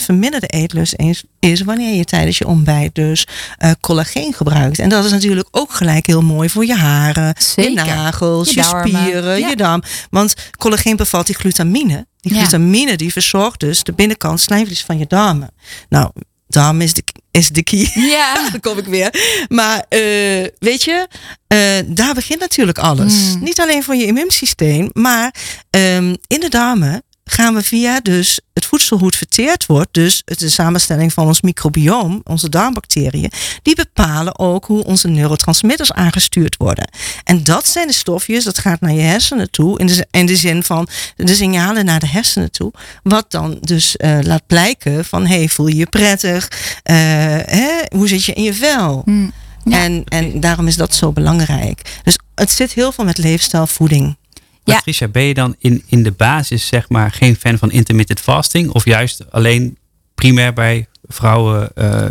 verminderde 0.02 0.46
eetlust 0.46 0.94
is, 0.96 1.24
is 1.40 1.60
wanneer 1.60 1.94
je 1.96 2.04
tijdens 2.04 2.38
je 2.38 2.46
ontbijt 2.46 2.94
dus 2.94 3.26
uh, 3.64 3.70
collageen 3.80 4.32
gebruikt. 4.32 4.78
En 4.78 4.88
dat 4.88 5.04
is 5.04 5.10
natuurlijk 5.10 5.48
ook 5.50 5.72
gelijk 5.72 6.06
heel 6.06 6.22
mooi 6.22 6.48
voor 6.48 6.66
je 6.66 6.74
haren, 6.76 7.34
Zeker. 7.38 7.70
je 7.70 7.76
nagels, 7.76 8.54
je, 8.54 8.62
spieren, 8.62 9.38
Ja. 9.40 9.48
je 9.48 9.56
darm. 9.56 9.82
Want 10.10 10.34
collageen 10.58 10.96
bevat 10.96 11.26
die 11.26 11.34
glutamine. 11.36 12.06
Die 12.20 12.32
Ja. 12.34 12.38
glutamine 12.38 12.96
die 12.96 13.12
verzorgt 13.12 13.60
dus 13.60 13.82
de 13.82 13.92
binnenkant 13.92 14.40
slijmvlies 14.40 14.84
van 14.84 14.98
je 14.98 15.06
darmen. 15.06 15.48
Nou, 15.88 16.10
darm 16.48 16.80
is 16.80 16.92
de, 16.94 17.02
is 17.32 17.48
de 17.48 17.62
key. 17.62 17.90
Ja. 17.94 18.34
Dan 18.50 18.60
kom 18.60 18.78
ik 18.78 18.84
weer. 18.84 19.14
Maar 19.48 19.84
eh, 19.88 20.46
weet 20.58 20.82
je, 20.82 21.06
eh, 21.46 21.58
daar 21.86 22.14
begint 22.14 22.40
natuurlijk 22.40 22.78
alles. 22.78 23.14
Mm. 23.14 23.42
Niet 23.42 23.60
alleen 23.60 23.82
voor 23.82 23.94
je 23.94 24.06
immuunsysteem, 24.06 24.90
maar 24.92 25.34
ehm, 25.70 26.14
in 26.26 26.40
de 26.40 26.48
darmen 26.48 27.02
gaan 27.32 27.54
we 27.54 27.62
via 27.62 28.00
dus 28.00 28.40
het 28.52 28.66
voedsel 28.66 28.98
hoe 28.98 29.06
het 29.06 29.16
verteerd 29.16 29.66
wordt, 29.66 29.88
dus 29.90 30.22
de 30.24 30.48
samenstelling 30.48 31.12
van 31.12 31.26
ons 31.26 31.40
microbioom, 31.40 32.20
onze 32.24 32.48
darmbacteriën, 32.48 33.32
die 33.62 33.74
bepalen 33.74 34.38
ook 34.38 34.64
hoe 34.64 34.84
onze 34.84 35.08
neurotransmitters 35.08 35.92
aangestuurd 35.92 36.56
worden. 36.56 36.90
En 37.24 37.44
dat 37.44 37.68
zijn 37.68 37.86
de 37.86 37.92
stofjes, 37.92 38.44
dat 38.44 38.58
gaat 38.58 38.80
naar 38.80 38.92
je 38.92 39.00
hersenen 39.00 39.50
toe, 39.50 39.78
in 39.78 39.86
de, 39.86 40.06
in 40.10 40.26
de 40.26 40.36
zin 40.36 40.62
van 40.62 40.88
de 41.16 41.34
signalen 41.34 41.84
naar 41.84 42.00
de 42.00 42.08
hersenen 42.08 42.50
toe, 42.50 42.72
wat 43.02 43.30
dan 43.30 43.58
dus 43.60 43.94
uh, 43.96 44.18
laat 44.20 44.46
blijken 44.46 45.04
van 45.04 45.26
hey, 45.26 45.48
voel 45.48 45.66
je 45.66 45.76
je 45.76 45.86
prettig, 45.86 46.48
uh, 46.50 46.96
hè, 47.44 47.70
hoe 47.96 48.08
zit 48.08 48.24
je 48.24 48.32
in 48.32 48.42
je 48.42 48.54
vel? 48.54 49.02
Mm. 49.04 49.32
Ja. 49.64 49.82
En, 49.82 50.04
en 50.08 50.40
daarom 50.40 50.66
is 50.66 50.76
dat 50.76 50.94
zo 50.94 51.12
belangrijk. 51.12 52.00
Dus 52.02 52.18
het 52.34 52.50
zit 52.50 52.72
heel 52.72 52.92
veel 52.92 53.04
met 53.04 53.18
leefstijl, 53.18 53.66
voeding. 53.66 54.16
Patricia, 54.64 55.08
ben 55.08 55.22
je 55.22 55.34
dan 55.34 55.54
in, 55.58 55.82
in 55.86 56.02
de 56.02 56.12
basis 56.12 56.66
zeg 56.66 56.88
maar 56.88 57.10
geen 57.10 57.36
fan 57.36 57.58
van 57.58 57.70
intermittent 57.70 58.20
fasting? 58.20 58.70
Of 58.70 58.84
juist 58.84 59.30
alleen 59.30 59.76
primair 60.14 60.52
bij 60.52 60.86
vrouwen 61.02 61.70
uh, 61.74 62.04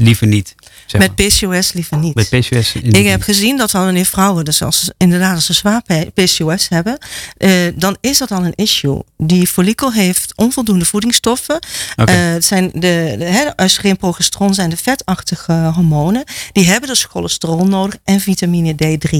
liever 0.00 0.26
niet? 0.26 0.54
Met 0.98 1.14
PCOS 1.14 1.72
liever 1.72 1.98
niet. 1.98 2.14
Met 2.14 2.28
PCOS 2.28 2.74
Ik 2.74 3.06
heb 3.06 3.22
gezien 3.22 3.56
dat 3.56 3.74
al 3.74 3.84
wanneer 3.84 4.04
vrouwen, 4.04 4.44
dus 4.44 4.62
als 4.62 4.90
inderdaad 4.96 5.34
als 5.34 5.46
ze 5.46 5.52
zwaar 5.52 5.82
PCOS 6.14 6.68
hebben, 6.68 6.98
uh, 7.38 7.50
dan 7.74 7.96
is 8.00 8.18
dat 8.18 8.30
al 8.30 8.44
een 8.44 8.54
issue. 8.54 9.02
Die 9.16 9.46
follikel 9.46 9.92
heeft 9.92 10.32
onvoldoende 10.36 10.84
voedingsstoffen. 10.84 11.58
Okay. 11.96 12.28
Uh, 12.28 12.32
het 12.32 12.44
zijn 12.44 12.70
de, 12.72 13.14
de 13.18 13.52
oestrogeen 13.62 13.96
progesteron 13.96 14.54
zijn 14.54 14.70
de 14.70 14.76
vetachtige 14.76 15.52
hormonen. 15.52 16.24
Die 16.52 16.66
hebben 16.66 16.88
dus 16.88 17.04
cholesterol 17.04 17.66
nodig 17.66 17.96
en 18.04 18.20
vitamine 18.20 18.74
D3. 18.84 19.18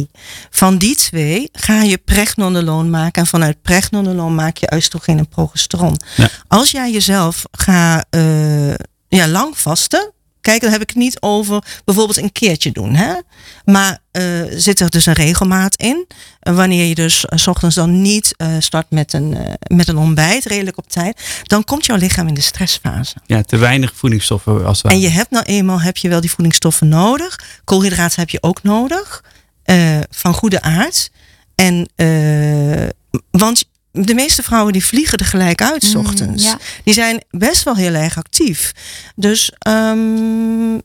Van 0.50 0.78
die 0.78 0.96
twee 0.96 1.48
ga 1.52 1.82
je 1.82 1.98
pregnenoloon 1.98 2.90
maken. 2.90 3.22
En 3.22 3.28
vanuit 3.28 3.62
pregnenoloon 3.62 4.34
maak 4.34 4.56
je 4.56 4.72
oestrogeen 4.74 5.18
en 5.18 5.28
progesteron. 5.28 6.00
Ja. 6.16 6.28
Als 6.48 6.70
jij 6.70 6.92
jezelf 6.92 7.44
gaat 7.50 8.06
uh, 8.10 8.74
ja, 9.08 9.28
lang 9.28 9.58
vasten, 9.58 10.12
Kijk, 10.40 10.60
dan 10.60 10.70
heb 10.70 10.82
ik 10.82 10.88
het 10.88 10.98
niet 10.98 11.20
over 11.20 11.62
bijvoorbeeld 11.84 12.18
een 12.18 12.32
keertje 12.32 12.72
doen. 12.72 12.94
Hè? 12.94 13.14
Maar 13.64 13.98
uh, 14.12 14.44
zit 14.50 14.80
er 14.80 14.90
dus 14.90 15.06
een 15.06 15.12
regelmaat 15.12 15.76
in? 15.76 16.06
wanneer 16.40 16.84
je 16.84 16.94
dus 16.94 17.24
uh, 17.24 17.38
s 17.38 17.46
ochtends 17.46 17.74
dan 17.74 18.02
niet 18.02 18.34
uh, 18.36 18.48
start 18.58 18.90
met 18.90 19.12
een, 19.12 19.36
met 19.66 19.88
een 19.88 19.96
ontbijt, 19.96 20.44
redelijk 20.44 20.78
op 20.78 20.88
tijd, 20.88 21.42
dan 21.42 21.64
komt 21.64 21.86
jouw 21.86 21.96
lichaam 21.96 22.28
in 22.28 22.34
de 22.34 22.40
stressfase. 22.40 23.14
Ja, 23.26 23.42
te 23.42 23.56
weinig 23.56 23.92
voedingsstoffen 23.94 24.66
als 24.66 24.82
En 24.82 25.00
je 25.00 25.08
hebt 25.08 25.30
nou 25.30 25.44
eenmaal 25.44 25.80
heb 25.80 25.96
je 25.96 26.08
wel 26.08 26.20
die 26.20 26.30
voedingsstoffen 26.30 26.88
nodig. 26.88 27.40
Koolhydraten 27.64 28.20
heb 28.20 28.30
je 28.30 28.42
ook 28.42 28.62
nodig. 28.62 29.24
van 30.10 30.34
goede 30.34 30.62
aard. 30.62 31.10
En 31.54 31.88
want 33.30 33.64
de 34.04 34.14
meeste 34.14 34.42
vrouwen 34.42 34.72
die 34.72 34.84
vliegen 34.84 35.18
er 35.18 35.24
gelijk 35.24 35.62
uit 35.62 35.84
s 35.84 35.94
mm, 35.94 36.00
ochtends. 36.00 36.54
Die 36.84 36.94
zijn 36.94 37.22
best 37.30 37.62
wel 37.62 37.74
heel 37.74 37.94
erg 37.94 38.16
actief. 38.16 38.72
Dus 39.14 39.52
um, 39.68 40.82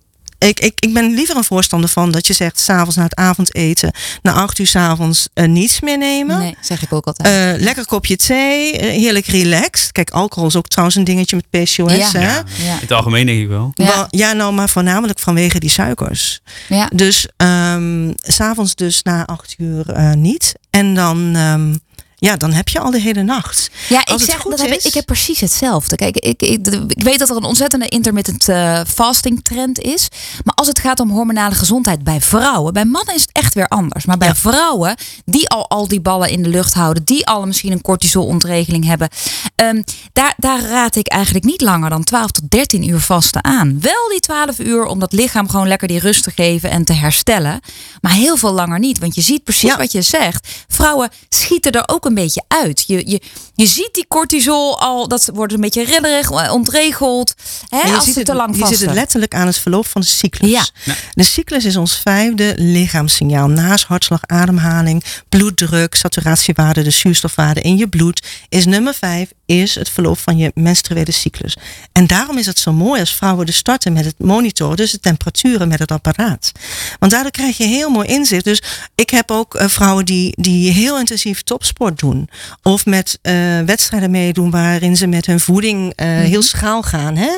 ik, 0.48 0.60
ik, 0.60 0.80
ik 0.80 0.94
ben 0.94 1.14
liever 1.14 1.36
een 1.36 1.44
voorstander 1.44 1.90
van 1.90 2.12
dat 2.12 2.28
je 2.28 2.34
zegt, 2.34 2.60
s'avonds 2.60 2.96
na 2.96 3.04
het 3.04 3.16
avondeten, 3.16 3.92
na 4.22 4.32
acht 4.32 4.60
uur 4.60 4.68
s'avonds 4.68 5.28
uh, 5.34 5.48
niets 5.48 5.82
meer 5.82 5.98
nemen. 5.98 6.40
Nee, 6.40 6.56
zeg 6.62 6.82
ik 6.82 6.94
ook 6.94 7.06
altijd. 7.06 7.58
Uh, 7.58 7.64
lekker 7.64 7.86
kopje 7.86 8.16
thee, 8.16 8.74
uh, 8.74 8.80
heerlijk 8.80 9.26
relaxed. 9.26 9.92
Kijk, 9.92 10.10
alcohol 10.10 10.48
is 10.48 10.56
ook 10.56 10.68
trouwens 10.68 10.98
een 10.98 11.04
dingetje 11.04 11.36
met 11.36 11.50
PCOS. 11.50 12.12
Ja. 12.12 12.20
Hè? 12.20 12.36
Ja. 12.36 12.74
In 12.74 12.80
het 12.80 12.92
algemeen 12.92 13.26
denk 13.26 13.42
ik 13.42 13.48
wel. 13.48 13.72
Ja. 13.74 14.08
ja, 14.10 14.34
nou, 14.34 14.54
maar 14.54 14.70
voornamelijk 14.70 15.20
vanwege 15.20 15.60
die 15.60 15.70
suikers. 15.70 16.42
Ja. 16.70 16.90
Dus 16.94 17.28
um, 17.38 18.14
s'avonds 18.18 18.76
dus 18.76 19.04
na 19.04 19.26
acht 19.26 19.56
uur 19.58 20.16
niet. 20.16 20.54
En 20.70 20.96
dan 20.96 21.36
um, 21.36 21.80
ja, 22.24 22.38
dan 22.38 22.52
heb 22.52 22.70
je 22.70 22.80
al 22.80 22.92
de 22.92 23.00
hele 23.00 23.24
nacht. 23.24 23.70
Ja, 23.90 24.00
ik 24.00 24.20
zeg 24.20 24.44
dat 24.44 24.62
heb 24.62 24.72
ik, 24.72 24.84
ik 24.84 24.94
heb 24.94 25.06
precies 25.06 25.40
hetzelfde. 25.40 25.96
Kijk, 25.96 26.18
ik, 26.18 26.42
ik, 26.42 26.68
ik 26.88 27.04
weet 27.04 27.20
dat 27.20 27.30
er 27.30 27.36
een 27.36 27.44
ontzettende 27.44 27.88
intermittent 27.88 28.50
uh, 28.50 28.82
fasting 28.88 29.44
trend 29.44 29.80
is. 29.80 30.08
Maar 30.44 30.54
als 30.54 30.68
het 30.68 30.80
gaat 30.80 31.00
om 31.00 31.10
hormonale 31.10 31.56
gezondheid 31.56 32.04
bij 32.04 32.22
vrouwen, 32.22 32.74
bij 32.74 32.86
mannen 32.86 33.16
is 33.16 33.22
het 33.22 33.32
echt 33.32 33.54
weer 33.54 33.68
anders. 33.68 34.06
Maar 34.06 34.18
bij 34.18 34.36
vrouwen 34.36 34.96
die 35.26 35.50
al 35.50 35.70
al 35.70 35.88
die 35.88 36.02
ballen 36.02 36.30
in 36.30 36.44
de 36.44 36.50
lucht 36.50 36.74
houden, 36.74 37.04
die 37.04 37.28
al 37.28 37.46
misschien 37.46 37.72
een 37.72 37.82
cortisolontregeling 37.82 38.86
hebben, 38.86 39.10
um, 39.56 39.84
daar, 40.14 40.34
daar 40.38 40.62
raad 40.62 40.96
ik 40.96 41.08
eigenlijk 41.08 41.46
niet 41.46 41.62
langer 41.62 41.90
dan 41.90 42.04
12 42.04 42.32
tot 42.32 42.50
13 42.50 42.90
uur 42.90 43.00
vasten 43.00 43.44
aan. 43.44 43.80
Wel 43.82 44.10
die 44.10 44.20
12 44.20 44.60
uur 44.60 44.86
om 44.86 45.00
dat 45.00 45.14
lichaam 45.14 45.50
gewoon 45.50 45.68
lekker 45.68 45.88
die 45.88 46.00
rust 46.00 46.24
te 46.24 46.32
geven 46.36 46.70
en 46.70 46.84
te 46.84 46.94
herstellen. 46.94 47.60
Maar 48.02 48.14
heel 48.14 48.38
veel 48.38 48.54
langer 48.54 48.80
niet. 48.80 49.00
Want 49.00 49.16
je 49.16 49.22
ziet 49.22 49.44
precies 49.44 49.76
wat 49.76 49.92
je 49.92 50.02
zegt. 50.02 50.48
Vrouwen 50.68 51.10
schieten 51.30 51.72
er 51.72 51.84
ook 51.86 52.06
een 52.06 52.13
een 52.18 52.24
beetje 52.24 52.44
uit. 52.48 52.84
Je, 52.88 53.10
je, 53.10 53.22
je 53.56 53.68
ziet 53.68 53.90
die 53.94 54.06
cortisol 54.08 54.80
al, 54.80 55.08
dat 55.08 55.30
wordt 55.34 55.54
een 55.54 55.62
beetje 55.62 55.84
rillerig, 55.86 56.32
eh, 56.32 56.54
ontregeld. 56.54 57.34
Hè, 57.70 57.88
je 57.88 57.96
als 57.96 58.06
ziet 58.06 58.16
het 58.16 58.26
te 58.26 58.36
lang 58.36 58.58
vast. 58.58 58.72
Je 58.72 58.78
zit 58.78 58.86
het 58.86 58.96
letterlijk 58.96 59.36
aan 59.36 59.48
het 59.48 59.58
verloop 59.58 59.88
van 59.88 60.02
de 60.02 60.08
cyclus. 60.08 60.52
Ja. 60.52 60.66
De 61.12 61.24
cyclus 61.24 61.66
is 61.66 61.76
ons 61.76 61.96
vijfde 61.96 62.54
lichaamssignaal. 62.58 63.48
Naast 63.48 63.86
hartslag, 63.86 64.20
ademhaling, 64.26 65.04
bloeddruk, 65.30 65.96
saturatiewaarde, 65.96 66.84
de 66.84 66.90
zuurstofwaarde 66.90 67.62
in 67.62 67.78
je 67.78 67.88
bloed. 67.88 68.24
Is 68.50 68.66
nummer 68.66 68.94
vijf 68.94 69.30
is 69.46 69.76
het 69.76 69.90
verloop 69.90 70.18
van 70.20 70.38
je 70.38 70.52
menstruele 70.56 71.12
cyclus. 71.12 71.58
En 71.92 72.08
daarom 72.08 72.38
is 72.38 72.46
het 72.46 72.60
zo 72.60 72.74
mooi 72.74 73.00
als 73.00 73.16
vrouwen 73.16 73.46
dus 73.46 73.56
starten 73.56 73.94
met 73.94 74.06
het 74.06 74.20
monitoren, 74.20 74.78
dus 74.78 74.92
de 74.92 75.00
temperaturen 75.00 75.68
met 75.68 75.80
het 75.80 75.92
apparaat. 75.92 76.52
Want 77.00 77.12
daardoor 77.12 77.32
krijg 77.32 77.58
je 77.58 77.66
heel 77.66 77.90
mooi 77.90 78.08
inzicht. 78.08 78.44
Dus 78.44 78.62
ik 78.96 79.10
heb 79.10 79.32
ook 79.32 79.56
uh, 79.56 79.68
vrouwen 79.68 80.06
die, 80.06 80.34
die 80.42 80.72
heel 80.72 81.00
intensief 81.00 81.42
topsport 81.42 82.00
doen. 82.00 82.30
Of 82.62 82.86
met 82.86 83.20
uh, 83.22 83.43
wedstrijden 83.66 84.12
meedoen 84.12 84.50
waarin 84.52 84.98
ze 84.98 85.08
met 85.08 85.26
hun 85.26 85.40
voeding 85.40 86.02
uh, 86.02 86.08
heel 86.08 86.42
schaal 86.42 86.82
gaan. 86.82 87.16
Hè? 87.16 87.32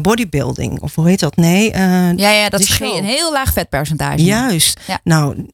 bodybuilding, 0.00 0.80
of 0.80 0.94
hoe 0.94 1.08
heet 1.08 1.20
dat? 1.20 1.36
Nee. 1.36 1.72
ja, 2.16 2.30
ja, 2.30 2.48
dat 2.48 2.60
is 2.60 2.68
geen, 2.68 2.96
een 2.96 3.04
heel 3.04 3.32
laag 3.32 3.52
vetpercentage. 3.52 4.24
Juist. 4.24 4.80
Ja. 4.86 5.00
Nou, 5.04 5.46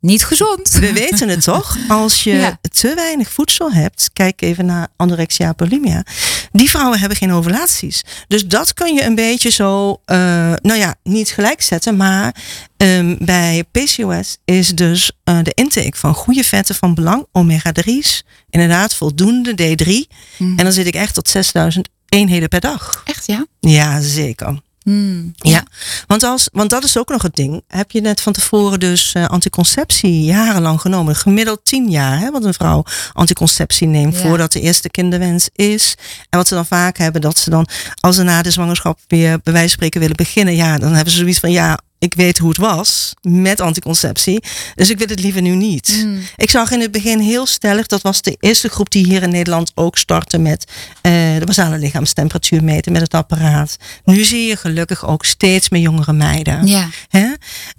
niet 0.00 0.24
gezond. 0.24 0.70
We 0.72 0.92
weten 0.92 1.28
het 1.28 1.42
toch? 1.42 1.76
Als 1.88 2.24
je 2.24 2.56
te 2.72 2.94
weinig 2.94 3.30
voedsel 3.30 3.72
hebt, 3.72 4.10
kijk 4.12 4.42
even 4.42 4.66
naar 4.66 4.88
anorexia 4.96 5.52
bulimia. 5.56 6.04
Die 6.52 6.70
vrouwen 6.70 6.98
hebben 6.98 7.18
geen 7.18 7.32
ovulaties. 7.32 8.02
Dus 8.28 8.46
dat 8.46 8.74
kun 8.74 8.94
je 8.94 9.04
een 9.04 9.14
beetje 9.14 9.50
zo, 9.50 9.90
uh, 9.90 10.16
nou 10.62 10.78
ja, 10.78 10.94
niet 11.02 11.30
gelijkzetten. 11.30 11.96
Maar 11.96 12.34
um, 12.76 13.16
bij 13.20 13.64
PCOS 13.70 14.36
is 14.44 14.68
dus 14.68 15.12
uh, 15.24 15.38
de 15.42 15.52
intake 15.54 15.96
van 15.96 16.14
goede 16.14 16.44
vetten 16.44 16.74
van 16.74 16.94
belang. 16.94 17.26
Omega 17.32 17.72
3's, 17.80 18.22
inderdaad 18.50 18.94
voldoende 18.94 19.52
D3. 19.52 20.16
Mm. 20.36 20.58
En 20.58 20.64
dan 20.64 20.72
zit 20.72 20.86
ik 20.86 20.94
echt 20.94 21.14
tot 21.14 21.28
6000 21.28 21.88
eenheden 22.08 22.48
per 22.48 22.60
dag. 22.60 23.02
Echt 23.04 23.26
ja? 23.26 23.46
Ja, 23.60 24.00
zeker. 24.00 24.60
Hmm, 24.90 25.32
ja. 25.36 25.64
want, 26.06 26.22
als, 26.22 26.48
want 26.52 26.70
dat 26.70 26.84
is 26.84 26.98
ook 26.98 27.08
nog 27.08 27.22
het 27.22 27.36
ding. 27.36 27.62
Heb 27.68 27.90
je 27.90 28.00
net 28.00 28.20
van 28.20 28.32
tevoren 28.32 28.80
dus 28.80 29.14
uh, 29.16 29.26
anticonceptie 29.26 30.22
jarenlang 30.22 30.80
genomen? 30.80 31.16
Gemiddeld 31.16 31.64
tien 31.64 31.90
jaar, 31.90 32.18
hè, 32.18 32.30
wat 32.30 32.44
een 32.44 32.54
vrouw 32.54 32.84
anticonceptie 33.12 33.86
neemt 33.86 34.16
voordat 34.16 34.52
de 34.52 34.60
eerste 34.60 34.90
kinderwens 34.90 35.48
is. 35.52 35.94
En 36.30 36.38
wat 36.38 36.48
ze 36.48 36.54
dan 36.54 36.66
vaak 36.66 36.98
hebben, 36.98 37.20
dat 37.20 37.38
ze 37.38 37.50
dan, 37.50 37.68
als 38.00 38.16
ze 38.16 38.22
na 38.22 38.42
de 38.42 38.50
zwangerschap 38.50 38.98
weer 39.06 39.40
bij 39.42 39.52
wijze 39.52 39.68
van 39.68 39.76
spreken 39.76 40.00
willen 40.00 40.16
beginnen, 40.16 40.54
ja, 40.54 40.78
dan 40.78 40.92
hebben 40.92 41.12
ze 41.12 41.18
zoiets 41.18 41.38
van, 41.38 41.50
ja, 41.50 41.78
ik 42.00 42.14
weet 42.14 42.38
hoe 42.38 42.48
het 42.48 42.58
was 42.58 43.14
met 43.22 43.60
anticonceptie. 43.60 44.42
Dus 44.74 44.90
ik 44.90 44.98
wil 44.98 45.06
het 45.06 45.20
liever 45.20 45.42
nu 45.42 45.54
niet. 45.54 45.86
Hmm. 45.86 46.22
Ik 46.36 46.50
zag 46.50 46.70
in 46.70 46.80
het 46.80 46.90
begin 46.90 47.18
heel 47.18 47.46
stellig, 47.46 47.86
dat 47.86 48.02
was 48.02 48.22
de 48.22 48.36
eerste 48.40 48.68
groep 48.68 48.90
die 48.90 49.04
hier 49.04 49.22
in 49.22 49.30
Nederland 49.30 49.72
ook 49.74 49.98
startte 49.98 50.38
met 50.38 50.64
uh, 51.02 51.12
de 51.38 51.44
basale 51.44 51.78
lichaamstemperatuur 51.78 52.64
meten 52.64 52.92
met 52.92 53.00
het 53.02 53.14
apparaat. 53.14 53.76
Nu 54.04 54.24
zie 54.24 54.46
je 54.46 54.56
gelukkig 54.56 55.06
ook 55.06 55.24
steeds 55.24 55.68
meer 55.68 55.80
jongere 55.80 56.12
meiden. 56.12 56.66
Ja, 56.66 56.88
Hè? 57.08 57.26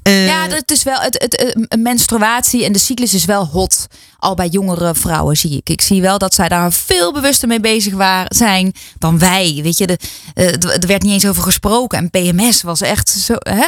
Uh, 0.07 0.27
ja 0.27 0.49
het 0.49 0.71
is 0.71 0.83
wel, 0.83 0.99
het, 0.99 1.13
het, 1.21 1.55
het, 1.67 1.79
menstruatie 1.79 2.65
en 2.65 2.71
de 2.71 2.79
cyclus 2.79 3.13
is 3.13 3.25
wel 3.25 3.47
hot 3.47 3.87
al 4.21 4.35
bij 4.35 4.47
jongere 4.47 4.95
vrouwen 4.95 5.37
zie 5.37 5.57
ik. 5.57 5.69
Ik 5.69 5.81
zie 5.81 6.01
wel 6.01 6.17
dat 6.17 6.33
zij 6.33 6.47
daar 6.47 6.71
veel 6.73 7.13
bewuster 7.13 7.47
mee 7.47 7.59
bezig 7.59 7.93
waren, 7.93 8.35
zijn 8.35 8.73
dan 8.97 9.19
wij. 9.19 9.59
Weet 9.63 9.77
je, 9.77 9.87
de, 9.87 9.97
uh, 10.35 10.45
er 10.53 10.87
werd 10.87 11.03
niet 11.03 11.11
eens 11.11 11.27
over 11.27 11.43
gesproken. 11.43 11.97
En 11.97 12.09
PMS 12.09 12.61
was 12.61 12.81
echt 12.81 13.09
zo, 13.09 13.35
hè, 13.39 13.65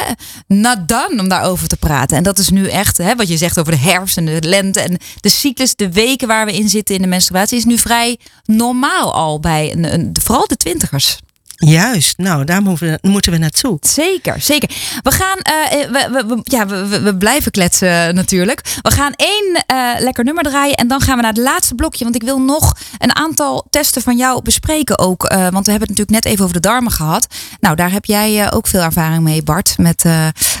done 0.86 1.20
om 1.20 1.28
daarover 1.28 1.68
te 1.68 1.76
praten. 1.76 2.16
En 2.16 2.22
dat 2.22 2.38
is 2.38 2.50
nu 2.50 2.68
echt, 2.68 2.98
hè, 2.98 3.14
wat 3.14 3.28
je 3.28 3.36
zegt 3.36 3.58
over 3.58 3.72
de 3.72 3.78
herfst 3.78 4.16
en 4.16 4.24
de 4.24 4.42
lente 4.42 4.80
en 4.80 4.98
de 5.20 5.28
cyclus, 5.28 5.74
de 5.74 5.92
weken 5.92 6.28
waar 6.28 6.46
we 6.46 6.52
in 6.52 6.68
zitten 6.68 6.94
in 6.94 7.02
de 7.02 7.08
menstruatie, 7.08 7.58
is 7.58 7.64
nu 7.64 7.78
vrij 7.78 8.18
normaal 8.44 9.14
al 9.14 9.40
bij 9.40 9.72
een, 9.72 9.94
een, 9.94 10.16
vooral 10.22 10.46
de 10.46 10.56
twintigers. 10.56 11.18
Juist, 11.64 12.18
nou 12.18 12.44
daar 12.44 12.62
moeten 12.62 12.98
we, 13.02 13.08
moeten 13.08 13.32
we 13.32 13.38
naartoe. 13.38 13.78
Zeker, 13.80 14.40
zeker. 14.40 14.70
We 15.02 15.10
gaan, 15.10 15.38
uh, 15.38 15.90
we, 15.90 16.24
we, 16.26 16.38
ja, 16.42 16.66
we, 16.66 17.00
we, 17.00 17.16
blijven 17.16 17.50
kletsen 17.50 18.14
natuurlijk. 18.14 18.60
We 18.82 18.90
gaan 18.90 19.12
één 19.16 19.64
uh, 19.72 19.90
lekker 19.98 20.24
nummer 20.24 20.44
draaien 20.44 20.76
en 20.76 20.88
dan 20.88 21.00
gaan 21.00 21.16
we 21.16 21.22
naar 21.22 21.32
het 21.32 21.42
laatste 21.42 21.74
blokje. 21.74 22.04
Want 22.04 22.16
ik 22.16 22.22
wil 22.22 22.40
nog 22.40 22.76
een 22.98 23.16
aantal 23.16 23.66
testen 23.70 24.02
van 24.02 24.16
jou 24.16 24.42
bespreken 24.42 24.98
ook. 24.98 25.32
Uh, 25.32 25.48
want 25.48 25.64
we 25.64 25.70
hebben 25.70 25.88
het 25.88 25.98
natuurlijk 25.98 26.10
net 26.10 26.24
even 26.24 26.42
over 26.42 26.54
de 26.54 26.68
darmen 26.68 26.92
gehad. 26.92 27.26
Nou, 27.60 27.76
daar 27.76 27.92
heb 27.92 28.04
jij 28.04 28.52
ook 28.52 28.66
veel 28.66 28.82
ervaring 28.82 29.22
mee, 29.22 29.42
Bart, 29.42 29.74
met 29.78 30.04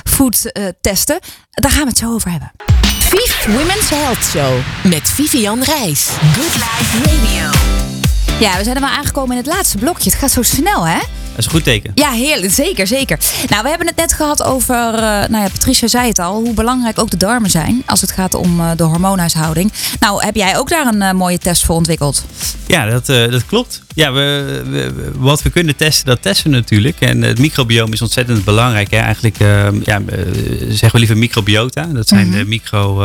food 0.04 0.52
testen. 0.80 1.18
Daar 1.50 1.70
gaan 1.70 1.82
we 1.82 1.88
het 1.88 1.98
zo 1.98 2.12
over 2.12 2.30
hebben. 2.30 2.52
Viv 2.98 3.46
Women's 3.46 3.90
Health 3.90 4.24
Show 4.24 4.58
met 4.82 5.10
Vivian 5.10 5.62
Reis. 5.62 6.08
Good 6.32 6.54
Life 6.54 6.98
Radio. 6.98 7.93
Ja, 8.40 8.56
we 8.56 8.64
zijn 8.64 8.74
er 8.76 8.82
wel 8.82 8.90
aangekomen 8.90 9.30
in 9.30 9.42
het 9.42 9.46
laatste 9.54 9.78
blokje. 9.78 10.10
Het 10.10 10.18
gaat 10.18 10.30
zo 10.30 10.42
snel, 10.42 10.86
hè? 10.86 10.98
Dat 11.34 11.44
is 11.44 11.44
een 11.44 11.58
goed 11.58 11.64
teken. 11.64 11.92
Ja, 11.94 12.10
heerlijk. 12.10 12.52
Zeker, 12.52 12.86
zeker. 12.86 13.18
Nou, 13.48 13.62
we 13.62 13.68
hebben 13.68 13.86
het 13.86 13.96
net 13.96 14.12
gehad 14.12 14.42
over, 14.42 14.94
uh, 14.94 15.00
nou 15.00 15.36
ja, 15.36 15.48
Patricia 15.48 15.88
zei 15.88 16.08
het 16.08 16.18
al, 16.18 16.40
hoe 16.40 16.54
belangrijk 16.54 16.98
ook 16.98 17.10
de 17.10 17.16
darmen 17.16 17.50
zijn 17.50 17.82
als 17.86 18.00
het 18.00 18.10
gaat 18.10 18.34
om 18.34 18.60
uh, 18.60 18.70
de 18.76 18.82
hormoonhuishouding. 18.82 19.72
Nou, 20.00 20.24
heb 20.24 20.34
jij 20.34 20.58
ook 20.58 20.68
daar 20.68 20.86
een 20.86 21.02
uh, 21.02 21.12
mooie 21.12 21.38
test 21.38 21.64
voor 21.64 21.74
ontwikkeld? 21.74 22.24
Ja, 22.66 22.86
dat, 22.86 23.06
dat 23.06 23.46
klopt. 23.46 23.82
Ja, 23.94 24.12
we, 24.12 24.62
we, 24.70 25.10
wat 25.18 25.42
we 25.42 25.50
kunnen 25.50 25.76
testen, 25.76 26.06
dat 26.06 26.22
testen 26.22 26.50
we 26.50 26.56
natuurlijk. 26.56 27.00
En 27.00 27.22
het 27.22 27.38
microbiome 27.38 27.92
is 27.92 28.02
ontzettend 28.02 28.44
belangrijk. 28.44 28.90
Hè? 28.90 28.96
Eigenlijk 28.96 29.38
ja, 29.84 30.02
zeggen 30.68 30.92
we 30.92 30.98
liever 30.98 31.16
microbiota. 31.16 31.82
Dat 31.82 32.08
zijn, 32.08 32.26
mm 32.26 32.32
-hmm. 32.32 32.38
de 32.38 32.48
micro, 32.48 32.98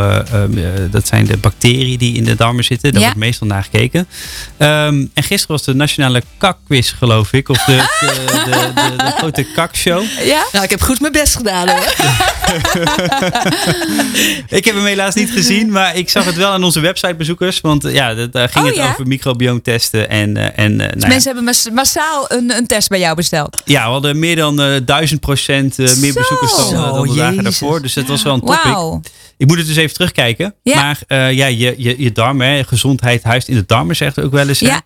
dat 0.92 1.08
zijn 1.08 1.26
de 1.26 1.38
bacteriën 1.38 1.98
die 1.98 2.16
in 2.16 2.24
de 2.24 2.36
darmen 2.36 2.64
zitten. 2.64 2.92
Daar 2.92 3.02
ja. 3.02 3.08
wordt 3.08 3.20
meestal 3.20 3.48
naar 3.48 3.64
gekeken. 3.64 4.08
Um, 4.58 5.10
en 5.14 5.24
gisteren 5.24 5.56
was 5.56 5.64
de 5.64 5.74
nationale 5.74 6.24
kakquiz, 6.38 6.94
geloof 6.98 7.34
ik. 7.34 7.50
Of 7.50 7.64
de, 7.64 7.76
de, 8.00 8.19
de, 8.26 8.72
de, 8.76 9.04
de 9.04 9.12
grote 9.18 9.44
kakshow. 9.44 10.04
Ja? 10.24 10.46
Nou, 10.52 10.64
ik 10.64 10.70
heb 10.70 10.82
goed 10.82 11.00
mijn 11.00 11.14
best 11.14 11.36
gedaan 11.36 11.70
hoor. 11.70 11.94
ik 14.58 14.66
heb 14.66 14.76
hem 14.76 14.86
helaas 14.86 15.16
niet 15.16 15.32
gezien, 15.32 15.72
maar 15.72 15.96
ik 15.96 16.10
zag 16.10 16.26
het 16.26 16.36
wel 16.36 16.52
aan 16.52 16.64
onze 16.64 16.80
websitebezoekers. 16.80 17.62
Want 17.62 17.84
ja, 17.84 18.14
daar 18.14 18.50
ging 18.50 18.66
oh, 18.66 18.72
het 18.72 18.80
ja? 18.80 18.90
over 18.90 19.08
microbioomtesten. 19.08 20.10
En, 20.10 20.38
uh, 20.38 20.60
en, 20.60 20.72
uh, 20.72 20.78
nou 20.78 20.98
mensen 20.98 21.24
hebben 21.24 21.44
mas 21.44 21.70
massaal 21.74 22.26
een, 22.32 22.56
een 22.58 22.68
test 22.68 22.90
bij 22.90 23.00
jou 23.00 23.16
besteld? 23.16 23.62
Ja, 23.66 23.86
we 23.86 23.92
hadden 23.92 24.20
meer 24.20 24.36
dan 24.36 24.62
uh, 24.62 24.76
duizend 24.86 25.20
procent 25.20 25.78
meer 25.78 26.12
Zo. 26.12 26.20
bezoekers 26.20 26.56
dan, 26.56 26.74
dan 26.74 27.08
de 27.08 27.16
dagen 27.16 27.44
daarvoor. 27.44 27.82
Dus 27.82 27.94
dat 27.94 28.06
was 28.06 28.24
wel 28.24 28.34
een 28.34 28.40
topic. 28.40 29.12
Ik 29.40 29.48
moet 29.48 29.58
het 29.58 29.68
dus 29.68 29.76
even 29.76 29.94
terugkijken. 29.94 30.56
Ja. 30.64 30.76
Maar 30.76 31.00
uh, 31.08 31.38
ja, 31.38 31.46
je, 31.46 31.76
je, 31.78 31.96
je 31.98 32.12
darmen, 32.12 32.48
hè, 32.48 32.64
gezondheid 32.64 33.24
huist 33.24 33.48
in 33.48 33.56
de 33.56 33.64
darmen, 33.66 33.96
zegt 33.96 34.22
ook 34.22 34.32
wel 34.32 34.48
eens. 34.48 34.60
Ja. 34.60 34.82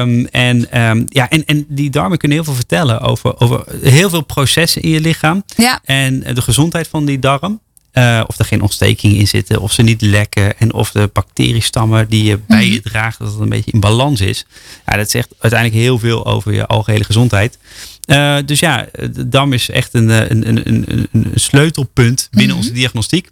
Um, 0.00 0.26
en, 0.26 0.80
um, 0.80 1.04
ja, 1.08 1.28
en, 1.30 1.44
en 1.44 1.64
die 1.68 1.90
darmen 1.90 2.18
kunnen 2.18 2.36
heel 2.36 2.46
veel 2.46 2.54
vertellen 2.54 3.00
over, 3.00 3.40
over 3.40 3.64
heel 3.82 4.10
veel 4.10 4.20
processen 4.24 4.82
in 4.82 4.90
je 4.90 5.00
lichaam. 5.00 5.44
Ja. 5.56 5.80
En 5.84 6.20
de 6.34 6.42
gezondheid 6.42 6.88
van 6.88 7.04
die 7.04 7.18
darm. 7.18 7.60
Uh, 7.92 8.22
of 8.26 8.38
er 8.38 8.44
geen 8.44 8.62
ontstekingen 8.62 9.16
in 9.16 9.28
zitten, 9.28 9.60
of 9.60 9.72
ze 9.72 9.82
niet 9.82 10.00
lekken 10.00 10.58
en 10.58 10.72
of 10.72 10.90
de 10.90 11.10
bacteriestammen 11.12 12.08
die 12.08 12.24
je 12.24 12.38
bij 12.46 12.68
je 12.68 12.80
draagt, 12.80 13.18
dat 13.18 13.32
het 13.32 13.40
een 13.40 13.48
beetje 13.48 13.72
in 13.72 13.80
balans 13.80 14.20
is. 14.20 14.46
Ja, 14.86 14.96
dat 14.96 15.10
zegt 15.10 15.28
uiteindelijk 15.38 15.82
heel 15.82 15.98
veel 15.98 16.26
over 16.26 16.52
je 16.52 16.66
algehele 16.66 17.04
gezondheid. 17.04 17.58
Uh, 18.06 18.36
dus 18.44 18.60
ja, 18.60 18.86
de 19.12 19.28
darm 19.28 19.52
is 19.52 19.70
echt 19.70 19.94
een, 19.94 20.08
een, 20.08 20.48
een, 20.48 20.68
een, 20.68 21.08
een 21.12 21.30
sleutelpunt 21.34 22.28
binnen 22.30 22.56
Mhm. 22.56 22.64
onze 22.64 22.72
diagnostiek. 22.74 23.28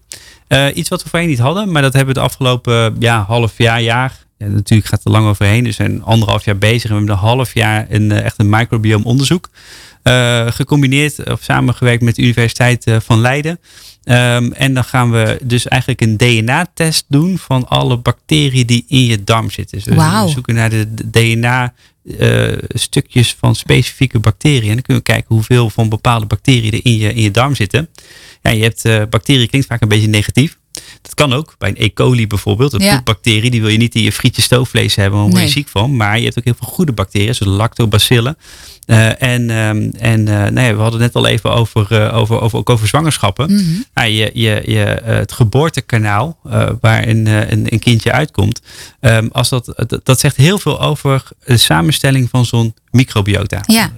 Uh, 0.54 0.66
iets 0.76 0.88
wat 0.88 1.02
we 1.02 1.08
voorheen 1.08 1.28
niet 1.28 1.38
hadden, 1.38 1.72
maar 1.72 1.82
dat 1.82 1.92
hebben 1.92 2.14
we 2.14 2.20
de 2.20 2.26
afgelopen 2.26 2.96
ja, 2.98 3.24
half 3.28 3.58
jaar, 3.58 3.82
jaar. 3.82 4.24
Ja, 4.38 4.46
natuurlijk 4.46 4.88
gaat 4.88 4.98
het 4.98 5.08
er 5.08 5.20
lang 5.20 5.26
overheen. 5.26 5.64
Dus 5.64 5.76
we 5.76 5.82
zijn 5.84 6.02
anderhalf 6.02 6.44
jaar 6.44 6.58
bezig 6.58 6.82
en 6.82 6.88
we 6.90 6.94
hebben 6.94 7.14
een 7.14 7.20
half 7.20 7.54
jaar 7.54 7.86
een, 7.88 8.10
uh, 8.10 8.24
echt 8.24 8.38
een 8.38 8.48
microbiome 8.48 9.04
onderzoek. 9.04 9.48
Uh, 10.02 10.46
gecombineerd 10.46 11.30
of 11.30 11.42
samengewerkt 11.42 12.02
met 12.02 12.16
de 12.16 12.22
Universiteit 12.22 12.86
van 12.98 13.20
Leiden. 13.20 13.58
Um, 14.04 14.52
en 14.52 14.74
dan 14.74 14.84
gaan 14.84 15.10
we 15.10 15.38
dus 15.42 15.68
eigenlijk 15.68 16.00
een 16.00 16.16
DNA-test 16.16 17.04
doen 17.08 17.38
van 17.38 17.68
alle 17.68 17.96
bacteriën 17.96 18.66
die 18.66 18.84
in 18.88 19.04
je 19.04 19.24
darm 19.24 19.50
zitten. 19.50 19.78
Dus 19.78 19.94
wow. 19.94 20.24
we 20.24 20.30
zoeken 20.30 20.54
naar 20.54 20.70
de 20.70 21.10
DNA 21.10 21.72
uh, 22.04 22.52
stukjes 22.68 23.34
van 23.38 23.54
specifieke 23.54 24.18
bacteriën. 24.18 24.68
En 24.68 24.74
dan 24.74 24.82
kunnen 24.82 25.02
we 25.04 25.10
kijken 25.12 25.34
hoeveel 25.34 25.70
van 25.70 25.88
bepaalde 25.88 26.26
bacteriën 26.26 26.72
er 26.72 26.80
in 26.84 26.96
je, 26.96 27.12
in 27.14 27.22
je 27.22 27.30
darm 27.30 27.54
zitten. 27.54 27.88
Ja, 28.42 28.50
je 28.50 28.62
hebt 28.62 28.84
uh, 28.84 29.02
bacteriën, 29.10 29.48
klinkt 29.48 29.66
vaak 29.68 29.80
een 29.82 29.88
beetje 29.88 30.08
negatief. 30.08 30.58
Dat 31.02 31.14
kan 31.14 31.32
ook. 31.32 31.54
Bij 31.58 31.68
een 31.68 31.76
E. 31.78 31.92
coli 31.92 32.26
bijvoorbeeld. 32.26 32.72
Een 32.72 32.80
Ja. 32.80 32.94
poepbacterie, 32.94 33.50
die 33.50 33.60
wil 33.60 33.70
je 33.70 33.78
niet 33.78 33.94
in 33.94 34.02
je 34.02 34.12
frietje 34.12 34.42
stoofvlees 34.42 34.94
hebben. 34.94 35.18
Daar 35.18 35.28
word 35.28 35.38
je 35.38 35.44
Nee. 35.44 35.52
ziek 35.52 35.68
van. 35.68 35.96
Maar 35.96 36.18
je 36.18 36.24
hebt 36.24 36.38
ook 36.38 36.44
heel 36.44 36.54
veel 36.58 36.68
goede 36.68 36.92
bacteriën. 36.92 37.34
Zoals 37.34 37.56
lactobacillen. 37.56 38.36
Uh, 38.86 39.22
en 39.22 39.50
ehm, 39.50 39.90
en 39.98 40.20
uh, 40.20 40.26
nou 40.26 40.60
ja, 40.60 40.74
we 40.74 40.80
hadden 40.80 41.00
het 41.00 41.12
net 41.12 41.24
al 41.24 41.26
even 41.26 41.52
over, 41.52 41.86
uh, 41.92 42.16
over, 42.16 42.40
over, 42.40 42.58
ook 42.58 42.70
over 42.70 42.88
zwangerschappen. 42.88 43.52
Mhm. 43.52 43.64
Nou, 43.94 44.08
je, 44.08 44.30
je, 44.34 44.62
je, 44.66 45.00
het 45.04 45.32
geboortekanaal 45.32 46.38
uh, 46.46 46.68
waar 46.80 47.08
een, 47.08 47.26
een, 47.26 47.72
een 47.72 47.78
kindje 47.78 48.12
uitkomt. 48.12 48.60
Um, 49.00 49.28
als 49.32 49.48
dat, 49.48 49.72
dat, 49.86 50.00
dat 50.02 50.20
zegt 50.20 50.36
heel 50.36 50.58
veel 50.58 50.80
over 50.80 51.22
de 51.44 51.56
samenstelling 51.56 52.28
van 52.30 52.46
zo'n 52.46 52.74
microbiota. 52.90 53.60
Ja. 53.66 53.92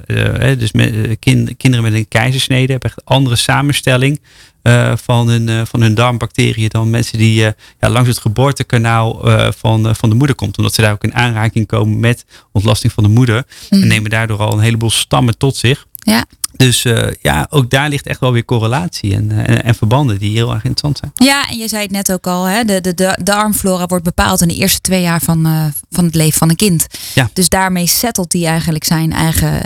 Dus 0.55 0.73
met, 0.73 1.19
kind, 1.19 1.57
kinderen 1.57 1.85
met 1.85 1.95
een 1.95 2.09
keizersnede 2.09 2.73
hebben 2.73 2.91
echt 2.91 3.01
een 3.01 3.15
andere 3.15 3.37
samenstelling 3.37 4.21
uh, 4.67 4.93
van, 4.97 5.29
hun, 5.29 5.49
uh, 5.49 5.61
van 5.65 5.81
hun 5.81 5.95
darmbacteriën 5.95 6.69
dan 6.69 6.91
mensen 6.91 7.19
die 7.19 7.41
uh, 7.41 7.49
ja, 7.81 7.89
langs 7.89 8.09
het 8.09 8.19
geboortekanaal 8.19 9.21
van, 9.57 9.97
van 9.97 10.09
de 10.09 10.15
moeder 10.15 10.37
komt. 10.37 10.59
Omdat 10.59 10.75
ze 10.75 10.81
daar 10.81 10.93
ook 10.93 11.05
in 11.05 11.15
aanraking 11.15 11.67
komen 11.67 12.01
met 12.01 12.25
ontlasting 12.53 12.93
van 12.93 13.03
de 13.03 13.09
moeder. 13.09 13.47
Mhm. 13.71 13.83
En 13.83 13.89
nemen 13.89 14.11
daardoor 14.11 14.39
al 14.39 14.53
een 14.53 14.61
heleboel 14.77 14.91
stammen 14.91 15.39
tot 15.39 15.57
zich. 15.57 15.87
Ja. 15.99 16.25
Dus 16.57 16.85
uh, 16.85 17.07
ja, 17.21 17.47
ook 17.51 17.71
daar 17.71 17.89
ligt 17.89 18.07
echt 18.07 18.21
wel 18.21 18.33
weer 18.33 18.45
correlatie 18.45 19.15
en, 19.15 19.31
uh, 19.33 19.39
en, 19.39 19.65
en, 19.65 19.75
verbanden 19.75 20.19
die 20.19 20.37
heel 20.37 20.53
erg 20.53 20.65
interessant 20.65 20.99
zijn. 20.99 21.13
Ja, 21.15 21.49
en 21.49 21.57
je 21.57 21.69
zei 21.69 21.83
het 21.83 21.91
net 21.91 22.13
ook 22.13 22.27
al, 22.27 22.45
hè? 22.45 22.65
De, 22.65 22.81
de, 22.81 22.95
de, 22.95 23.19
de 23.23 23.35
armflora 23.35 23.87
wordt 23.87 24.05
bepaald 24.05 24.41
in 24.41 24.49
de 24.49 24.55
eerste 24.55 24.81
twee 24.81 25.03
jaar 25.03 25.21
van, 25.21 25.47
uh, 25.47 25.65
van 25.91 26.05
het 26.05 26.15
leven 26.15 26.39
van 26.39 26.49
een 26.49 26.57
kind. 26.57 26.87
Ja. 27.15 27.31
Dus 27.33 27.49
daarmee 27.49 27.87
settelt 27.87 28.33
hij 28.33 28.47
eigenlijk 28.47 28.85
zijn 28.85 29.13
eigen, 29.13 29.61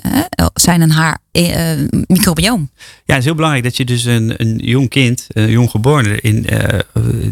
zijn 0.55 0.83
en 0.83 0.91
haar 0.91 1.19
uh, 1.33 1.89
microbioom. 2.07 2.71
Ja, 2.77 2.87
het 3.05 3.19
is 3.19 3.25
heel 3.25 3.35
belangrijk 3.35 3.65
dat 3.65 3.77
je 3.77 3.85
dus 3.85 4.05
een, 4.05 4.35
een 4.37 4.59
jong 4.63 4.89
kind, 4.89 5.27
een 5.29 5.51
jong 5.51 5.71
geborene, 5.71 6.21
in, 6.21 6.47
uh, 6.53 6.79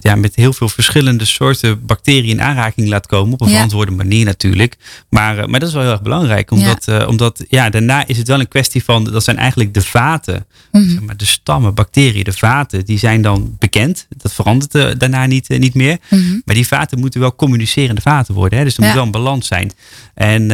ja, 0.01 0.15
met 0.15 0.35
heel 0.35 0.53
veel 0.53 0.69
verschillende 0.69 1.25
soorten 1.25 1.87
bacteriën 1.87 2.31
in 2.31 2.43
aanraking 2.43 2.89
laat 2.89 3.07
komen. 3.07 3.33
Op 3.33 3.41
een 3.41 3.47
Ja. 3.47 3.53
verantwoorde 3.55 3.93
manier 3.93 4.25
natuurlijk. 4.25 4.77
Maar, 5.09 5.39
uh, 5.39 5.45
maar 5.45 5.61
dat 5.61 5.69
is 5.69 5.75
wel 5.75 5.83
heel 5.83 5.93
erg 5.93 6.03
belangrijk. 6.03 6.51
Omdat, 6.51 6.85
ja. 6.85 7.07
omdat 7.07 7.45
ja, 7.49 7.71
daarna 7.71 8.07
is 8.07 8.19
het 8.19 8.29
wel 8.29 8.41
een 8.41 8.49
kwestie 8.49 8.85
van, 8.85 9.05
dat 9.05 9.25
zijn 9.25 9.37
eigenlijk 9.39 9.75
de 9.75 9.83
vaten. 9.83 10.47
Mhm. 10.73 10.89
Zeg 10.91 11.01
maar, 11.01 11.17
de 11.17 11.27
stammen, 11.27 11.75
bacteriën, 11.75 12.25
de 12.25 12.33
vaten, 12.33 12.85
die 12.85 12.99
zijn 12.99 13.23
dan 13.23 13.57
bekend. 13.59 14.07
Dat 14.17 14.33
verandert 14.33 15.01
daarna 15.01 15.27
niet, 15.27 15.49
niet 15.49 15.75
meer. 15.75 15.99
Mm 16.11 16.19
-hmm. 16.19 16.43
Maar 16.45 16.55
die 16.55 16.67
vaten 16.67 16.99
moeten 16.99 17.21
wel 17.21 17.35
communicerende 17.35 18.01
vaten 18.01 18.35
worden. 18.35 18.59
Hè? 18.59 18.65
Dus 18.65 18.75
er 18.77 18.81
Ja. 18.81 18.87
moet 18.87 18.97
wel 18.97 19.05
een 19.07 19.11
balans 19.11 19.47
zijn. 19.47 19.73
En 20.15 20.49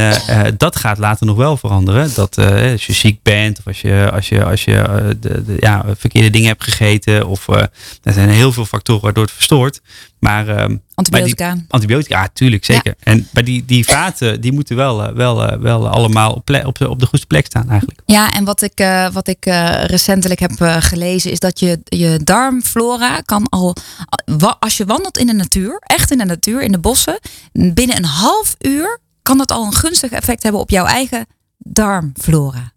dat 0.57 0.76
gaat 0.76 0.99
later 0.99 1.26
nog 1.26 1.36
wel 1.36 1.57
veranderen. 1.57 2.11
Dat 2.14 2.38
als 2.38 2.86
je 2.86 2.92
ziek 2.92 3.22
bent 3.22 3.32
of 3.35 3.66
als 3.66 3.80
je, 3.80 4.11
als 4.12 4.28
je, 4.28 4.45
als 4.45 4.64
je 4.64 4.72
uh, 4.72 5.11
de, 5.20 5.45
de, 5.45 5.57
ja, 5.59 5.85
verkeerde 5.97 6.30
dingen 6.30 6.49
hebt 6.49 6.64
gegeten. 6.64 7.26
Of 7.26 7.49
uh, 7.49 7.62
er 8.03 8.12
zijn 8.12 8.28
heel 8.28 8.53
veel 8.53 8.64
factoren 8.64 9.03
waardoor 9.03 9.24
het 9.24 9.32
verstoort. 9.32 9.80
Maar 10.18 10.49
uh, 10.49 10.76
antibiotica. 10.95 11.55
Die, 11.55 11.64
antibiotica, 11.68 12.20
ja, 12.20 12.28
tuurlijk, 12.32 12.64
zeker. 12.64 12.95
Ja. 12.99 13.12
En 13.12 13.28
bij 13.32 13.43
die, 13.43 13.64
die 13.64 13.85
vaten, 13.85 14.41
die 14.41 14.53
moeten 14.53 14.76
wel, 14.76 15.05
eh, 15.05 15.14
wel, 15.14 15.59
wel 15.59 15.89
allemaal 15.89 16.32
op, 16.32 16.45
plek, 16.45 16.66
op, 16.66 16.78
de, 16.78 16.89
op 16.89 17.01
de 17.01 17.07
goede 17.07 17.26
plek 17.26 17.47
staan 17.47 17.70
eigenlijk. 17.70 18.01
Ja, 18.07 18.32
en 18.32 18.45
wat 18.45 18.62
ik, 18.62 18.87
wat 19.12 19.28
ik 19.28 19.45
recentelijk 19.87 20.41
heb 20.41 20.53
gelezen 20.78 21.30
is 21.30 21.39
dat 21.39 21.59
je, 21.59 21.80
je 21.85 22.20
darmflora 22.24 23.20
kan 23.20 23.49
al, 23.49 23.76
als 24.59 24.76
je 24.76 24.85
wandelt 24.85 25.18
in 25.18 25.26
de 25.26 25.32
natuur, 25.32 25.76
echt 25.80 26.11
in 26.11 26.18
de 26.18 26.24
natuur, 26.24 26.62
in 26.62 26.72
de 26.72 26.78
bossen, 26.78 27.18
binnen 27.53 27.97
een 27.97 28.05
half 28.05 28.55
uur 28.61 29.03
kan 29.24 29.39
dat 29.39 29.51
al 29.51 29.64
een 29.64 29.74
gunstig 29.74 30.11
effect 30.11 30.43
hebben 30.43 30.61
op 30.61 30.70
jouw 30.70 30.85
eigen 30.85 31.26
darmflora. 31.59 32.74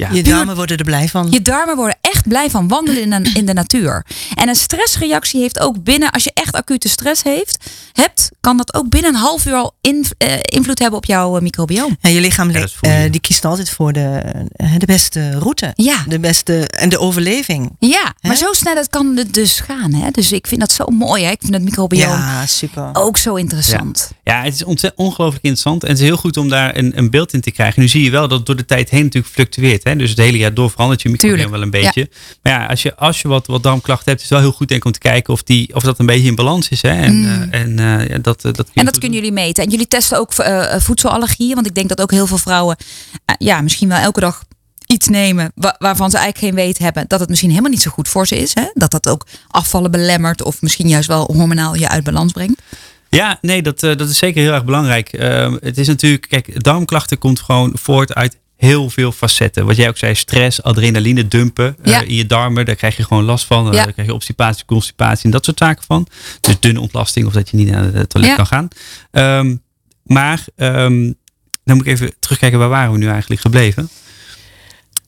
Ja. 0.00 0.08
Je 0.12 0.22
darmen 0.22 0.56
worden 0.56 0.76
er 0.76 0.84
blij 0.84 1.08
van. 1.08 1.30
Je 1.30 1.42
darmen 1.42 1.76
worden 1.76 1.98
echt 2.00 2.28
blij 2.28 2.50
van 2.50 2.68
wandelen 2.68 3.24
in, 3.34 3.46
de 3.46 3.52
natuur. 3.52 4.06
En 4.34 4.48
een 4.48 4.54
stressreactie 4.54 5.40
heeft 5.40 5.58
ook 5.58 5.82
binnen, 5.82 6.10
als 6.10 6.24
je 6.24 6.30
echt 6.34 6.54
acute 6.54 6.88
stress 6.88 7.22
heeft, 7.22 7.70
hebt, 7.92 8.30
kan 8.40 8.56
dat 8.56 8.74
ook 8.74 8.88
binnen 8.88 9.14
een 9.14 9.20
half 9.20 9.46
uur 9.46 9.54
al 9.54 9.74
in, 9.80 10.04
uh, 10.18 10.32
invloed 10.40 10.78
hebben 10.78 10.98
op 10.98 11.04
jouw 11.04 11.36
uh, 11.36 11.42
microbioom. 11.42 11.96
En 12.00 12.12
je 12.12 12.20
lichaam 12.20 12.50
ja, 12.50 12.66
uh, 12.80 13.10
die 13.10 13.20
kiest 13.20 13.44
altijd 13.44 13.70
voor 13.70 13.92
de, 13.92 14.22
de 14.78 14.86
beste 14.86 15.38
route. 15.38 15.72
Ja. 15.74 16.04
De 16.08 16.20
beste 16.20 16.68
en 16.68 16.88
de 16.88 16.98
overleving. 16.98 17.76
Ja, 17.78 18.14
maar 18.20 18.36
zo 18.36 18.52
snel 18.52 18.74
dat 18.74 18.88
kan 18.88 19.16
het 19.16 19.34
dus 19.34 19.60
gaan. 19.60 19.94
Hè? 19.94 20.10
Dus 20.10 20.32
ik 20.32 20.46
vind 20.46 20.60
dat 20.60 20.72
zo 20.72 20.84
mooi. 20.86 21.24
Hè? 21.24 21.30
Ik 21.30 21.40
vind 21.40 21.54
het 21.54 21.62
microbioom 21.62 22.10
ja, 22.10 22.46
super. 22.46 22.90
ook 22.92 23.16
zo 23.16 23.34
interessant. 23.34 24.10
Ja. 24.24 24.36
ja, 24.36 24.44
het 24.44 24.54
is 24.54 24.92
ongelooflijk 24.94 25.44
interessant. 25.44 25.82
En 25.82 25.88
het 25.88 25.98
is 25.98 26.04
heel 26.04 26.16
goed 26.16 26.36
om 26.36 26.48
daar 26.48 26.76
een, 26.76 26.98
een 26.98 27.10
beeld 27.10 27.32
in 27.32 27.40
te 27.40 27.50
krijgen. 27.50 27.80
Nu 27.82 27.88
zie 27.88 28.02
je 28.02 28.10
wel 28.10 28.28
dat 28.28 28.38
het 28.38 28.46
door 28.46 28.56
de 28.56 28.64
tijd 28.64 28.90
heen 28.90 29.02
natuurlijk 29.02 29.34
fluctueert. 29.34 29.84
Hè? 29.84 29.89
Dus 29.98 30.10
het 30.10 30.18
hele 30.18 30.38
jaar 30.38 30.54
door 30.54 30.70
verandert 30.70 31.02
je 31.02 31.08
microbioom 31.08 31.50
wel 31.50 31.62
een 31.62 31.70
beetje. 31.70 32.00
Ja. 32.00 32.16
Maar 32.42 32.52
ja, 32.52 32.66
als 32.66 32.82
je, 32.82 32.96
als 32.96 33.22
je 33.22 33.28
wat, 33.28 33.46
wat 33.46 33.62
darmklachten 33.62 34.08
hebt, 34.08 34.22
is 34.22 34.28
het 34.28 34.38
wel 34.38 34.48
heel 34.48 34.56
goed 34.56 34.68
denk 34.68 34.80
ik 34.80 34.86
om 34.86 34.92
te 34.92 34.98
kijken 34.98 35.32
of, 35.32 35.42
die, 35.42 35.74
of 35.74 35.82
dat 35.82 35.98
een 35.98 36.06
beetje 36.06 36.28
in 36.28 36.34
balans 36.34 36.68
is. 36.68 36.82
Hè? 36.82 36.88
En, 37.02 37.18
Mm. 37.20 37.24
uh, 37.24 37.60
en, 37.60 37.70
uh, 37.78 38.08
ja, 38.08 38.18
dat, 38.18 38.42
dat, 38.42 38.66
en 38.74 38.84
dat 38.84 38.98
kunnen 38.98 39.18
jullie 39.18 39.32
meten. 39.32 39.64
En 39.64 39.70
jullie 39.70 39.88
testen 39.88 40.18
ook 40.18 40.32
uh, 40.38 40.74
voedselallergieën. 40.78 41.54
Want 41.54 41.66
ik 41.66 41.74
denk 41.74 41.88
dat 41.88 42.00
ook 42.00 42.10
heel 42.10 42.26
veel 42.26 42.38
vrouwen, 42.38 42.76
eh, 43.24 43.34
ja, 43.38 43.60
misschien 43.60 43.88
wel 43.88 43.98
elke 43.98 44.20
dag 44.20 44.44
iets 44.86 45.08
nemen 45.08 45.52
wa 45.54 45.76
waarvan 45.78 46.10
ze 46.10 46.16
eigenlijk 46.18 46.46
geen 46.54 46.64
weet 46.64 46.78
hebben 46.78 47.04
dat 47.08 47.20
het 47.20 47.28
misschien 47.28 47.50
helemaal 47.50 47.70
niet 47.70 47.82
zo 47.82 47.90
goed 47.90 48.08
voor 48.08 48.26
ze 48.26 48.38
is. 48.38 48.54
Hè? 48.54 48.64
Dat 48.74 48.90
dat 48.90 49.08
ook 49.08 49.26
afvallen 49.48 49.90
belemmert 49.90 50.42
of 50.42 50.62
misschien 50.62 50.88
juist 50.88 51.08
wel 51.08 51.24
hormonaal 51.32 51.74
je 51.74 51.88
uit 51.88 52.04
balans 52.04 52.32
brengt. 52.32 52.62
Ja, 53.08 53.38
nee, 53.40 53.62
dat, 53.62 53.80
dat 53.80 54.08
is 54.08 54.18
zeker 54.18 54.42
heel 54.42 54.52
erg 54.52 54.64
belangrijk. 54.64 55.12
Uh, 55.12 55.52
het 55.60 55.78
is 55.78 55.86
natuurlijk, 55.86 56.26
kijk, 56.28 56.64
darmklachten 56.64 57.18
komt 57.18 57.40
gewoon 57.40 57.72
voort 57.74 58.14
uit 58.14 58.36
heel 58.60 58.90
veel 58.90 59.12
facetten. 59.12 59.66
Wat 59.66 59.76
jij 59.76 59.88
ook 59.88 59.96
zei, 59.96 60.14
stress, 60.14 60.62
adrenaline 60.62 61.28
dumpen 61.28 61.76
ja. 61.82 62.02
uh, 62.02 62.08
in 62.08 62.14
je 62.14 62.26
darmen. 62.26 62.64
Daar 62.64 62.74
krijg 62.74 62.96
je 62.96 63.04
gewoon 63.04 63.24
last 63.24 63.44
van. 63.44 63.66
Uh, 63.66 63.72
ja. 63.72 63.84
Daar 63.84 63.92
krijg 63.92 64.08
je 64.08 64.14
obstipatie, 64.14 64.64
constipatie 64.64 65.24
en 65.24 65.30
dat 65.30 65.44
soort 65.44 65.58
zaken 65.58 65.84
van. 65.86 66.06
Dus 66.40 66.60
dunne 66.60 66.80
ontlasting 66.80 67.26
of 67.26 67.32
dat 67.32 67.50
je 67.50 67.56
niet 67.56 67.70
naar 67.70 67.84
het 67.84 68.08
toilet 68.08 68.30
ja. 68.30 68.36
kan 68.36 68.46
gaan. 68.46 68.68
Um, 69.10 69.62
maar 70.02 70.44
um, 70.56 71.14
dan 71.64 71.76
moet 71.76 71.86
ik 71.86 71.92
even 71.92 72.12
terugkijken, 72.18 72.58
waar 72.58 72.68
waren 72.68 72.92
we 72.92 72.98
nu 72.98 73.08
eigenlijk 73.08 73.40
gebleven? 73.40 73.88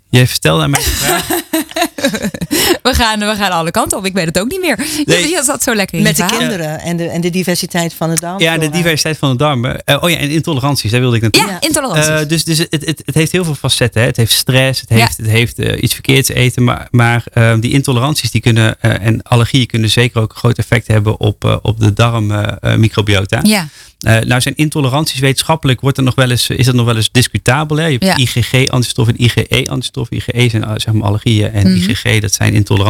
Jij 0.09 0.27
vertelde 0.27 0.63
aan 0.63 0.71
mij 0.71 0.81
de 0.81 0.91
vraag. 0.91 1.27
we, 2.97 3.03
gaan, 3.03 3.19
we 3.19 3.35
gaan 3.35 3.51
alle 3.51 3.71
kanten 3.71 3.99
op. 3.99 4.07
Ik 4.07 4.13
weet 4.13 4.27
het 4.27 4.39
ook 4.39 4.49
niet 4.51 4.61
meer. 4.61 4.77
Nee. 5.05 5.29
Je 5.29 5.43
zat 5.45 5.63
zo 5.63 5.75
lekker 5.75 5.97
in 5.99 6.03
Met 6.05 6.17
de 6.17 6.23
verhaal. 6.23 6.39
kinderen 6.41 6.81
en 6.81 6.97
de, 6.97 7.05
en 7.09 7.21
de 7.21 7.31
diversiteit 7.31 7.95
van 7.95 8.11
de 8.11 8.17
darm. 8.21 8.41
Ja, 8.41 8.59
de 8.59 8.69
diversiteit 8.69 9.19
van 9.19 9.31
de 9.31 9.37
darmen. 9.37 9.85
Eh, 9.85 10.03
oh 10.03 10.11
ja, 10.11 10.17
en 10.17 10.31
intoleranties, 10.31 10.91
daar 10.91 11.01
wilde 11.01 11.17
ik 11.17 11.23
naartoe. 11.23 11.43
Ja, 11.47 11.61
intoleranties. 11.61 12.07
Eh, 12.09 12.29
dus 12.29 12.45
dus 12.45 12.59
het, 12.59 12.71
het, 12.71 13.03
het 13.05 13.15
heeft 13.15 13.33
heel 13.33 13.45
veel 13.45 13.55
facetten. 13.55 14.01
Hè. 14.01 14.07
Het 14.07 14.17
heeft 14.17 14.33
stress, 14.33 14.81
het 14.81 14.89
heeft, 14.91 15.17
het 15.17 15.27
heeft 15.27 15.59
eh, 15.59 15.83
iets 15.83 15.95
verkeerds 15.95 16.29
eten. 16.29 16.65
Maar, 16.65 16.89
maar 16.91 17.25
eh, 17.33 17.55
die 17.61 17.73
intoleranties 17.73 18.31
die 18.31 18.41
kunnen, 18.41 18.77
eh, 18.81 19.07
en 19.07 19.23
allergieën 19.23 19.67
kunnen 19.67 19.91
zeker 19.91 20.21
ook 20.21 20.31
een 20.33 20.37
groot 20.39 20.59
effect 20.59 20.87
hebben 20.87 21.21
op, 21.21 21.45
eh, 21.45 21.57
op 21.63 21.81
de 21.81 21.93
darmmicrobiota. 21.93 23.41
ja. 23.43 23.69
Eh, 24.03 24.19
nou 24.21 24.41
zijn 24.41 24.57
intoleranties 24.57 25.21
wetenschappelijk 25.21 25.81
wordt 25.81 25.97
er 25.99 26.03
nog 26.05 26.15
wel 26.15 26.31
eens, 26.31 26.49
is 26.49 26.67
dat 26.67 26.75
nog 26.75 26.87
wel 26.87 26.97
eens 26.97 27.09
discutabel. 27.13 27.77
Hè? 27.77 27.87
Je 27.87 27.99
hebt 28.01 28.05
Ja. 28.05 28.17
IgG-antistof 28.43 29.09
en 29.09 29.23
IgE-antistof. 29.23 30.11
IgE 30.11 30.49
zijn 30.51 30.65
eh, 30.65 30.71
zeg 30.77 30.95
maar 30.95 31.07
allergieën 31.09 31.53
en 31.53 31.73
Mhm. 31.73 31.91
IgG 31.91 32.21
dat 32.21 32.33
zijn 32.33 32.55
intoleranties. 32.55 32.82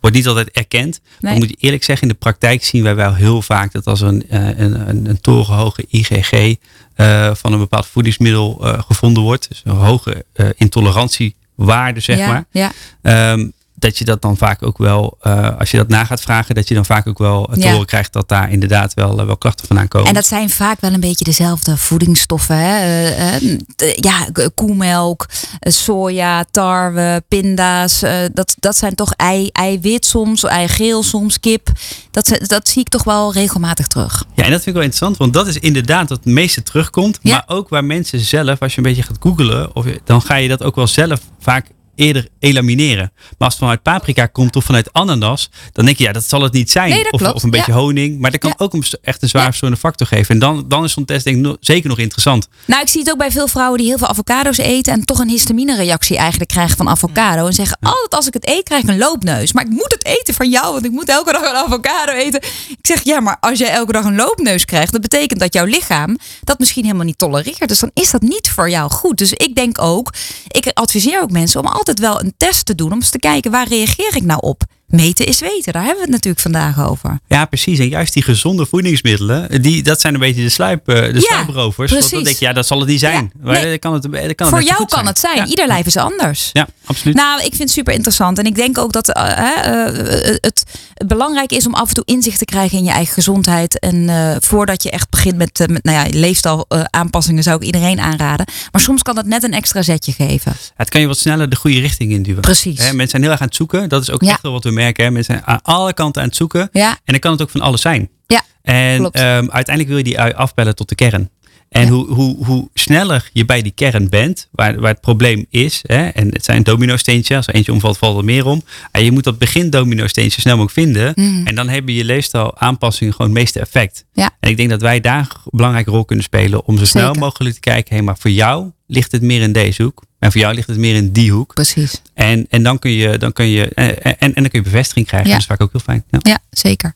Wordt 0.00 0.16
niet 0.16 0.26
altijd 0.26 0.50
erkend. 0.50 1.00
Maar 1.20 1.30
Nee. 1.30 1.40
moet 1.40 1.50
je 1.50 1.56
eerlijk 1.58 1.84
zeggen, 1.84 2.08
in 2.08 2.12
de 2.12 2.18
praktijk 2.20 2.64
zien 2.64 2.82
wij 2.82 2.94
wel 2.94 3.14
heel 3.14 3.42
vaak 3.42 3.72
dat 3.72 3.86
als 3.86 4.00
een, 4.00 4.28
eh, 4.28 4.58
een, 4.58 4.88
een, 4.88 5.08
een 5.08 5.20
torenhoge 5.20 5.84
IgG 5.88 6.56
eh, 6.94 7.34
van 7.34 7.52
een 7.52 7.58
bepaald 7.58 7.86
voedingsmiddel 7.86 8.60
eh, 8.62 8.82
gevonden 8.82 9.22
wordt. 9.22 9.48
Dus 9.48 9.62
een 9.64 9.76
hoge 9.76 10.24
intolerantiewaarde, 10.56 12.00
zeg 12.00 12.18
ja, 12.18 12.26
maar. 12.26 12.44
Ja. 12.50 12.72
Ehm, 13.02 13.48
dat 13.74 13.98
je 13.98 14.04
dat 14.04 14.22
dan 14.22 14.36
vaak 14.36 14.62
ook 14.62 14.78
wel, 14.78 15.16
eh, 15.20 15.58
als 15.58 15.70
je 15.70 15.76
dat 15.76 15.88
na 15.88 16.04
gaat 16.04 16.20
vragen, 16.20 16.54
dat 16.54 16.68
je 16.68 16.74
dan 16.74 16.84
vaak 16.84 17.06
ook 17.06 17.18
wel 17.18 17.48
te 17.52 17.60
Ja. 17.60 17.70
horen 17.70 17.86
krijgt 17.86 18.12
dat 18.12 18.28
daar 18.28 18.50
inderdaad 18.50 18.94
wel, 18.94 19.18
eh, 19.20 19.26
wel 19.26 19.36
klachten 19.36 19.66
vandaan 19.66 19.88
komen. 19.88 20.08
En 20.08 20.14
dat 20.14 20.26
zijn 20.26 20.50
vaak 20.50 20.80
wel 20.80 20.92
een 20.92 21.00
beetje 21.00 21.24
dezelfde 21.24 21.76
voedingsstoffen. 21.76 22.56
Hè? 22.56 22.78
Eh, 22.78 23.34
eh, 23.36 23.58
de- 23.76 23.96
ja, 24.00 24.26
koemelk, 24.54 25.26
eh, 25.60 25.72
soja, 25.72 26.44
tarwe, 26.50 27.22
pinda's. 27.28 28.02
eh, 28.02 28.18
dat, 28.32 28.54
dat 28.58 28.76
zijn 28.76 28.94
toch 28.94 29.12
ei, 29.16 29.48
eiwit 29.52 30.06
soms, 30.06 30.44
eigeel 30.44 31.02
soms, 31.02 31.40
kip. 31.40 31.68
Dat, 32.10 32.38
dat 32.46 32.68
zie 32.68 32.80
ik 32.80 32.88
toch 32.88 33.04
wel 33.04 33.32
regelmatig 33.32 33.86
terug. 33.86 34.24
Ja, 34.34 34.44
en 34.44 34.50
dat 34.50 34.62
vind 34.62 34.66
ik 34.66 34.72
wel 34.74 34.82
interessant, 34.82 35.16
want 35.16 35.32
dat 35.32 35.46
is 35.46 35.58
inderdaad 35.58 36.08
wat 36.08 36.18
het 36.24 36.32
meeste 36.34 36.62
terugkomt. 36.62 37.18
Ja. 37.22 37.32
Maar 37.32 37.56
ook 37.56 37.68
waar 37.68 37.84
mensen 37.84 38.20
zelf, 38.20 38.60
als 38.60 38.72
je 38.72 38.78
een 38.78 38.84
beetje 38.84 39.02
gaat 39.02 39.16
googelen, 39.20 39.76
of 39.76 39.86
dan 40.04 40.22
ga 40.22 40.34
je 40.34 40.48
dat 40.48 40.62
ook 40.62 40.74
wel 40.74 40.86
zelf 40.86 41.20
vaak 41.40 41.66
eerder 41.94 42.28
elimineren. 42.38 43.12
Maar 43.14 43.34
als 43.38 43.48
het 43.48 43.58
vanuit 43.58 43.82
paprika 43.82 44.26
komt 44.26 44.56
of 44.56 44.64
vanuit 44.64 44.92
ananas, 44.92 45.50
dan 45.72 45.84
denk 45.84 45.98
je, 45.98 46.04
ja, 46.04 46.12
dat 46.12 46.24
zal 46.28 46.42
het 46.42 46.52
niet 46.52 46.70
zijn. 46.70 46.90
Nee, 46.90 47.12
of, 47.12 47.22
of 47.22 47.42
een 47.42 47.50
beetje 47.50 47.72
Ja. 47.72 47.78
honing. 47.78 48.18
Maar 48.20 48.30
dat 48.30 48.40
kan 48.40 48.50
Ja. 48.58 48.64
ook 48.64 48.72
een, 48.74 48.84
echt 49.02 49.22
een 49.22 49.28
zware 49.28 49.44
Ja. 49.44 49.50
verstorende 49.50 49.80
factor 49.80 50.06
geven. 50.06 50.34
En 50.34 50.38
dan, 50.40 50.64
dan 50.68 50.84
is 50.84 50.92
zo'n 50.92 51.04
test 51.04 51.24
denk 51.24 51.36
ik 51.36 51.42
no- 51.42 51.56
zeker 51.60 51.88
nog 51.88 51.98
interessant. 51.98 52.48
Nou, 52.66 52.82
ik 52.82 52.88
zie 52.88 53.00
het 53.00 53.10
ook 53.10 53.18
bij 53.18 53.30
veel 53.30 53.48
vrouwen 53.48 53.78
die 53.78 53.86
heel 53.88 53.98
veel 53.98 54.08
avocado's 54.08 54.56
eten 54.58 54.92
en 54.92 55.04
toch 55.04 55.18
een 55.18 55.28
histamine-reactie 55.28 56.16
eigenlijk 56.16 56.50
krijgen 56.50 56.76
van 56.76 56.88
avocado. 56.88 57.46
En 57.46 57.52
zeggen 57.52 57.78
altijd 57.80 58.14
als 58.14 58.26
ik 58.26 58.34
het 58.34 58.48
eet 58.48 58.62
krijg 58.62 58.82
ik 58.82 58.88
een 58.88 58.98
loopneus. 58.98 59.52
Maar 59.52 59.64
ik 59.64 59.70
moet 59.70 59.92
het 59.92 60.04
eten 60.06 60.34
van 60.34 60.50
jou, 60.50 60.72
want 60.72 60.84
ik 60.84 60.90
moet 60.90 61.08
elke 61.08 61.32
dag 61.32 61.42
een 61.42 61.56
avocado 61.56 62.12
eten. 62.12 62.42
Ik 62.68 62.76
zeg 62.86 63.02
ja, 63.04 63.20
maar 63.20 63.36
als 63.40 63.58
jij 63.58 63.70
elke 63.70 63.92
dag 63.92 64.04
een 64.04 64.14
loopneus 64.16 64.64
krijgt, 64.64 64.92
dat 64.92 65.00
betekent 65.00 65.40
dat 65.40 65.54
jouw 65.54 65.64
lichaam 65.64 66.18
dat 66.44 66.58
misschien 66.58 66.84
helemaal 66.84 67.04
niet 67.04 67.18
tolereert. 67.18 67.68
Dus 67.68 67.78
dan 67.78 67.90
is 67.94 68.10
dat 68.10 68.22
niet 68.22 68.50
voor 68.50 68.70
jou 68.70 68.90
goed. 68.90 69.18
Dus 69.18 69.32
ik 69.32 69.54
denk 69.54 69.80
ook, 69.80 70.12
ik 70.48 70.70
adviseer 70.72 71.22
ook 71.22 71.30
mensen 71.30 71.60
om 71.60 71.66
altijd 71.66 71.82
wel 71.92 72.20
een 72.20 72.34
test 72.36 72.66
te 72.66 72.74
doen 72.74 72.92
om 72.92 72.98
eens 72.98 73.10
te 73.10 73.18
kijken 73.18 73.50
waar 73.50 73.68
reageer 73.68 74.16
ik 74.16 74.22
nou 74.22 74.40
op. 74.40 74.62
Meten 74.86 75.26
is 75.26 75.40
weten, 75.40 75.72
daar 75.72 75.82
hebben 75.82 76.04
we 76.04 76.04
het 76.04 76.10
natuurlijk 76.10 76.42
vandaag 76.42 76.88
over. 76.88 77.18
Ja, 77.28 77.44
precies. 77.44 77.78
En 77.78 77.88
juist 77.88 78.12
die 78.12 78.22
gezonde 78.22 78.66
voedingsmiddelen, 78.66 79.62
die, 79.62 79.82
dat 79.82 80.00
zijn 80.00 80.14
een 80.14 80.20
beetje 80.20 80.42
de, 80.42 80.48
sluip, 80.48 80.88
eh, 80.88 80.94
de 80.94 81.12
Ja, 81.12 81.20
sluiprovers. 81.20 81.92
Want 81.92 82.10
dan 82.10 82.22
denk 82.22 82.36
je, 82.36 82.44
ja, 82.44 82.52
dat 82.52 82.66
zal 82.66 82.78
het 82.78 82.88
niet 82.88 83.00
zijn. 83.00 83.32
Ja, 83.34 83.40
maar 83.42 83.54
nee. 83.54 83.70
dat 83.70 83.78
kan 83.78 83.92
het, 83.92 84.02
dat 84.02 84.12
kan 84.12 84.46
het 84.46 84.48
voor 84.48 84.62
jou 84.62 84.86
kan 84.86 85.06
het 85.06 85.18
zijn. 85.18 85.36
Ja. 85.36 85.46
Ieder 85.46 85.66
lijf 85.66 85.86
is 85.86 85.96
anders. 85.96 86.50
Ja, 86.52 86.68
absoluut. 86.84 87.16
Nou, 87.16 87.38
ik 87.38 87.48
vind 87.48 87.58
het 87.58 87.70
super 87.70 87.92
interessant. 87.92 88.38
En 88.38 88.44
ik 88.44 88.54
denk 88.54 88.78
ook 88.78 88.92
dat 88.92 89.08
eh, 89.08 89.86
eh, 89.86 90.36
het, 90.40 90.64
het 90.94 91.08
belangrijk 91.08 91.52
is 91.52 91.66
om 91.66 91.74
af 91.74 91.88
en 91.88 91.94
toe 91.94 92.04
inzicht 92.06 92.38
te 92.38 92.44
krijgen 92.44 92.78
in 92.78 92.84
je 92.84 92.90
eigen 92.90 93.14
gezondheid. 93.14 93.78
En 93.78 94.08
eh, 94.08 94.36
voordat 94.40 94.82
je 94.82 94.90
echt 94.90 95.10
begint 95.10 95.36
met, 95.36 95.64
met 95.70 95.84
nou 95.84 95.98
ja, 96.08 96.18
leefstijl 96.18 96.64
eh, 96.68 96.84
aanpassingen, 96.90 97.42
zou 97.42 97.56
ik 97.56 97.62
iedereen 97.62 98.00
aanraden. 98.00 98.46
Maar 98.72 98.80
soms 98.80 99.02
kan 99.02 99.14
dat 99.14 99.26
net 99.26 99.42
een 99.42 99.52
extra 99.52 99.82
zetje 99.82 100.12
geven. 100.12 100.52
Het 100.74 100.88
kan 100.88 101.00
je 101.00 101.06
wat 101.06 101.18
sneller 101.18 101.48
de 101.48 101.56
goede 101.56 101.80
richting 101.80 102.10
induwen. 102.12 102.40
Precies. 102.40 102.78
Hè, 102.78 102.86
mensen 102.86 103.08
zijn 103.08 103.22
heel 103.22 103.30
erg 103.30 103.40
aan 103.40 103.46
het 103.46 103.56
zoeken. 103.56 103.88
Dat 103.88 104.02
is 104.02 104.10
ook 104.10 104.22
Ja. 104.22 104.30
echt 104.30 104.42
wel 104.42 104.52
wat 104.52 104.64
we 104.64 104.70
merken. 104.70 105.04
Hè. 105.04 105.10
Mensen 105.10 105.34
zijn 105.34 105.46
aan 105.46 105.60
alle 105.62 105.92
kanten 105.92 106.22
aan 106.22 106.28
het 106.28 106.36
zoeken. 106.36 106.68
Ja, 106.72 106.90
En 106.90 106.98
dan 107.04 107.18
kan 107.18 107.32
het 107.32 107.42
ook 107.42 107.50
van 107.50 107.60
alles 107.60 107.80
zijn. 107.80 108.08
ja, 108.26 108.42
En 108.62 109.10
ehm, 109.10 109.24
uiteindelijk 109.50 109.88
wil 109.88 109.96
je 109.96 110.04
die 110.04 110.20
afbellen 110.20 110.74
tot 110.74 110.88
de 110.88 110.94
kern. 110.94 111.30
En 111.74 111.82
Ja. 111.86 111.88
hoe, 111.88 112.06
hoe, 112.12 112.44
hoe 112.44 112.68
sneller 112.74 113.30
je 113.32 113.44
bij 113.44 113.62
die 113.62 113.72
kern 113.72 114.08
bent, 114.08 114.48
waar, 114.50 114.80
waar 114.80 114.90
het 114.90 115.00
probleem 115.00 115.46
is, 115.50 115.80
hè, 115.86 116.06
en 116.08 116.28
het 116.32 116.44
zijn 116.44 116.62
domino-steentjes, 116.62 117.36
als 117.36 117.46
er 117.46 117.54
eentje 117.54 117.72
omvalt, 117.72 117.98
valt 117.98 118.18
er 118.18 118.24
meer 118.24 118.46
om. 118.46 118.62
En 118.90 119.04
je 119.04 119.10
moet 119.12 119.24
dat 119.24 119.38
begin 119.38 119.70
domino-steentje 119.70 120.40
snel 120.40 120.56
mogelijk 120.56 120.86
vinden. 120.86 121.12
Mhm. 121.16 121.46
En 121.46 121.54
dan 121.54 121.68
hebben 121.68 121.94
je 121.94 122.04
leefstijl 122.04 122.58
aanpassingen 122.58 123.12
gewoon 123.14 123.30
het 123.30 123.40
meeste 123.40 123.60
effect. 123.60 124.04
Ja. 124.12 124.30
En 124.40 124.50
ik 124.50 124.56
denk 124.56 124.70
dat 124.70 124.80
wij 124.80 125.00
daar 125.00 125.20
een 125.20 125.50
belangrijke 125.50 125.90
rol 125.90 126.04
kunnen 126.04 126.24
spelen 126.24 126.64
om 126.64 126.78
zo 126.78 126.84
snel 126.84 127.06
Zeker. 127.06 127.20
mogelijk 127.20 127.54
te 127.54 127.60
kijken, 127.60 127.96
hé, 127.96 128.02
maar 128.02 128.18
voor 128.18 128.30
jou 128.30 128.70
ligt 128.86 129.12
het 129.12 129.22
meer 129.22 129.40
in 129.42 129.52
deze 129.52 129.82
hoek. 129.82 130.02
En 130.24 130.32
voor 130.32 130.40
jou 130.40 130.54
ligt 130.54 130.68
het 130.68 130.76
meer 130.78 130.94
in 130.94 131.12
die 131.12 131.32
hoek. 131.32 131.54
precies. 131.54 132.00
En, 132.14 132.46
en 132.48 132.62
dan 132.62 132.78
kun 132.78 132.90
je, 132.90 133.18
dan 133.18 133.32
kun 133.32 133.46
je, 133.48 133.68
en, 133.74 134.02
en, 134.02 134.16
en 134.18 134.32
dan 134.34 134.48
kun 134.48 134.58
je 134.58 134.62
bevestiging 134.62 135.06
krijgen. 135.06 135.28
Ja. 135.28 135.34
Dat 135.34 135.42
is 135.42 135.48
vaak 135.48 135.62
ook 135.62 135.72
heel 135.72 135.80
fijn. 135.80 136.04
Ja. 136.10 136.18
Ja, 136.22 136.38
zeker. 136.50 136.94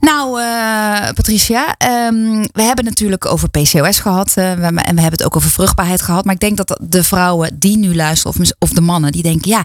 Nou, 0.00 0.40
eh, 0.40 1.12
Patricia, 1.14 1.74
ehm, 1.78 2.44
we 2.52 2.62
hebben 2.62 2.84
natuurlijk 2.84 3.26
over 3.26 3.48
PCOS 3.48 3.98
gehad. 3.98 4.32
eh, 4.36 4.50
en 4.50 4.74
we 4.74 4.80
hebben 4.80 5.10
het 5.10 5.24
ook 5.24 5.36
over 5.36 5.50
vruchtbaarheid 5.50 6.02
gehad. 6.02 6.24
Maar 6.24 6.34
ik 6.34 6.40
denk 6.40 6.56
dat 6.56 6.78
de 6.82 7.04
vrouwen 7.04 7.56
die 7.58 7.76
nu 7.76 7.94
luisteren, 7.94 8.40
of, 8.40 8.50
of 8.58 8.70
de 8.70 8.80
mannen, 8.80 9.12
die 9.12 9.22
denken: 9.22 9.50
ja, 9.50 9.64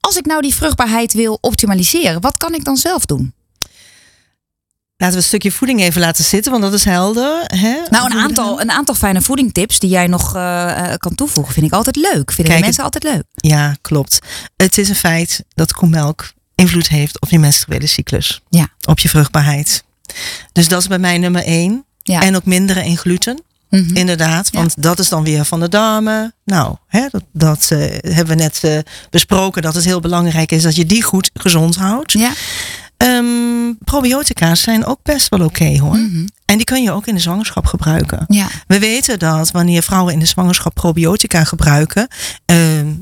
als 0.00 0.16
ik 0.16 0.26
nou 0.26 0.40
die 0.42 0.54
vruchtbaarheid 0.54 1.12
wil 1.12 1.38
optimaliseren, 1.40 2.20
wat 2.20 2.36
kan 2.36 2.54
ik 2.54 2.64
dan 2.64 2.76
zelf 2.76 3.06
doen? 3.06 3.32
Laten 4.98 5.16
we 5.16 5.22
een 5.22 5.28
stukje 5.28 5.52
voeding 5.52 5.80
even 5.80 6.00
laten 6.00 6.24
zitten, 6.24 6.50
want 6.52 6.64
dat 6.64 6.72
is 6.72 6.84
helder. 6.84 7.42
Hè? 7.46 7.76
Nou, 7.90 8.10
een 8.10 8.18
aantal, 8.18 8.60
een 8.60 8.70
aantal 8.70 8.94
fijne 8.94 9.22
voedingtips 9.22 9.78
die 9.78 9.90
jij 9.90 10.06
nog 10.06 10.34
eh, 10.36 10.70
eh, 10.92 10.94
kan 10.96 11.14
toevoegen, 11.14 11.54
vind 11.54 11.66
ik 11.66 11.72
altijd 11.72 11.96
leuk. 11.96 12.12
Vinden 12.32 12.44
de 12.44 12.50
Kijk, 12.50 12.64
mensen 12.64 12.84
altijd 12.84 13.04
leuk. 13.04 13.22
Ja, 13.34 13.76
klopt. 13.80 14.18
Het 14.56 14.78
is 14.78 14.88
een 14.88 14.94
feit 14.94 15.44
dat 15.54 15.72
koemelk 15.72 16.32
invloed 16.54 16.88
heeft 16.88 17.20
op 17.20 17.28
je 17.28 17.38
menstruele 17.38 17.86
cyclus. 17.86 18.42
Ja. 18.48 18.68
Op 18.88 18.98
je 18.98 19.08
vruchtbaarheid. 19.08 19.84
Dus 20.52 20.68
dat 20.68 20.80
is 20.80 20.86
bij 20.88 20.98
mij 20.98 21.18
nummer 21.18 21.42
één. 21.44 21.84
Ja. 22.02 22.22
En 22.22 22.36
ook 22.36 22.44
minderen 22.44 22.84
in 22.84 22.96
gluten. 22.96 23.40
Mhm. 23.70 23.96
Inderdaad, 23.96 24.48
Ja. 24.52 24.58
want 24.58 24.82
dat 24.82 24.98
is 24.98 25.08
dan 25.08 25.24
weer 25.24 25.44
van 25.44 25.60
de 25.60 25.68
darmen. 25.68 26.34
Nou, 26.44 26.76
hè, 26.86 27.06
dat, 27.10 27.22
dat 27.32 27.66
eh, 27.70 27.78
hebben 28.14 28.36
we 28.36 28.42
net 28.42 28.84
besproken. 29.10 29.62
Dat 29.62 29.74
het 29.74 29.84
heel 29.84 30.00
belangrijk 30.00 30.52
is 30.52 30.62
dat 30.62 30.76
je 30.76 30.86
die 30.86 31.02
goed 31.02 31.30
gezond 31.34 31.76
houdt. 31.76 32.12
Ja. 32.12 32.32
Ehm, 33.06 33.72
probiotica's 33.84 34.62
zijn 34.62 34.84
ook 34.84 34.98
best 35.02 35.28
wel 35.28 35.40
oké 35.44 35.78
hoor. 35.78 35.96
Mhm. 35.96 36.26
En 36.44 36.56
die 36.56 36.64
kun 36.64 36.82
je 36.82 36.90
ook 36.92 37.06
in 37.06 37.14
de 37.14 37.20
zwangerschap 37.20 37.66
gebruiken. 37.66 38.24
ja. 38.28 38.48
We 38.66 38.78
weten 38.78 39.18
dat 39.18 39.50
wanneer 39.50 39.82
vrouwen 39.82 40.12
in 40.12 40.18
de 40.18 40.26
zwangerschap 40.26 40.74
probiotica 40.74 41.44
gebruiken, 41.44 42.08
ehm, 42.44 42.92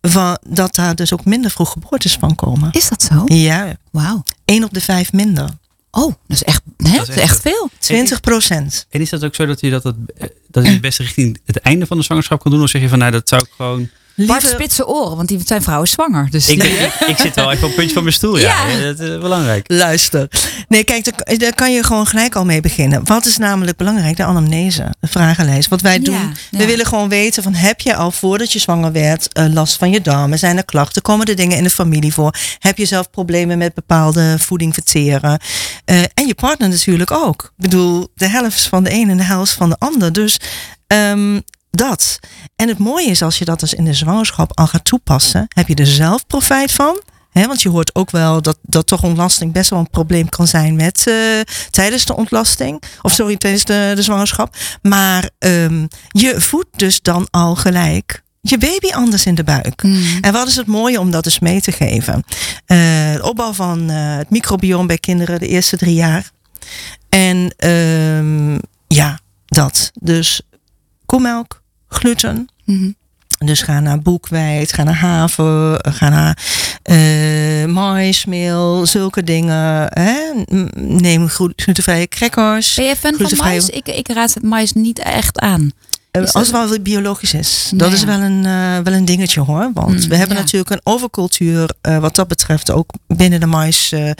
van, 0.00 0.38
dat 0.48 0.74
daar 0.74 0.94
dus 0.94 1.12
ook 1.12 1.24
minder 1.24 1.50
vroeg 1.50 1.72
geboortes 1.72 2.16
van 2.20 2.34
komen. 2.34 2.68
Is 2.72 2.88
dat 2.88 3.02
zo? 3.02 3.22
Ja, 3.26 3.76
Wauw. 3.90 4.22
1 4.44 4.64
op 4.64 4.72
de 4.72 4.80
5 4.80 5.12
minder. 5.12 5.48
Oh, 5.90 6.14
dat 6.26 6.36
is 6.36 6.42
echt, 6.42 6.62
hè? 6.76 6.96
Dat 6.96 7.08
is 7.08 7.14
echt 7.14 7.18
echt 7.18 7.40
veel. 7.40 7.70
20 7.78 8.20
procent. 8.20 8.86
En 8.90 9.00
is 9.00 9.10
dat 9.10 9.24
ook 9.24 9.34
zo 9.34 9.46
dat 9.46 9.60
je 9.60 9.70
dat, 9.70 9.84
het, 9.84 9.96
eh, 10.16 10.28
dat 10.50 10.64
in 10.64 10.72
de 10.72 10.80
beste 10.80 11.02
richting 11.02 11.40
het 11.44 11.58
einde 11.58 11.86
van 11.86 11.96
de 11.96 12.02
zwangerschap 12.02 12.40
kan 12.40 12.50
doen? 12.52 12.62
Of 12.62 12.68
zeg 12.68 12.82
je 12.82 12.88
van 12.88 12.98
nou 12.98 13.10
dat 13.10 13.28
zou 13.28 13.42
ik 13.42 13.50
gewoon. 13.56 13.88
Bart 14.16 14.42
spitse 14.46 14.86
oren, 14.86 15.16
want 15.16 15.28
die 15.28 15.40
zijn 15.44 15.62
vrouwen 15.62 15.88
zwanger. 15.88 16.30
Dus 16.30 16.48
Ik, 16.48 16.62
ik, 16.62 16.92
ik 17.06 17.16
zit 17.18 17.34
wel 17.34 17.50
even 17.50 17.62
op 17.62 17.66
het 17.68 17.74
puntje 17.74 17.94
van 17.94 18.02
mijn 18.02 18.14
stoel. 18.14 18.38
Ja, 18.38 18.66
Ja. 18.68 18.80
dat 18.80 19.00
is 19.00 19.18
belangrijk. 19.18 19.64
Luister. 19.70 20.28
Nee, 20.68 20.84
kijk, 20.84 21.04
daar, 21.04 21.38
daar 21.38 21.54
kan 21.54 21.72
je 21.72 21.82
gewoon 21.84 22.06
gelijk 22.06 22.34
al 22.36 22.44
mee 22.44 22.60
beginnen. 22.60 23.04
Wat 23.04 23.26
is 23.26 23.36
namelijk 23.36 23.76
belangrijk? 23.76 24.16
De 24.16 24.24
anamnese, 24.24 24.94
de 25.00 25.06
vragenlijst. 25.08 25.68
Wat 25.68 25.80
wij 25.80 25.92
Ja, 25.92 25.98
doen, 26.02 26.34
we 26.50 26.58
ja. 26.58 26.66
willen 26.66 26.86
gewoon 26.86 27.08
weten 27.08 27.42
van 27.42 27.54
heb 27.54 27.80
je 27.80 27.94
al 27.94 28.10
voordat 28.10 28.52
je 28.52 28.58
zwanger 28.58 28.92
werd 28.92 29.32
eh, 29.32 29.44
last 29.52 29.76
van 29.76 29.90
je 29.90 30.00
darmen? 30.00 30.38
Zijn 30.38 30.56
er 30.56 30.64
klachten? 30.64 31.02
Komen 31.02 31.26
er 31.26 31.36
dingen 31.36 31.56
in 31.56 31.62
de 31.62 31.70
familie 31.70 32.12
voor? 32.14 32.34
Heb 32.58 32.78
je 32.78 32.84
zelf 32.86 33.10
problemen 33.10 33.58
met 33.58 33.74
bepaalde 33.74 34.38
voeding 34.38 34.74
verteren? 34.74 35.40
Eh, 35.84 35.98
en 36.14 36.26
je 36.26 36.34
partner 36.34 36.68
natuurlijk 36.68 37.10
ook. 37.10 37.42
Ik 37.56 37.62
bedoel, 37.62 38.08
de 38.14 38.28
helft 38.28 38.60
van 38.62 38.84
de 38.84 38.92
een 38.92 39.10
en 39.10 39.16
de 39.16 39.22
helft 39.22 39.52
van 39.52 39.68
de 39.68 39.76
ander. 39.78 40.12
Dus 40.12 40.36
ehm, 40.86 41.40
dat. 41.76 42.18
En 42.56 42.68
het 42.68 42.78
mooie 42.78 43.10
is 43.10 43.22
als 43.22 43.38
je 43.38 43.44
dat 43.44 43.60
dus 43.60 43.74
in 43.74 43.84
de 43.84 43.94
zwangerschap 43.94 44.58
al 44.58 44.66
gaat 44.66 44.84
toepassen, 44.84 45.46
heb 45.48 45.68
je 45.68 45.74
er 45.74 45.86
zelf 45.86 46.26
profijt 46.26 46.72
van. 46.72 47.00
Hè, 47.30 47.46
want 47.46 47.62
je 47.62 47.68
hoort 47.68 47.94
ook 47.94 48.10
wel 48.10 48.42
dat, 48.42 48.58
dat 48.62 48.86
toch 48.86 49.02
ontlasting 49.02 49.52
best 49.52 49.70
wel 49.70 49.78
een 49.78 49.90
probleem 49.90 50.28
kan 50.28 50.46
zijn 50.46 50.76
met 50.76 51.06
eh, 51.06 51.14
tijdens 51.70 52.04
de 52.04 52.16
ontlasting. 52.16 52.82
Of 53.02 53.12
sorry, 53.12 53.36
tijdens 53.36 53.64
de, 53.64 53.92
de 53.94 54.02
zwangerschap. 54.02 54.56
Maar 54.82 55.30
ehm, 55.38 55.86
je 56.08 56.40
voedt 56.40 56.78
dus 56.78 57.02
dan 57.02 57.28
al 57.30 57.54
gelijk 57.54 58.24
je 58.48 58.58
baby 58.58 58.92
anders 58.92 59.26
in 59.26 59.34
de 59.34 59.44
buik. 59.44 59.82
Mm. 59.82 60.18
En 60.20 60.32
wat 60.32 60.46
is 60.46 60.56
het 60.56 60.66
mooie 60.66 61.00
om 61.00 61.10
dat 61.10 61.24
dus 61.24 61.38
mee 61.38 61.60
te 61.60 61.72
geven? 61.72 62.24
Eh, 62.66 62.78
de 63.14 63.22
opbouw 63.22 63.52
van 63.52 63.90
eh, 63.90 64.16
het 64.16 64.30
microbiome 64.30 64.86
bij 64.86 64.98
kinderen 64.98 65.38
de 65.38 65.48
eerste 65.48 65.76
drie 65.76 65.94
jaar. 65.94 66.30
En 67.08 67.54
ehm, 67.56 68.58
ja, 68.86 69.18
dat. 69.46 69.90
Dus 70.00 70.40
koemelk, 71.06 71.62
gluten. 71.96 72.48
Mhm. 72.64 72.90
Dus 73.38 73.62
ga 73.62 73.80
naar 73.80 74.00
boekweit, 74.00 74.72
ga 74.72 74.82
naar 74.82 74.94
haver, 74.94 75.78
ga 75.92 76.08
naar 76.08 76.38
uh, 76.90 77.64
maismeel, 77.64 78.86
zulke 78.86 79.24
dingen. 79.24 79.86
Hè? 79.88 80.14
Neem 80.74 81.28
glutenvrije 81.28 82.06
crackers. 82.06 82.74
Ben 82.74 82.84
je 82.84 82.96
fan 82.96 83.14
van 83.14 83.36
mais? 83.36 83.68
Ik, 83.68 83.88
ik 83.88 84.08
raad 84.08 84.34
het 84.34 84.42
mais 84.42 84.72
niet 84.72 84.98
echt 84.98 85.38
aan. 85.38 85.72
Als 86.20 86.32
het 86.32 86.50
wel 86.50 86.80
biologisch 86.80 87.34
is. 87.34 87.70
Dat 87.74 87.92
is 87.92 88.04
wel 88.04 88.20
een, 88.20 88.44
uh, 88.44 88.78
wel 88.78 88.92
een 88.92 89.04
dingetje 89.04 89.40
hoor. 89.40 89.70
Want 89.74 90.02
mm, 90.02 90.08
we 90.08 90.16
hebben 90.16 90.36
natuurlijk 90.36 90.70
een 90.70 90.80
overcultuur 90.82 91.74
uh, 91.82 91.98
wat 91.98 92.14
dat 92.14 92.28
betreft 92.28 92.70
ook 92.70 92.90
binnen 93.06 93.40
de 93.40 93.46
mais, 93.46 93.92
uh, 93.92 94.10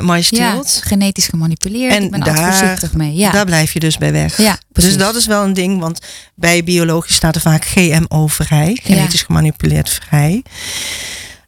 mais 0.00 0.28
ja, 0.28 0.62
genetisch 0.64 1.26
gemanipuleerd. 1.26 1.92
En 1.92 2.02
Ik 2.02 2.10
ben 2.10 2.20
daar, 2.20 2.36
voorzichtig 2.36 2.94
mee. 2.94 3.14
Ja. 3.14 3.30
daar 3.30 3.44
blijf 3.44 3.72
je 3.72 3.80
dus 3.80 3.98
bij 3.98 4.12
weg. 4.12 4.36
Ja, 4.36 4.58
dus 4.72 4.96
dat 4.96 5.14
is 5.14 5.26
wel 5.26 5.44
een 5.44 5.54
ding. 5.54 5.80
Want 5.80 5.98
bij 6.34 6.64
biologisch 6.64 7.14
staat 7.14 7.34
er 7.34 7.40
vaak 7.40 7.64
GMO 7.64 8.26
vrij. 8.26 8.78
Genetisch 8.82 9.22
gemanipuleerd 9.22 9.88
vrij. 9.88 10.42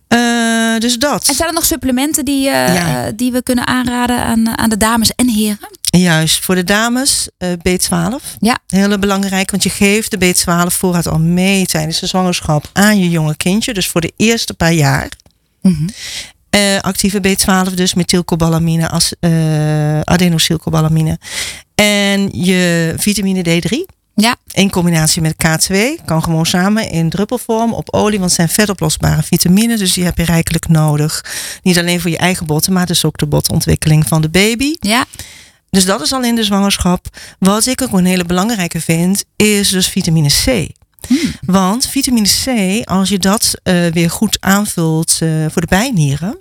Uh, 0.08 0.78
dus 0.78 0.98
dat. 0.98 1.28
En 1.28 1.34
zijn 1.34 1.48
er 1.48 1.54
nog 1.54 1.64
supplementen 1.64 2.24
die, 2.24 2.48
uh, 2.48 2.74
ja. 2.74 3.10
die 3.10 3.32
we 3.32 3.42
kunnen 3.42 3.66
aanraden 3.66 4.18
aan, 4.18 4.58
aan 4.58 4.70
de 4.70 4.76
dames 4.76 5.14
en 5.14 5.28
heren? 5.28 5.58
Juist, 5.90 6.44
voor 6.44 6.54
de 6.54 6.64
dames 6.64 7.28
uh, 7.38 7.52
B12. 7.52 8.38
Ja. 8.38 8.58
Heel 8.66 8.98
belangrijk, 8.98 9.50
want 9.50 9.62
je 9.62 9.70
geeft 9.70 10.20
de 10.20 10.34
B12 10.34 10.74
voorraad 10.74 11.08
al 11.08 11.18
mee 11.18 11.66
tijdens 11.66 12.00
de 12.00 12.06
zwangerschap 12.06 12.70
aan 12.72 12.98
je 12.98 13.10
jonge 13.10 13.36
kindje. 13.36 13.74
Dus 13.74 13.88
voor 13.88 14.00
de 14.00 14.12
eerste 14.16 14.54
paar 14.54 14.72
jaar. 14.72 15.08
Mm 15.62 15.76
-hmm. 16.50 16.80
actieve 16.80 17.20
B12, 17.20 17.74
dus 17.74 17.94
methylcobalamine, 17.94 18.88
als, 18.88 19.14
adenosylcobalamine. 20.04 21.18
En 21.74 22.28
je 22.32 22.94
vitamine 22.96 23.44
D3. 23.44 23.94
Ja. 24.16 24.36
In 24.52 24.70
combinatie 24.70 25.22
met 25.22 25.34
K2. 25.34 26.04
Kan 26.04 26.22
gewoon 26.22 26.46
samen 26.46 26.90
in 26.90 27.10
druppelvorm 27.10 27.72
op 27.72 27.94
olie. 27.94 28.18
Want 28.18 28.30
het 28.30 28.40
zijn 28.40 28.48
vetoplosbare 28.48 29.22
vitamine. 29.22 29.76
Dus 29.76 29.92
die 29.92 30.04
heb 30.04 30.18
je 30.18 30.24
rijkelijk 30.24 30.68
nodig. 30.68 31.24
Niet 31.62 31.78
alleen 31.78 32.00
voor 32.00 32.10
je 32.10 32.16
eigen 32.16 32.46
botten. 32.46 32.72
Maar 32.72 32.86
dus 32.86 33.04
ook 33.04 33.18
de 33.18 33.26
botontwikkeling 33.26 34.06
van 34.08 34.22
de 34.22 34.28
baby. 34.28 34.76
Ja. 34.80 35.04
Dus 35.70 35.84
dat 35.84 36.00
is 36.00 36.12
al 36.12 36.22
in 36.22 36.34
de 36.34 36.44
zwangerschap. 36.44 37.06
Wat 37.38 37.66
ik 37.66 37.82
ook 37.82 37.92
een 37.92 38.04
hele 38.04 38.24
belangrijke 38.24 38.80
vind. 38.80 39.24
Is 39.36 39.68
dus 39.68 39.88
vitamine 39.88 40.28
C. 40.44 40.74
Hmm. 41.06 41.32
Want 41.40 41.86
vitamine 41.86 42.28
C, 42.44 42.84
als 42.88 43.08
je 43.08 43.18
dat 43.18 43.54
uh, 43.64 43.86
weer 43.86 44.10
goed 44.10 44.36
aanvult 44.40 45.18
uh, 45.22 45.46
voor 45.50 45.60
de 45.60 45.68
bijnieren, 45.68 46.38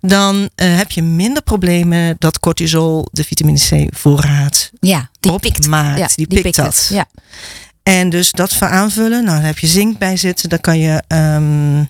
dan 0.00 0.36
uh, 0.36 0.76
heb 0.76 0.90
je 0.90 1.02
minder 1.02 1.42
problemen 1.42 2.16
dat 2.18 2.40
cortisol 2.40 3.08
de 3.12 3.24
vitamine 3.24 3.58
C 3.58 3.96
voorraad 3.96 4.70
ja, 4.80 5.10
die 5.20 5.32
opmaakt. 5.32 5.98
Ja, 5.98 6.08
die, 6.14 6.26
die 6.26 6.42
pikt, 6.42 6.56
dat. 6.56 6.88
Ja. 6.92 7.06
En 7.82 8.10
dus 8.10 8.32
dat 8.32 8.52
veraanvullen, 8.52 9.24
nou, 9.24 9.36
daar 9.36 9.46
heb 9.46 9.58
je 9.58 9.66
zink 9.66 9.98
bij 9.98 10.16
zitten, 10.16 10.48
dan 10.48 10.60
kan 10.60 10.78
je. 10.78 11.02
Um, 11.08 11.88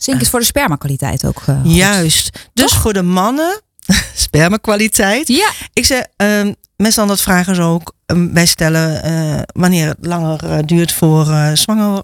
zink 0.00 0.20
is 0.20 0.28
voor 0.28 0.40
de 0.40 0.46
spermakwaliteit 0.46 1.24
ook. 1.24 1.42
juist. 1.64 2.48
Dus 2.54 2.70
Toch? 2.70 2.80
voor 2.80 2.92
de 2.92 3.02
mannen, 3.02 3.60
spermakwaliteit. 4.14 5.28
Ja. 5.28 5.50
Ik 5.72 5.86
zeg, 5.86 6.04
um, 6.16 6.54
dat 6.90 7.20
vragen 7.20 7.54
ze 7.54 7.62
ook. 7.62 7.94
Ehm, 8.06 8.32
wij 8.32 8.46
stellen 8.46 9.10
uh, 9.10 9.40
wanneer 9.52 9.88
het 9.88 9.96
langer 10.00 10.44
uh, 10.44 10.58
duurt 10.64 10.92
voor 10.92 11.26
uh, 11.26 11.52
zwanger, 11.52 12.00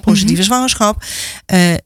positieve 0.00 0.24
mm 0.24 0.34
-hmm. 0.34 0.42
zwangerschap. 0.42 1.04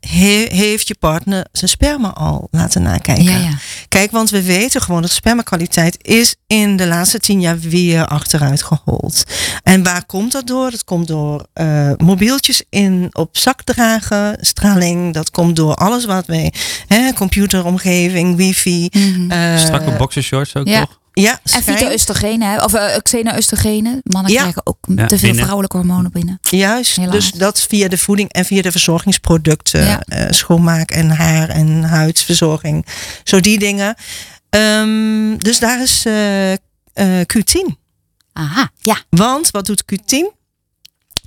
He, 0.01 0.47
heeft 0.49 0.89
je 0.89 0.97
partner 0.99 1.47
zijn 1.53 1.71
sperma 1.71 2.09
al 2.09 2.49
laten 2.51 2.83
nakijken? 2.83 3.25
Ja, 3.25 3.37
ja. 3.37 3.59
Kijk, 3.89 4.11
want 4.11 4.31
we 4.31 4.43
weten 4.43 4.83
gewoon 4.83 5.03
dat 5.03 5.11
spermakwaliteit 5.11 5.97
is 6.05 6.37
in 6.47 6.77
de 6.77 6.87
laatste 6.87 7.19
tien 7.19 7.41
jaar 7.41 7.59
weer 7.59 8.07
achteruit 8.07 8.63
gehold. 8.63 9.25
En 9.63 9.83
waar 9.83 10.05
komt 10.05 10.33
dat 10.33 10.47
door? 10.47 10.71
Dat 10.71 10.85
komt 10.85 11.07
door 11.07 11.47
mobieltjes 11.97 12.63
in 12.71 13.09
op 13.13 13.37
zak 13.37 13.63
dragen, 13.63 14.37
straling. 14.41 15.15
Dat 15.15 15.31
komt 15.31 15.57
door 15.57 15.75
alles 15.75 16.05
wat 16.05 16.27
wij, 16.27 16.53
hè, 16.87 17.13
computeromgeving, 17.13 18.37
wifi. 18.37 18.89
Mm 18.93 19.31
-hmm. 19.31 19.59
Strakke 19.59 19.91
boxershorts 19.91 20.57
ook 20.57 20.67
ja. 20.67 20.81
toch? 20.81 20.99
Ja, 21.21 21.41
en 21.43 21.63
fyto-oestrogenen, 21.63 22.65
of 22.65 22.75
uh, 22.75 22.97
xeno-oestrogenen. 23.03 24.01
Mannen 24.03 24.33
ja. 24.33 24.41
krijgen 24.41 24.67
ook 24.67 24.79
ja, 24.81 25.07
te 25.07 25.09
veel 25.09 25.19
binnen. 25.19 25.43
vrouwelijke 25.43 25.77
hormonen 25.77 26.13
binnen. 26.13 26.39
Juist, 26.41 26.97
Helaas. 26.97 27.15
dus 27.15 27.31
dat 27.31 27.61
via 27.61 27.89
de 27.89 27.99
voeding 27.99 28.33
en 28.33 28.45
via 28.45 28.63
de 28.63 28.71
verzorgingsproducten. 28.71 29.85
Ja. 29.85 30.03
Uh, 30.07 30.27
schoonmaak 30.31 30.91
en 30.91 31.11
haar 31.11 31.49
en 31.49 31.85
huidsverzorging. 31.85 32.87
Zo 33.25 33.41
die 33.41 33.59
dingen. 33.59 33.95
Um, 34.51 35.43
dus 35.43 35.59
daar 35.59 35.83
is 35.83 36.05
uh, 36.07 36.53
Q10. 37.35 37.75
Aha, 38.33 38.71
ja. 38.81 38.97
Want 39.11 39.51
wat 39.51 39.67
doet 39.67 39.85
Q10? 39.93 40.37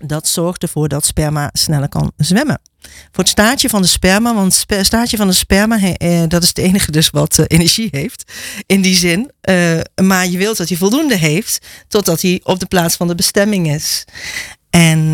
Dat 0.05 0.27
zorgt 0.27 0.63
ervoor 0.63 0.87
dat 0.87 1.05
sperma 1.05 1.49
sneller 1.53 1.89
kan 1.89 2.11
zwemmen. 2.17 2.61
Voor 2.81 3.23
het 3.23 3.27
staartje 3.27 3.69
van 3.69 3.81
de 3.81 3.87
sperma, 3.87 4.33
want 4.33 4.63
het 4.67 4.85
staartje 4.85 5.17
van 5.17 5.27
de 5.27 5.33
sperma, 5.33 5.79
eh, 5.79 6.23
dat 6.27 6.43
is 6.43 6.47
het 6.47 6.57
enige 6.57 6.91
dus 6.91 7.09
wat 7.09 7.37
eh, 7.37 7.45
energie 7.47 7.87
heeft 7.91 8.31
in 8.65 8.81
die 8.81 8.95
zin. 8.95 9.31
Uh, 9.49 9.79
maar 10.03 10.27
je 10.27 10.37
wilt 10.37 10.57
dat 10.57 10.69
hij 10.69 10.77
voldoende 10.77 11.15
heeft 11.15 11.65
totdat 11.87 12.21
hij 12.21 12.39
op 12.43 12.59
de 12.59 12.65
plaats 12.65 12.95
van 12.95 13.07
de 13.07 13.15
bestemming 13.15 13.71
is. 13.71 14.05
En 14.69 15.11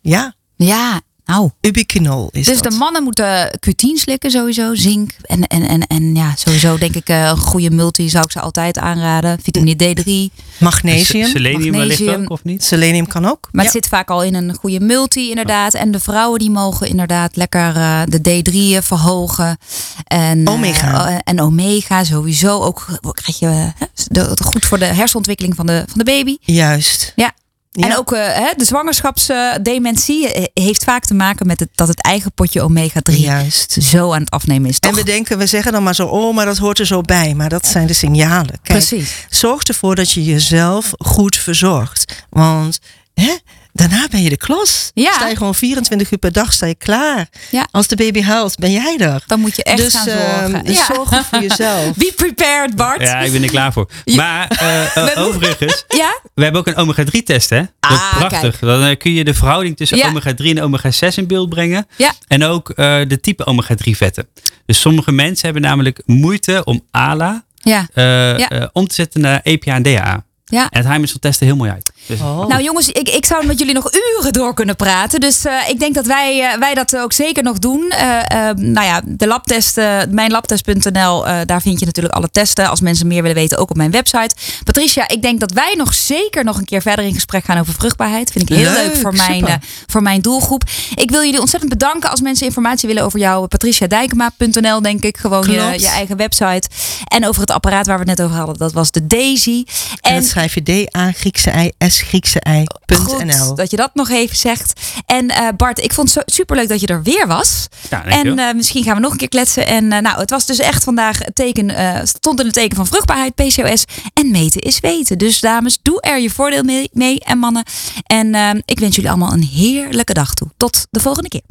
ja. 0.00 0.34
Ja, 0.56 1.00
nou. 1.30 1.50
Ubiquinol 1.60 2.28
is 2.32 2.46
Dus 2.46 2.62
dat. 2.62 2.72
de 2.72 2.78
mannen 2.78 3.02
moeten 3.02 3.58
Q10 3.68 4.00
slikken 4.00 4.30
sowieso, 4.30 4.74
zink. 4.74 5.10
En, 5.22 5.46
en, 5.46 5.62
en, 5.62 5.86
en 5.86 6.14
ja, 6.14 6.32
sowieso 6.36 6.78
denk 6.78 6.94
ik 6.94 7.08
een 7.08 7.36
goede 7.36 7.70
multi 7.70 8.08
zou 8.08 8.24
ik 8.24 8.30
ze 8.30 8.40
altijd 8.40 8.78
aanraden. 8.78 9.38
Vitamine 9.42 9.74
D3. 9.74 10.34
Magnesium. 10.58 11.26
Selenium, 11.28 11.72
Magnesium. 11.72 12.06
wellicht 12.06 12.22
ook, 12.22 12.30
of 12.30 12.44
niet? 12.44 12.64
Selenium 12.64 13.06
kan 13.06 13.26
ook. 13.26 13.48
Maar 13.52 13.64
het 13.64 13.72
zit 13.72 13.86
vaak 13.88 14.10
al 14.10 14.22
in 14.22 14.34
een 14.34 14.54
goede 14.54 14.80
multi 14.80 15.28
inderdaad. 15.28 15.74
En 15.74 15.90
de 15.90 16.00
vrouwen 16.00 16.38
die 16.38 16.50
mogen 16.50 16.88
inderdaad 16.88 17.36
lekker 17.36 17.76
uh, 17.76 18.02
de 18.06 18.18
D3'en 18.18 18.86
verhogen. 18.86 19.58
En, 20.04 20.48
omega. 20.48 21.10
Uh, 21.10 21.18
en 21.24 21.40
omega 21.40 22.04
sowieso 22.04 22.60
ook. 22.60 22.86
Krijg 23.12 23.38
je 23.38 23.72
uh, 24.16 24.32
goed 24.44 24.64
voor 24.64 24.78
de 24.78 24.84
hersenontwikkeling 24.84 25.56
van 25.56 25.66
de, 25.66 25.84
van 25.86 25.98
de 25.98 26.04
baby. 26.04 26.36
Juist. 26.40 27.12
Ja. 27.16 27.32
Ja. 27.80 27.86
En 27.88 27.96
ook 27.98 28.12
uh, 28.12 28.18
de 28.56 28.64
zwangerschapsdementie 28.64 30.50
heeft 30.54 30.84
vaak 30.84 31.04
te 31.04 31.14
maken 31.14 31.46
met 31.46 31.60
het, 31.60 31.68
dat 31.74 31.88
het 31.88 32.02
eigen 32.02 32.32
potje 32.32 32.60
omega-3 32.62 33.14
Juist. 33.14 33.76
zo 33.82 34.12
aan 34.12 34.20
het 34.20 34.30
afnemen 34.30 34.68
is. 34.70 34.78
Toch? 34.78 34.90
En 34.90 34.96
we 34.96 35.04
denken, 35.04 35.38
we 35.38 35.46
zeggen 35.46 35.72
dan 35.72 35.82
maar 35.82 35.94
zo, 35.94 36.06
oh, 36.06 36.34
maar 36.34 36.46
dat 36.46 36.58
hoort 36.58 36.78
er 36.78 36.86
zo 36.86 37.00
bij. 37.00 37.34
Maar 37.34 37.48
dat 37.48 37.66
zijn 37.66 37.86
de 37.86 37.92
signalen. 37.92 38.46
Kijk, 38.62 38.62
Precies. 38.62 39.26
Zorg 39.28 39.62
ervoor 39.62 39.94
dat 39.94 40.10
je 40.10 40.24
jezelf 40.24 40.92
goed 40.98 41.36
verzorgt. 41.36 42.24
Want 42.30 42.78
hè, 43.14 43.36
daarna 43.72 44.06
ben 44.10 44.22
je 44.22 44.28
de 44.28 44.36
klos. 44.36 44.90
Ja. 44.94 45.12
Sta 45.12 45.28
je 45.28 45.36
gewoon 45.36 45.54
24 45.54 46.10
uur 46.10 46.18
per 46.18 46.32
dag 46.32 46.52
sta 46.52 46.66
je 46.66 46.74
klaar. 46.74 47.28
Ja. 47.50 47.68
Als 47.70 47.86
de 47.86 47.96
baby 47.96 48.22
huilt, 48.22 48.58
ben 48.58 48.72
jij 48.72 48.98
er. 48.98 49.22
Dan 49.26 49.40
moet 49.40 49.56
je 49.56 49.64
echt 49.64 49.76
dus, 49.76 49.94
gaan 49.94 50.04
zorgen. 50.04 50.50
Uh, 50.50 50.62
dus 50.62 50.76
ja. 50.76 50.94
zorg 50.94 51.08
goed 51.08 51.26
voor 51.26 51.42
jezelf. 51.48 51.96
Be 51.96 52.12
prepared, 52.16 52.76
Bart. 52.76 53.00
Ja, 53.00 53.18
ik 53.18 53.32
ben 53.32 53.42
er 53.42 53.48
klaar 53.48 53.72
voor. 53.72 53.90
Maar 54.04 54.50
uh, 54.62 55.16
uh, 55.16 55.26
overigens, 55.26 55.84
ja? 56.02 56.20
we 56.34 56.42
hebben 56.42 56.60
ook 56.60 56.66
een 56.66 56.76
omega-3 56.76 57.22
test, 57.24 57.50
hè? 57.50 57.58
Dat 57.58 57.68
ah, 57.80 57.92
is 57.92 58.18
prachtig. 58.18 58.58
Kijk. 58.58 58.80
Dan 58.80 58.96
kun 58.96 59.12
je 59.12 59.24
de 59.24 59.34
verhouding 59.34 59.76
tussen 59.76 59.96
Ja. 59.96 60.08
omega-3 60.08 60.44
en 60.44 60.62
omega-6 60.62 61.14
in 61.14 61.26
beeld 61.26 61.48
brengen. 61.48 61.86
Ja. 61.96 62.12
En 62.28 62.44
ook 62.44 62.76
de 62.76 63.18
type 63.20 63.44
omega-3 63.46 63.90
vetten. 63.90 64.28
Dus 64.66 64.80
sommige 64.80 65.12
mensen 65.12 65.44
hebben 65.44 65.62
namelijk 65.62 66.02
moeite 66.06 66.64
om 66.64 66.86
ALA 66.90 67.44
Ja. 67.54 67.88
ja. 67.94 68.70
om 68.72 68.86
te 68.86 68.94
zetten 68.94 69.20
naar 69.20 69.40
EPA 69.42 69.74
en 69.74 69.82
DHA. 69.82 70.24
Ja. 70.50 70.62
En 70.70 70.78
het 70.78 70.86
Heimers 70.86 71.16
testen 71.20 71.46
heel 71.46 71.56
mooi 71.56 71.70
uit. 71.70 71.90
Dus 72.06 72.20
Oh. 72.20 72.46
Nou 72.46 72.62
jongens, 72.62 72.88
ik, 72.88 73.08
ik 73.08 73.26
zou 73.26 73.46
met 73.46 73.58
jullie 73.58 73.74
nog 73.74 73.90
uren 73.92 74.32
door 74.32 74.54
kunnen 74.54 74.76
praten. 74.76 75.20
Dus 75.20 75.46
uh, 75.46 75.68
ik 75.68 75.78
denk 75.78 75.94
dat 75.94 76.06
wij, 76.06 76.52
uh, 76.52 76.58
wij 76.58 76.74
dat 76.74 76.96
ook 76.96 77.12
zeker 77.12 77.42
nog 77.42 77.58
doen. 77.58 77.92
Uh, 77.92 78.18
nou 78.54 78.86
ja, 78.86 79.00
de 79.04 79.26
labtest, 79.26 79.76
mijnlabtest.nl, 80.10 81.24
daar 81.44 81.62
vind 81.62 81.80
je 81.80 81.86
natuurlijk 81.86 82.14
alle 82.14 82.30
testen. 82.30 82.68
Als 82.68 82.80
mensen 82.80 83.06
meer 83.06 83.22
willen 83.22 83.36
weten, 83.36 83.58
ook 83.58 83.70
op 83.70 83.76
mijn 83.76 83.90
website. 83.90 84.34
Patricia, 84.64 85.08
ik 85.08 85.22
denk 85.22 85.40
dat 85.40 85.52
wij 85.52 85.74
nog 85.76 85.94
zeker 85.94 86.44
nog 86.44 86.58
een 86.58 86.64
keer 86.64 86.82
verder 86.82 87.04
in 87.04 87.14
gesprek 87.14 87.44
gaan 87.44 87.58
over 87.58 87.74
vruchtbaarheid. 87.74 88.30
Vind 88.32 88.50
ik 88.50 88.56
heel 88.56 88.72
leuk, 88.72 88.86
Leuk, 88.86 88.96
voor, 88.96 89.14
mijn, 89.14 89.62
voor 89.86 90.02
mijn 90.02 90.20
doelgroep. 90.20 90.64
Ik 90.94 91.10
wil 91.10 91.24
jullie 91.24 91.40
ontzettend 91.40 91.72
bedanken 91.72 92.10
als 92.10 92.20
mensen 92.20 92.46
informatie 92.46 92.88
willen 92.88 93.04
over 93.04 93.18
jou. 93.18 93.46
patriciadijkema.nl 93.46 94.82
denk 94.82 95.04
ik, 95.04 95.16
gewoon 95.16 95.50
je, 95.50 95.74
je 95.76 95.88
eigen 95.88 96.16
website. 96.16 96.68
En 97.04 97.26
over 97.26 97.40
het 97.40 97.50
apparaat 97.50 97.86
waar 97.86 97.98
we 97.98 98.08
het 98.08 98.18
net 98.18 98.26
over 98.26 98.38
hadden, 98.38 98.58
dat 98.58 98.72
was 98.72 98.90
de 98.90 99.06
Daisy. 99.06 99.64
En, 100.00 100.22
schrijf 100.48 100.54
je 100.66 100.88
D-A, 100.88 101.12
Griekse 101.12 101.50
I, 101.50 101.88
S, 101.88 102.00
Griekse. 102.00 102.66
Goed 102.86 103.56
dat 103.56 103.70
je 103.70 103.76
dat 103.76 103.90
nog 103.94 104.10
even 104.10 104.36
zegt. 104.36 104.80
En 105.06 105.24
uh, 105.24 105.48
Bart, 105.56 105.78
ik 105.78 105.92
vond 105.92 106.14
het 106.14 106.32
superleuk 106.32 106.68
dat 106.68 106.80
je 106.80 106.86
er 106.86 107.02
weer 107.02 107.26
was. 107.26 107.66
Ja, 107.90 108.04
en 108.04 108.38
uh, 108.38 108.52
misschien 108.52 108.84
gaan 108.84 108.94
we 108.94 109.00
nog 109.00 109.12
een 109.12 109.18
keer 109.18 109.28
kletsen. 109.28 109.66
En 109.66 109.84
uh, 109.84 109.98
nou, 109.98 110.18
het 110.18 110.30
was 110.30 110.46
dus 110.46 110.58
echt 110.58 110.84
vandaag 110.84 111.18
het 111.18 111.34
teken, 111.34 111.70
uh, 111.70 112.00
stond 112.02 112.40
in 112.40 112.46
het 112.46 112.54
teken 112.54 112.76
van 112.76 112.86
vruchtbaarheid, 112.86 113.34
PCOS. 113.34 113.84
En 114.12 114.30
meten 114.30 114.60
is 114.60 114.80
weten. 114.80 115.18
Dus 115.18 115.40
dames, 115.40 115.78
doe 115.82 116.00
er 116.00 116.20
je 116.20 116.30
voordeel 116.30 116.62
mee, 116.62 116.90
mee 116.92 117.20
en 117.20 117.38
mannen. 117.38 117.64
En 118.06 118.34
uh, 118.34 118.50
ik 118.64 118.78
wens 118.78 118.94
jullie 118.94 119.10
allemaal 119.10 119.32
een 119.32 119.48
heerlijke 119.54 120.12
dag 120.12 120.34
toe. 120.34 120.48
Tot 120.56 120.86
de 120.90 121.00
volgende 121.00 121.28
keer. 121.28 121.42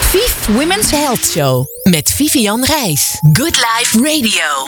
Vief 0.00 0.46
Women's 0.46 0.90
Health 0.90 1.24
Show 1.24 1.64
met 1.82 2.10
Vivian 2.10 2.64
Reis. 2.64 3.18
Good 3.32 3.56
Life 3.56 3.98
Radio. 3.98 4.64